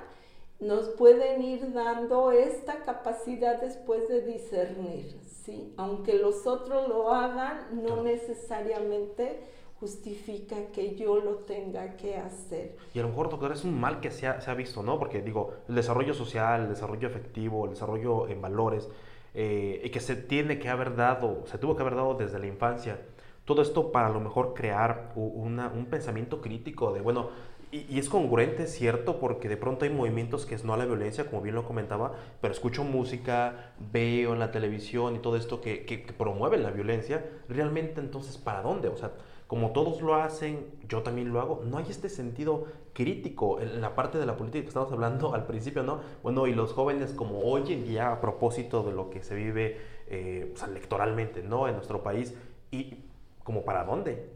nos 0.59 0.89
pueden 0.89 1.41
ir 1.41 1.73
dando 1.73 2.31
esta 2.31 2.83
capacidad 2.83 3.59
después 3.59 4.07
de 4.07 4.21
discernir, 4.21 5.19
¿sí? 5.43 5.73
Aunque 5.75 6.13
los 6.13 6.45
otros 6.45 6.87
lo 6.87 7.11
hagan, 7.11 7.83
no 7.83 8.03
necesariamente 8.03 9.39
justifica 9.81 10.55
que 10.71 10.95
yo 10.95 11.19
lo 11.19 11.37
tenga 11.37 11.97
que 11.97 12.15
hacer. 12.15 12.77
Y 12.93 12.99
a 12.99 13.01
lo 13.01 13.09
mejor, 13.09 13.31
doctor, 13.31 13.51
es 13.51 13.63
un 13.63 13.77
mal 13.79 13.99
que 13.99 14.11
se 14.11 14.27
ha, 14.27 14.39
se 14.39 14.51
ha 14.51 14.53
visto, 14.53 14.83
¿no? 14.83 14.99
Porque 14.99 15.23
digo, 15.23 15.55
el 15.67 15.73
desarrollo 15.73 16.13
social, 16.13 16.61
el 16.61 16.69
desarrollo 16.69 17.07
efectivo, 17.07 17.65
el 17.65 17.71
desarrollo 17.71 18.27
en 18.27 18.39
valores, 18.41 18.87
eh, 19.33 19.81
y 19.83 19.89
que 19.89 19.99
se 19.99 20.15
tiene 20.15 20.59
que 20.59 20.69
haber 20.69 20.95
dado, 20.95 21.47
se 21.47 21.57
tuvo 21.57 21.75
que 21.75 21.81
haber 21.81 21.95
dado 21.95 22.13
desde 22.13 22.37
la 22.37 22.45
infancia. 22.45 23.01
Todo 23.43 23.63
esto 23.63 23.91
para 23.91 24.07
a 24.07 24.11
lo 24.11 24.19
mejor 24.19 24.53
crear 24.53 25.13
una, 25.15 25.69
un 25.69 25.87
pensamiento 25.87 26.41
crítico 26.41 26.93
de, 26.93 27.01
bueno, 27.01 27.29
y, 27.71 27.97
es 27.97 28.07
congruente, 28.07 28.67
cierto, 28.67 29.19
porque 29.19 29.49
de 29.49 29.57
pronto 29.57 29.85
hay 29.85 29.91
movimientos 29.91 30.45
que 30.45 30.53
es 30.53 30.63
no 30.63 30.73
a 30.75 30.77
la 30.77 30.85
violencia, 30.85 31.25
como 31.25 31.41
bien 31.41 31.55
lo 31.55 31.65
comentaba, 31.65 32.13
pero 32.39 32.53
escucho 32.53 32.83
música, 32.83 33.73
veo 33.91 34.33
en 34.33 34.39
la 34.39 34.51
televisión 34.51 35.15
y 35.15 35.19
todo 35.19 35.37
esto 35.37 35.59
que, 35.59 35.85
que, 35.85 36.03
que 36.03 36.13
promueven 36.13 36.61
la 36.61 36.69
violencia, 36.69 37.25
realmente 37.49 37.99
entonces, 37.99 38.37
¿para 38.37 38.61
dónde? 38.61 38.89
O 38.89 38.97
sea, 38.97 39.13
como 39.51 39.71
todos 39.71 40.01
lo 40.01 40.15
hacen, 40.15 40.65
yo 40.87 41.03
también 41.03 41.33
lo 41.33 41.41
hago. 41.41 41.61
No 41.65 41.77
hay 41.77 41.83
este 41.89 42.07
sentido 42.07 42.67
crítico 42.93 43.59
en 43.59 43.81
la 43.81 43.95
parte 43.95 44.17
de 44.17 44.25
la 44.25 44.37
política 44.37 44.61
que 44.61 44.69
estamos 44.69 44.89
hablando 44.93 45.33
al 45.35 45.45
principio, 45.45 45.83
¿no? 45.83 45.99
Bueno, 46.23 46.47
y 46.47 46.55
los 46.55 46.71
jóvenes 46.71 47.11
como 47.11 47.39
hoy 47.39 47.73
en 47.73 47.83
día 47.83 48.13
a 48.13 48.21
propósito 48.21 48.81
de 48.81 48.93
lo 48.93 49.09
que 49.09 49.21
se 49.21 49.35
vive 49.35 49.77
eh, 50.07 50.53
electoralmente, 50.65 51.43
¿no? 51.43 51.67
En 51.67 51.75
nuestro 51.75 52.01
país 52.01 52.33
y 52.71 53.03
como 53.43 53.65
para 53.65 53.83
dónde. 53.83 54.29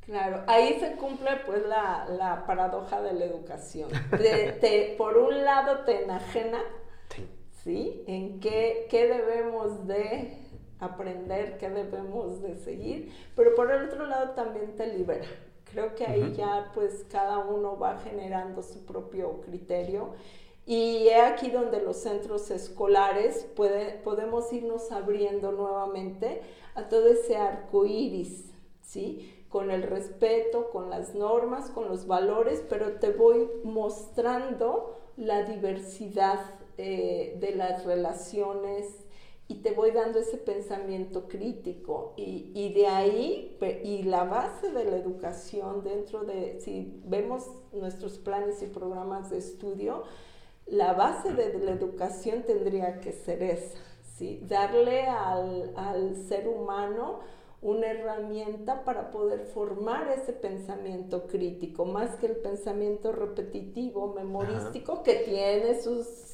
Claro, 0.00 0.42
ahí 0.46 0.78
se 0.78 0.94
cumple 0.96 1.30
pues 1.46 1.62
la, 1.66 2.44
paradoja 2.46 3.00
de 3.00 3.14
la 3.14 3.24
educación. 3.24 3.88
De, 4.10 4.94
por 4.98 5.16
un 5.16 5.42
lado 5.42 5.86
te 5.86 6.04
enajena, 6.04 6.60
sí. 7.08 7.26
¿sí? 7.64 8.04
En 8.06 8.40
qué, 8.40 8.88
qué 8.90 9.06
debemos 9.06 9.86
de 9.86 10.49
aprender 10.80 11.58
qué 11.58 11.70
debemos 11.70 12.42
de 12.42 12.56
seguir, 12.56 13.12
pero 13.36 13.54
por 13.54 13.70
el 13.70 13.84
otro 13.84 14.06
lado 14.06 14.30
también 14.30 14.76
te 14.76 14.86
libera. 14.86 15.26
Creo 15.70 15.94
que 15.94 16.04
ahí 16.04 16.32
ya 16.36 16.72
pues 16.74 17.04
cada 17.10 17.38
uno 17.38 17.78
va 17.78 17.98
generando 17.98 18.62
su 18.62 18.84
propio 18.84 19.40
criterio 19.42 20.14
y 20.66 21.08
es 21.08 21.22
aquí 21.22 21.50
donde 21.50 21.80
los 21.80 21.98
centros 21.98 22.50
escolares 22.50 23.46
puede, 23.54 23.92
podemos 24.02 24.52
irnos 24.52 24.90
abriendo 24.90 25.52
nuevamente 25.52 26.42
a 26.74 26.88
todo 26.88 27.08
ese 27.08 27.36
arco 27.36 27.86
iris 27.86 28.50
¿sí? 28.82 29.44
Con 29.48 29.70
el 29.70 29.82
respeto, 29.82 30.70
con 30.70 30.90
las 30.90 31.14
normas, 31.14 31.70
con 31.70 31.88
los 31.88 32.06
valores, 32.06 32.62
pero 32.68 32.94
te 32.94 33.10
voy 33.10 33.48
mostrando 33.64 34.96
la 35.16 35.44
diversidad 35.44 36.40
eh, 36.78 37.36
de 37.40 37.54
las 37.54 37.84
relaciones 37.84 38.86
y 39.50 39.56
te 39.56 39.72
voy 39.72 39.90
dando 39.90 40.20
ese 40.20 40.36
pensamiento 40.36 41.26
crítico 41.26 42.14
y, 42.16 42.52
y, 42.54 42.72
de 42.72 42.86
ahí, 42.86 43.58
y 43.82 44.04
la 44.04 44.22
base 44.22 44.70
de 44.70 44.84
la 44.84 44.96
educación 44.96 45.82
dentro 45.82 46.22
de, 46.22 46.60
si 46.60 47.00
vemos 47.04 47.50
nuestros 47.72 48.18
planes 48.18 48.62
y 48.62 48.66
programas 48.66 49.28
de 49.30 49.38
estudio, 49.38 50.04
la 50.66 50.92
base 50.92 51.32
de 51.32 51.58
la 51.58 51.72
educación 51.72 52.44
tendría 52.44 53.00
que 53.00 53.12
ser 53.12 53.42
esa, 53.42 53.76
¿sí? 54.16 54.40
darle 54.46 55.02
al, 55.02 55.72
al 55.74 56.14
ser 56.28 56.46
humano 56.46 57.18
una 57.60 57.88
herramienta 57.88 58.84
para 58.84 59.10
poder 59.10 59.46
formar 59.46 60.12
ese 60.12 60.32
pensamiento 60.32 61.26
crítico, 61.26 61.86
más 61.86 62.14
que 62.16 62.26
el 62.26 62.36
pensamiento 62.36 63.10
repetitivo, 63.10 64.14
memorístico, 64.14 65.02
que 65.02 65.16
tiene 65.16 65.82
sus 65.82 66.29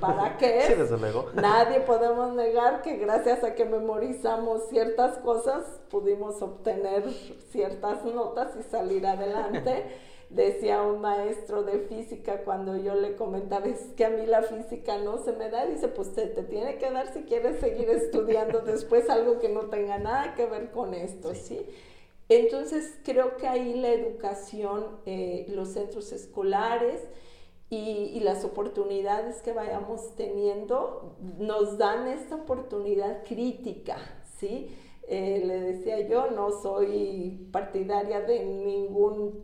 ¿Para 0.00 0.36
qué? 0.38 0.62
Sí, 0.62 0.74
desde 0.74 0.98
luego. 0.98 1.30
Nadie 1.34 1.80
podemos 1.80 2.34
negar 2.34 2.82
que 2.82 2.96
gracias 2.96 3.44
a 3.44 3.54
que 3.54 3.64
memorizamos 3.64 4.68
ciertas 4.68 5.18
cosas 5.18 5.64
pudimos 5.90 6.40
obtener 6.42 7.10
ciertas 7.50 8.04
notas 8.04 8.52
y 8.58 8.62
salir 8.62 9.06
adelante. 9.06 9.84
Decía 10.30 10.80
un 10.80 11.02
maestro 11.02 11.62
de 11.62 11.80
física 11.80 12.42
cuando 12.42 12.78
yo 12.78 12.94
le 12.94 13.16
comentaba, 13.16 13.66
es 13.66 13.80
que 13.96 14.06
a 14.06 14.08
mí 14.08 14.24
la 14.24 14.40
física 14.40 14.96
no 14.96 15.18
se 15.18 15.32
me 15.32 15.50
da, 15.50 15.66
dice, 15.66 15.88
pues 15.88 16.14
te, 16.14 16.26
te 16.26 16.42
tiene 16.42 16.78
que 16.78 16.90
dar 16.90 17.12
si 17.12 17.24
quieres 17.24 17.60
seguir 17.60 17.90
estudiando 17.90 18.60
después 18.60 19.10
algo 19.10 19.38
que 19.40 19.50
no 19.50 19.66
tenga 19.66 19.98
nada 19.98 20.34
que 20.34 20.46
ver 20.46 20.70
con 20.70 20.94
esto, 20.94 21.34
¿sí? 21.34 21.66
Entonces 22.30 22.94
creo 23.04 23.36
que 23.36 23.46
ahí 23.46 23.74
la 23.74 23.90
educación, 23.90 25.00
eh, 25.04 25.44
los 25.48 25.68
centros 25.68 26.12
escolares, 26.12 27.02
y, 27.74 28.20
las 28.20 28.44
oportunidades 28.44 29.40
que 29.40 29.54
vayamos 29.54 30.14
teniendo 30.14 31.16
nos 31.38 31.78
dan 31.78 32.06
esta 32.06 32.34
oportunidad 32.34 33.24
crítica, 33.24 33.96
¿sí? 34.36 34.76
Eh, 35.08 35.42
le 35.46 35.60
decía 35.60 36.06
yo, 36.06 36.30
no 36.30 36.50
soy 36.52 37.48
partidaria 37.50 38.20
de 38.20 38.44
ningún 38.44 39.42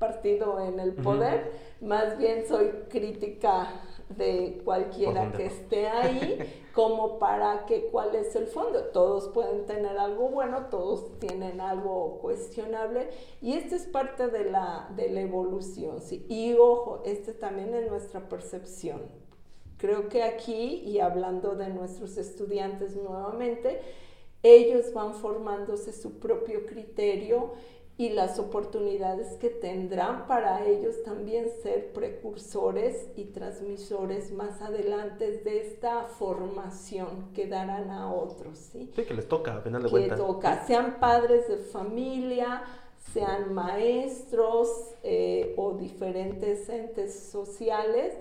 partido 0.00 0.58
en 0.58 0.80
el 0.80 0.94
poder, 0.94 1.52
más 1.80 2.18
bien 2.18 2.44
soy 2.48 2.70
crítica 2.88 3.68
de 4.16 4.60
cualquiera 4.64 5.32
que 5.32 5.46
esté 5.46 5.88
ahí, 5.88 6.38
como 6.74 7.18
para 7.18 7.66
que 7.66 7.86
cuál 7.86 8.14
es 8.14 8.34
el 8.36 8.46
fondo. 8.46 8.84
Todos 8.86 9.28
pueden 9.28 9.66
tener 9.66 9.98
algo 9.98 10.28
bueno, 10.28 10.66
todos 10.70 11.18
tienen 11.18 11.60
algo 11.60 12.18
cuestionable 12.20 13.08
y 13.40 13.54
esto 13.54 13.74
es 13.74 13.86
parte 13.86 14.28
de 14.28 14.50
la, 14.50 14.90
de 14.96 15.10
la 15.10 15.20
evolución. 15.20 16.00
¿sí? 16.00 16.24
Y 16.28 16.54
ojo, 16.54 17.02
este 17.04 17.32
también 17.32 17.74
es 17.74 17.90
nuestra 17.90 18.28
percepción. 18.28 19.02
Creo 19.78 20.08
que 20.08 20.22
aquí, 20.22 20.82
y 20.86 21.00
hablando 21.00 21.56
de 21.56 21.68
nuestros 21.68 22.16
estudiantes 22.16 22.94
nuevamente, 22.94 23.80
ellos 24.42 24.92
van 24.92 25.14
formándose 25.14 25.92
su 25.92 26.18
propio 26.18 26.66
criterio 26.66 27.52
y 28.02 28.08
las 28.08 28.40
oportunidades 28.40 29.36
que 29.36 29.48
tendrán 29.48 30.26
para 30.26 30.66
ellos 30.66 31.04
también 31.04 31.48
ser 31.62 31.92
precursores 31.92 33.06
y 33.14 33.26
transmisores 33.26 34.32
más 34.32 34.60
adelante 34.60 35.38
de 35.38 35.60
esta 35.60 36.02
formación 36.06 37.30
que 37.32 37.46
darán 37.46 37.92
a 37.92 38.12
otros. 38.12 38.58
Sí, 38.58 38.90
sí 38.92 39.04
que 39.04 39.14
les 39.14 39.28
toca, 39.28 39.58
a 39.58 39.60
final 39.60 39.84
de 39.84 39.88
que 39.88 40.16
toca, 40.16 40.66
sean 40.66 40.98
padres 40.98 41.46
de 41.46 41.58
familia, 41.58 42.64
sean 43.12 43.54
maestros 43.54 44.96
eh, 45.04 45.54
o 45.56 45.74
diferentes 45.74 46.68
entes 46.70 47.30
sociales, 47.30 48.14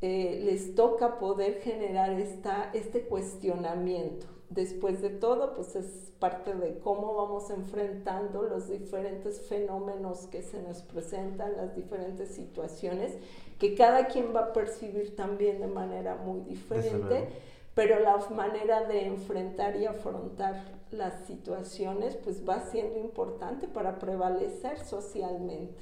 eh, 0.00 0.40
les 0.42 0.74
toca 0.74 1.20
poder 1.20 1.60
generar 1.60 2.18
esta, 2.18 2.70
este 2.72 3.02
cuestionamiento 3.02 4.39
después 4.50 5.00
de 5.00 5.10
todo, 5.10 5.54
pues 5.54 5.76
es 5.76 6.12
parte 6.18 6.54
de 6.54 6.78
cómo 6.80 7.14
vamos 7.14 7.50
enfrentando 7.50 8.42
los 8.42 8.68
diferentes 8.68 9.40
fenómenos 9.48 10.26
que 10.26 10.42
se 10.42 10.60
nos 10.60 10.82
presentan, 10.82 11.56
las 11.56 11.74
diferentes 11.74 12.34
situaciones, 12.34 13.16
que 13.58 13.74
cada 13.74 14.08
quien 14.08 14.34
va 14.34 14.40
a 14.40 14.52
percibir 14.52 15.16
también 15.16 15.60
de 15.60 15.68
manera 15.68 16.16
muy 16.16 16.40
diferente, 16.40 17.28
pero 17.74 18.00
la 18.00 18.18
manera 18.30 18.82
de 18.84 19.06
enfrentar 19.06 19.76
y 19.76 19.86
afrontar 19.86 20.80
las 20.90 21.26
situaciones, 21.26 22.16
pues 22.16 22.46
va 22.46 22.60
siendo 22.60 22.98
importante 22.98 23.68
para 23.68 23.98
prevalecer 23.98 24.78
socialmente. 24.80 25.74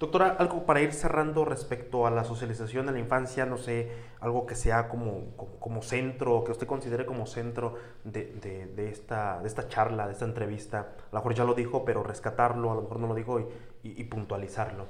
Doctora, 0.00 0.36
algo 0.38 0.66
para 0.66 0.80
ir 0.80 0.92
cerrando 0.92 1.44
respecto 1.44 2.06
a 2.06 2.10
la 2.10 2.24
socialización 2.24 2.88
en 2.88 2.94
la 2.94 3.00
infancia, 3.00 3.46
no 3.46 3.56
sé, 3.56 3.90
algo 4.20 4.44
que 4.44 4.54
sea 4.54 4.88
como, 4.88 5.36
como, 5.60 5.82
centro, 5.82 6.42
que 6.44 6.52
usted 6.52 6.66
considere 6.66 7.06
como 7.06 7.26
centro 7.26 7.76
de, 8.02 8.34
de, 8.74 8.88
esta, 8.88 9.40
de 9.40 9.46
esta 9.46 9.68
charla, 9.68 10.06
de 10.06 10.12
esta 10.12 10.24
entrevista. 10.24 10.94
A 11.10 11.14
lo 11.14 11.18
mejor 11.18 11.34
ya 11.34 11.44
lo 11.44 11.54
dijo, 11.54 11.84
pero 11.84 12.02
rescatarlo, 12.02 12.72
a 12.72 12.74
lo 12.74 12.82
mejor 12.82 13.00
no 13.00 13.06
lo 13.06 13.14
dijo 13.14 13.40
y, 13.40 13.46
y, 13.82 14.04
puntualizarlo. 14.04 14.86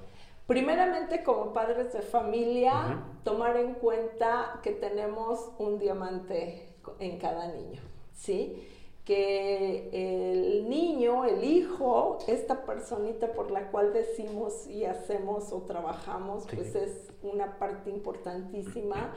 Primeramente, 0.47 1.23
como 1.23 1.53
padres 1.53 1.93
de 1.93 2.01
familia, 2.01 3.05
tomar 3.25 3.57
en 3.57 3.75
cuenta 3.75 4.61
que 4.63 4.73
tenemos 4.73 5.53
un 5.59 5.79
diamante 5.79 6.77
en 6.99 7.19
cada 7.19 7.49
niño, 7.49 7.81
¿sí? 8.13 8.69
Que 9.05 9.91
el 9.93 10.69
niño, 10.69 11.27
el 11.27 11.45
hijo, 11.45 12.19
esta 12.27 12.65
personita 12.65 13.33
por 13.33 13.51
la 13.51 13.71
cual 13.71 13.93
decimos 13.93 14.67
y 14.67 14.85
hacemos 14.87 15.53
o 15.53 15.63
trabajamos, 15.63 16.47
pues 16.55 16.75
es 16.75 17.11
una 17.23 17.59
parte 17.59 17.91
importantísima 17.91 19.15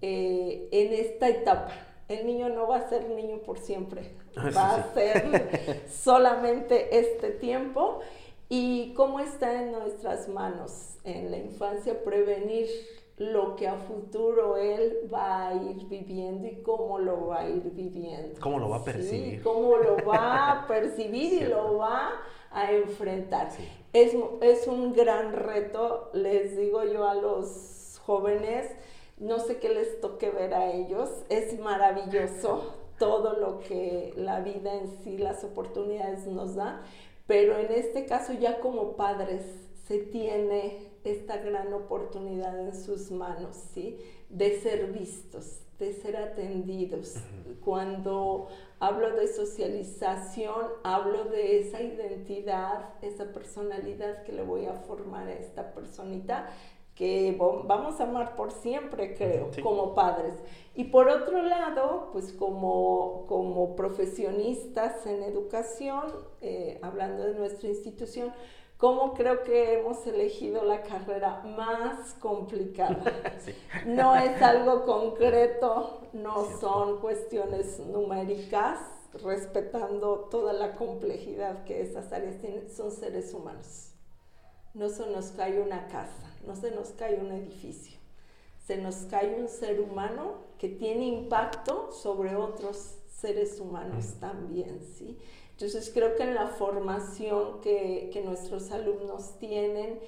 eh, 0.00 0.68
en 0.72 0.92
esta 0.94 1.28
etapa. 1.28 1.72
El 2.08 2.26
niño 2.26 2.48
no 2.48 2.66
va 2.68 2.76
a 2.76 2.88
ser 2.88 3.10
niño 3.10 3.38
por 3.42 3.58
siempre, 3.58 4.14
ah, 4.36 4.50
va 4.56 4.74
a 4.76 4.94
ser 4.94 5.82
solamente 5.90 6.98
este 6.98 7.30
tiempo. 7.30 8.00
¿Y 8.48 8.94
cómo 8.94 9.20
está 9.20 9.62
en 9.62 9.72
nuestras 9.72 10.26
manos 10.26 10.96
en 11.04 11.30
la 11.30 11.36
infancia 11.36 12.02
prevenir 12.02 12.66
lo 13.18 13.56
que 13.56 13.66
a 13.66 13.74
futuro 13.74 14.56
él 14.56 15.08
va 15.12 15.48
a 15.48 15.54
ir 15.54 15.86
viviendo 15.88 16.46
y 16.46 16.62
cómo 16.62 16.98
lo 16.98 17.26
va 17.28 17.40
a 17.40 17.48
ir 17.48 17.70
viviendo. 17.72 18.40
Cómo 18.40 18.58
lo 18.58 18.68
va 18.68 18.76
a 18.76 18.84
percibir. 18.84 19.42
cómo 19.42 19.76
lo 19.76 19.96
va 20.06 20.52
a 20.52 20.66
percibir 20.68 21.42
y 21.42 21.44
lo 21.46 21.78
va 21.78 22.12
a 22.50 22.72
enfrentar. 22.72 23.50
Es, 23.92 24.14
es 24.40 24.66
un 24.68 24.92
gran 24.92 25.32
reto, 25.32 26.10
les 26.12 26.56
digo 26.56 26.84
yo 26.84 27.08
a 27.08 27.14
los 27.14 28.00
jóvenes, 28.04 28.70
no 29.18 29.40
sé 29.40 29.58
qué 29.58 29.70
les 29.70 30.00
toque 30.00 30.30
ver 30.30 30.54
a 30.54 30.70
ellos, 30.70 31.10
es 31.28 31.58
maravilloso 31.58 32.74
todo 32.98 33.34
lo 33.34 33.58
que 33.60 34.12
la 34.16 34.40
vida 34.40 34.74
en 34.74 34.88
sí, 35.02 35.18
las 35.18 35.42
oportunidades 35.42 36.26
nos 36.26 36.54
da, 36.54 36.82
pero 37.26 37.58
en 37.58 37.72
este 37.72 38.06
caso 38.06 38.32
ya 38.32 38.60
como 38.60 38.96
padres 38.96 39.42
se 39.86 39.98
tiene 39.98 40.87
esta 41.04 41.38
gran 41.38 41.72
oportunidad 41.72 42.58
en 42.58 42.74
sus 42.74 43.10
manos, 43.10 43.56
¿sí? 43.72 43.98
De 44.28 44.58
ser 44.60 44.92
vistos, 44.92 45.60
de 45.78 45.92
ser 45.92 46.16
atendidos. 46.16 47.16
Cuando 47.64 48.48
hablo 48.80 49.14
de 49.14 49.28
socialización, 49.28 50.66
hablo 50.84 51.24
de 51.24 51.60
esa 51.60 51.80
identidad, 51.82 52.94
esa 53.02 53.32
personalidad 53.32 54.22
que 54.24 54.32
le 54.32 54.42
voy 54.42 54.66
a 54.66 54.74
formar 54.74 55.28
a 55.28 55.34
esta 55.34 55.72
personita 55.72 56.50
que 56.98 57.36
vamos 57.38 58.00
a 58.00 58.02
amar 58.02 58.34
por 58.34 58.50
siempre, 58.50 59.14
creo, 59.14 59.52
como 59.62 59.94
padres. 59.94 60.34
Y 60.74 60.82
por 60.84 61.08
otro 61.08 61.42
lado, 61.42 62.08
pues 62.12 62.32
como, 62.32 63.24
como 63.28 63.76
profesionistas 63.76 65.06
en 65.06 65.22
educación, 65.22 66.12
eh, 66.40 66.80
hablando 66.82 67.22
de 67.22 67.34
nuestra 67.34 67.68
institución, 67.68 68.32
cómo 68.78 69.12
creo 69.12 69.42
que 69.42 69.74
hemos 69.74 70.06
elegido 70.06 70.64
la 70.64 70.82
carrera 70.82 71.42
más 71.56 72.14
complicada. 72.14 73.02
No 73.84 74.14
es 74.14 74.40
algo 74.40 74.84
concreto, 74.84 76.00
no 76.12 76.46
son 76.60 77.00
cuestiones 77.00 77.78
numéricas, 77.80 78.78
respetando 79.22 80.28
toda 80.30 80.52
la 80.52 80.74
complejidad 80.74 81.64
que 81.64 81.82
esas 81.82 82.12
áreas 82.12 82.38
tienen, 82.38 82.70
son 82.70 82.90
seres 82.90 83.34
humanos. 83.34 83.92
No 84.74 84.88
se 84.88 85.06
nos 85.06 85.26
cae 85.32 85.60
una 85.60 85.88
casa, 85.88 86.32
no 86.46 86.54
se 86.54 86.70
nos 86.70 86.90
cae 86.90 87.18
un 87.18 87.32
edificio, 87.32 87.98
se 88.66 88.76
nos 88.76 88.96
cae 89.10 89.40
un 89.40 89.48
ser 89.48 89.80
humano 89.80 90.34
que 90.58 90.68
tiene 90.68 91.06
impacto 91.06 91.90
sobre 91.90 92.36
otros 92.36 92.97
seres 93.20 93.60
humanos 93.60 94.14
también, 94.20 94.80
¿sí? 94.96 95.18
Entonces 95.52 95.90
creo 95.92 96.14
que 96.14 96.22
en 96.22 96.34
la 96.34 96.48
formación 96.48 97.60
que, 97.60 98.10
que 98.12 98.22
nuestros 98.22 98.70
alumnos 98.70 99.38
tienen 99.38 99.98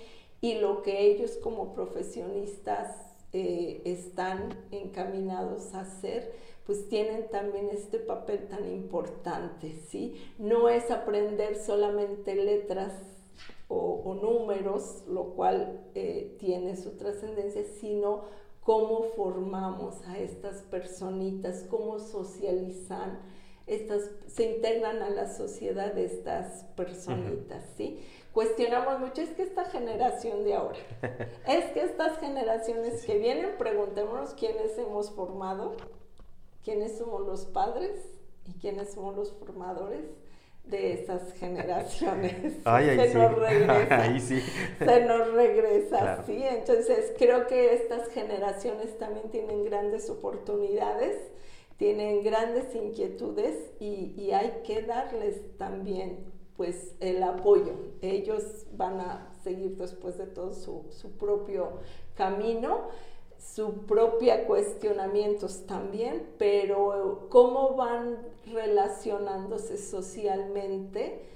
y 0.41 0.55
lo 0.55 0.83
que 0.83 1.07
ellos 1.07 1.33
como 1.43 1.75
profesionistas 1.75 3.11
eh, 3.33 3.83
están 3.85 4.67
encaminados 4.71 5.75
a 5.75 5.81
hacer, 5.81 6.33
pues 6.67 6.89
tienen 6.89 7.29
también 7.31 7.69
este 7.71 7.99
papel 7.99 8.49
tan 8.49 8.69
importante, 8.69 9.75
¿sí? 9.89 10.17
No 10.39 10.69
es 10.69 10.91
aprender 10.91 11.57
solamente 11.57 12.35
letras 12.35 12.93
o, 13.69 14.19
números, 14.21 15.05
lo 15.09 15.35
cual 15.35 15.81
eh, 15.95 16.37
tiene 16.41 16.77
su 16.77 16.97
trascendencia, 16.97 17.63
sino 17.81 18.25
cómo 18.63 19.05
formamos 19.17 20.03
a 20.07 20.19
estas 20.19 20.63
personitas, 20.63 21.65
cómo 21.69 21.99
socializan, 21.99 23.19
estas, 23.67 24.11
se 24.27 24.57
integran 24.57 25.03
a 25.03 25.11
la 25.11 25.29
sociedad 25.29 25.93
de 25.93 26.05
estas 26.05 26.65
personitas, 26.77 27.65
¿sí? 27.77 28.01
Cuestionamos 28.33 29.01
mucho, 29.01 29.23
es 29.23 29.31
que 29.31 29.43
esta 29.43 29.65
generación 29.65 30.45
de 30.45 30.55
ahora, 30.55 30.79
es 31.49 31.65
que 31.73 31.83
estas 31.83 32.19
generaciones 32.19 33.05
que 33.05 33.19
vienen, 33.19 33.57
preguntémonos 33.59 34.35
quiénes 34.35 34.77
hemos 34.79 35.11
formado, 35.11 35.77
quiénes 36.65 36.99
somos 36.99 37.27
los 37.27 37.47
padres 37.47 37.99
y 38.47 38.53
quiénes 38.55 38.93
somos 38.93 39.17
los 39.17 39.33
formadores 39.33 40.05
de 40.71 40.95
esas 40.95 41.33
generaciones. 41.35 42.55
se, 42.65 43.15
nos 43.15 43.37
regresa, 43.37 44.41
se 44.79 45.01
nos 45.05 45.33
regresa. 45.35 46.25
sí. 46.25 46.43
Entonces 46.43 47.13
creo 47.19 47.47
que 47.47 47.75
estas 47.75 48.09
generaciones 48.11 48.97
también 48.99 49.29
tienen 49.31 49.65
grandes 49.65 50.09
oportunidades, 50.09 51.17
tienen 51.77 52.23
grandes 52.23 52.75
inquietudes 52.75 53.57
y, 53.81 54.31
hay 54.33 54.63
que 54.65 54.83
darles 54.83 55.57
también 55.59 56.25
pues 56.57 56.95
el 57.01 57.23
apoyo. 57.23 57.73
Ellos 58.03 58.67
van 58.73 59.01
a 59.01 59.35
seguir 59.43 59.77
después 59.77 60.19
de 60.19 60.27
todo 60.27 60.53
su, 60.53 60.87
su 60.91 61.17
propio 61.17 61.81
camino 62.15 62.89
su 63.41 63.87
propia 63.87 64.47
cuestionamientos 64.47 65.67
también, 65.67 66.27
pero 66.39 67.27
cómo 67.31 67.75
van 67.75 68.19
relacionándose 68.53 69.79
socialmente 69.79 71.27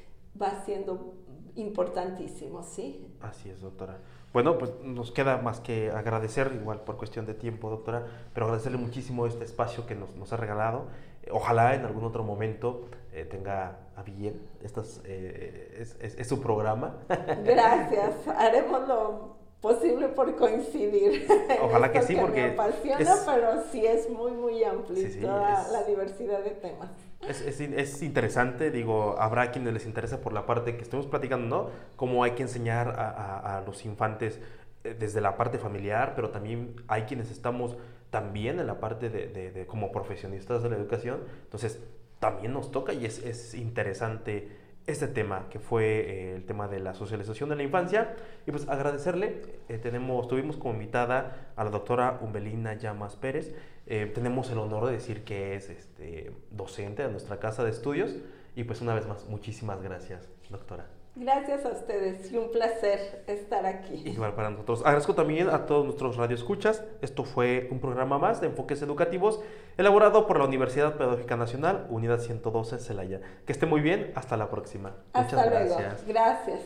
va 0.41 0.63
siendo 0.65 1.15
importantísimo, 1.57 2.63
¿sí? 2.63 3.07
Así 3.21 3.49
es, 3.49 3.61
doctora. 3.61 3.99
Bueno, 4.33 4.59
pues 4.59 4.73
nos 4.83 5.13
queda 5.13 5.39
más 5.39 5.61
que 5.61 5.91
agradecer, 5.91 6.53
igual 6.61 6.81
por 6.81 6.97
cuestión 6.97 7.25
de 7.25 7.35
tiempo, 7.35 7.71
doctora, 7.71 8.05
pero 8.35 8.47
agradecerle 8.47 8.79
muchísimo 8.79 9.27
este 9.27 9.45
espacio 9.45 9.87
que 9.87 9.95
nos, 9.95 10.33
ha 10.33 10.37
regalado. 10.37 10.87
Ojalá 11.31 11.75
en 11.75 11.85
algún 11.85 12.05
otro 12.05 12.25
momento 12.25 12.89
eh, 13.13 13.25
tenga 13.25 13.79
a 13.97 14.03
bien, 14.03 14.43
Estas, 14.61 15.01
eh, 15.05 15.79
es, 15.79 15.97
es, 16.01 16.29
su 16.29 16.43
programa. 16.43 16.97
Gracias, 17.45 18.27
haremos 18.37 18.89
lo 18.89 19.44
posible 19.65 20.09
por 20.09 20.37
coincidir. 20.37 21.27
Ojalá 21.63 21.91
que 21.91 22.03
sí, 22.03 22.15
porque... 22.15 22.43
Me 22.43 22.53
apasiona, 22.53 23.17
pero 23.25 23.63
sí 23.73 23.87
es 23.87 24.11
muy, 24.11 24.33
muy 24.33 24.63
amplio 24.63 25.09
toda 25.23 25.67
la 25.73 25.85
diversidad 25.85 26.45
de 26.45 26.51
temas. 26.51 26.91
Es, 27.27 27.41
es, 27.41 27.61
es, 27.61 28.03
interesante, 28.03 28.71
digo, 28.71 29.17
habrá 29.19 29.51
quienes 29.53 29.73
les 29.73 29.87
interesa 29.87 30.21
por 30.21 30.35
la 30.35 30.45
parte 30.45 30.77
que 30.77 30.83
estamos 30.83 31.07
platicando, 31.07 31.47
¿no? 31.49 31.71
Cómo 31.97 32.25
hay 32.25 32.33
que 32.33 32.43
enseñar 32.43 32.89
a, 32.89 33.57
a, 33.57 33.63
los 33.63 33.87
infantes 33.87 34.39
eh, 34.85 34.95
desde 34.99 35.23
la 35.23 35.39
parte 35.39 35.59
familiar, 35.59 36.13
pero 36.15 36.29
también 36.29 36.77
hay 36.87 37.05
quienes 37.05 37.31
estamos 37.31 37.79
también 38.11 38.61
en 38.61 38.67
la 38.67 38.81
parte 38.81 39.09
de, 39.09 39.29
de, 39.29 39.51
de 39.51 39.67
como 39.67 39.91
profesionistas 39.91 40.63
de 40.63 40.69
la 40.69 40.77
educación, 40.77 41.21
entonces 41.45 41.81
también 42.21 42.53
nos 42.53 42.71
toca 42.71 42.93
y 42.93 43.07
es, 43.07 43.25
es 43.25 43.55
interesante 43.55 44.64
este 44.87 45.09
tema, 45.09 45.47
que 45.51 45.59
fue 45.59 45.85
eh, 45.85 46.37
el 46.37 46.45
tema 46.45 46.69
de 46.69 46.79
la 46.79 46.95
socialización 46.95 47.49
de 47.49 47.57
la 47.57 47.63
infancia. 47.63 48.15
Y 48.47 48.51
pues 48.51 48.69
agradecerle, 48.69 49.43
eh, 49.69 49.79
tenemos, 49.79 50.29
tuvimos 50.29 50.57
como 50.57 50.75
invitada 50.75 51.53
a 51.57 51.65
la 51.65 51.71
doctora 51.71 52.19
Umbelina 52.21 52.75
Llamas 52.75 53.17
Pérez. 53.17 53.55
Eh, 53.87 54.11
tenemos 54.15 54.51
el 54.51 54.59
honor 54.59 54.87
de 54.87 54.93
decir 54.93 55.25
que 55.25 55.57
es 55.57 55.71
este, 55.71 56.33
docente 56.51 57.03
de 57.03 57.11
nuestra 57.11 57.39
casa 57.39 57.65
de 57.65 57.71
estudios. 57.71 58.15
Y 58.57 58.65
pues 58.65 58.81
una 58.81 58.95
vez 58.95 59.07
más, 59.07 59.27
muchísimas 59.27 59.83
gracias, 59.83 60.29
doctora. 60.51 60.87
Gracias 61.17 61.65
a 61.65 61.69
ustedes 61.69 62.33
y 62.33 62.37
un 62.37 62.51
placer 62.51 63.23
estar 63.29 63.65
aquí. 63.67 64.03
Igual 64.05 64.35
para 64.35 64.51
nosotros. 64.51 64.81
Agradezco 64.85 65.15
también 65.15 65.49
a 65.49 65.65
todos 65.65 65.85
nuestros 65.85 66.17
radioescuchas. 66.17 66.83
Esto 67.03 67.23
fue 67.23 67.69
un 67.71 67.79
programa 67.79 68.19
más 68.19 68.41
de 68.41 68.49
enfoques 68.49 68.83
educativos 68.83 69.41
elaborado 69.77 70.27
por 70.27 70.39
la 70.39 70.45
Universidad 70.45 70.95
Pedagógica 70.97 71.37
Nacional, 71.37 71.87
Unidad 71.89 72.19
112 72.19 72.81
Celaya. 72.81 73.21
Que 73.47 73.53
esté 73.53 73.65
muy 73.65 73.81
bien. 73.81 74.11
Hasta 74.17 74.37
la 74.37 74.51
próxima. 74.51 74.97
Hasta 75.13 75.37
Muchas 75.37 75.51
luego. 75.51 75.77
gracias. 75.77 76.07
Gracias. 76.09 76.61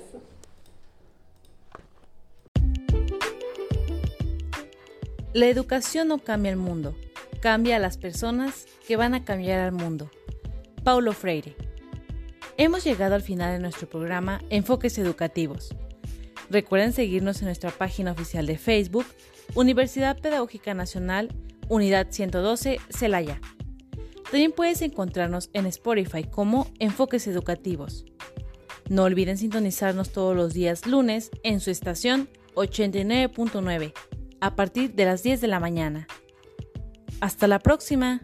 La 5.35 5.47
educación 5.47 6.09
no 6.09 6.19
cambia 6.19 6.51
el 6.51 6.57
mundo, 6.57 6.95
cambia 7.41 7.77
a 7.77 7.79
las 7.79 7.99
personas 7.99 8.65
que 8.87 8.97
van 8.97 9.15
a 9.15 9.27
cambiar 9.27 9.61
al 9.61 9.73
mundo. 9.73 10.11
Paulo 10.83 11.13
Freire. 11.13 11.68
Hemos 12.61 12.83
llegado 12.83 13.15
al 13.15 13.23
final 13.23 13.53
de 13.53 13.61
nuestro 13.61 13.89
programa 13.89 14.43
Enfoques 14.51 14.99
Educativos. 14.99 15.77
Recuerden 16.51 16.93
seguirnos 16.93 17.39
en 17.39 17.45
nuestra 17.45 17.71
página 17.71 18.11
oficial 18.11 18.47
de 18.47 18.59
Facebook, 18.59 19.07
Universidad 19.55 20.19
Pedagógica 20.19 20.75
Nacional, 20.75 21.33
Unidad 21.69 22.09
112, 22.11 22.81
Celaya. 22.91 23.41
También 24.25 24.51
puedes 24.51 24.83
encontrarnos 24.83 25.51
en 25.53 25.67
Spotify 25.67 26.25
como 26.25 26.67
Enfoques 26.81 27.29
Educativos. 27.29 28.05
No 28.89 29.05
olviden 29.05 29.39
sintonizarnos 29.39 30.11
todos 30.11 30.35
los 30.35 30.53
días 30.53 30.85
lunes 30.85 31.31
en 31.45 31.61
su 31.61 31.71
estación 31.71 32.29
89.9 32.57 33.93
a 34.41 34.57
partir 34.57 34.95
de 34.95 35.05
las 35.05 35.23
10 35.23 35.41
de 35.43 35.47
la 35.47 35.61
mañana. 35.61 36.09
Hasta 37.21 37.47
la 37.47 37.61
próxima. 37.61 38.21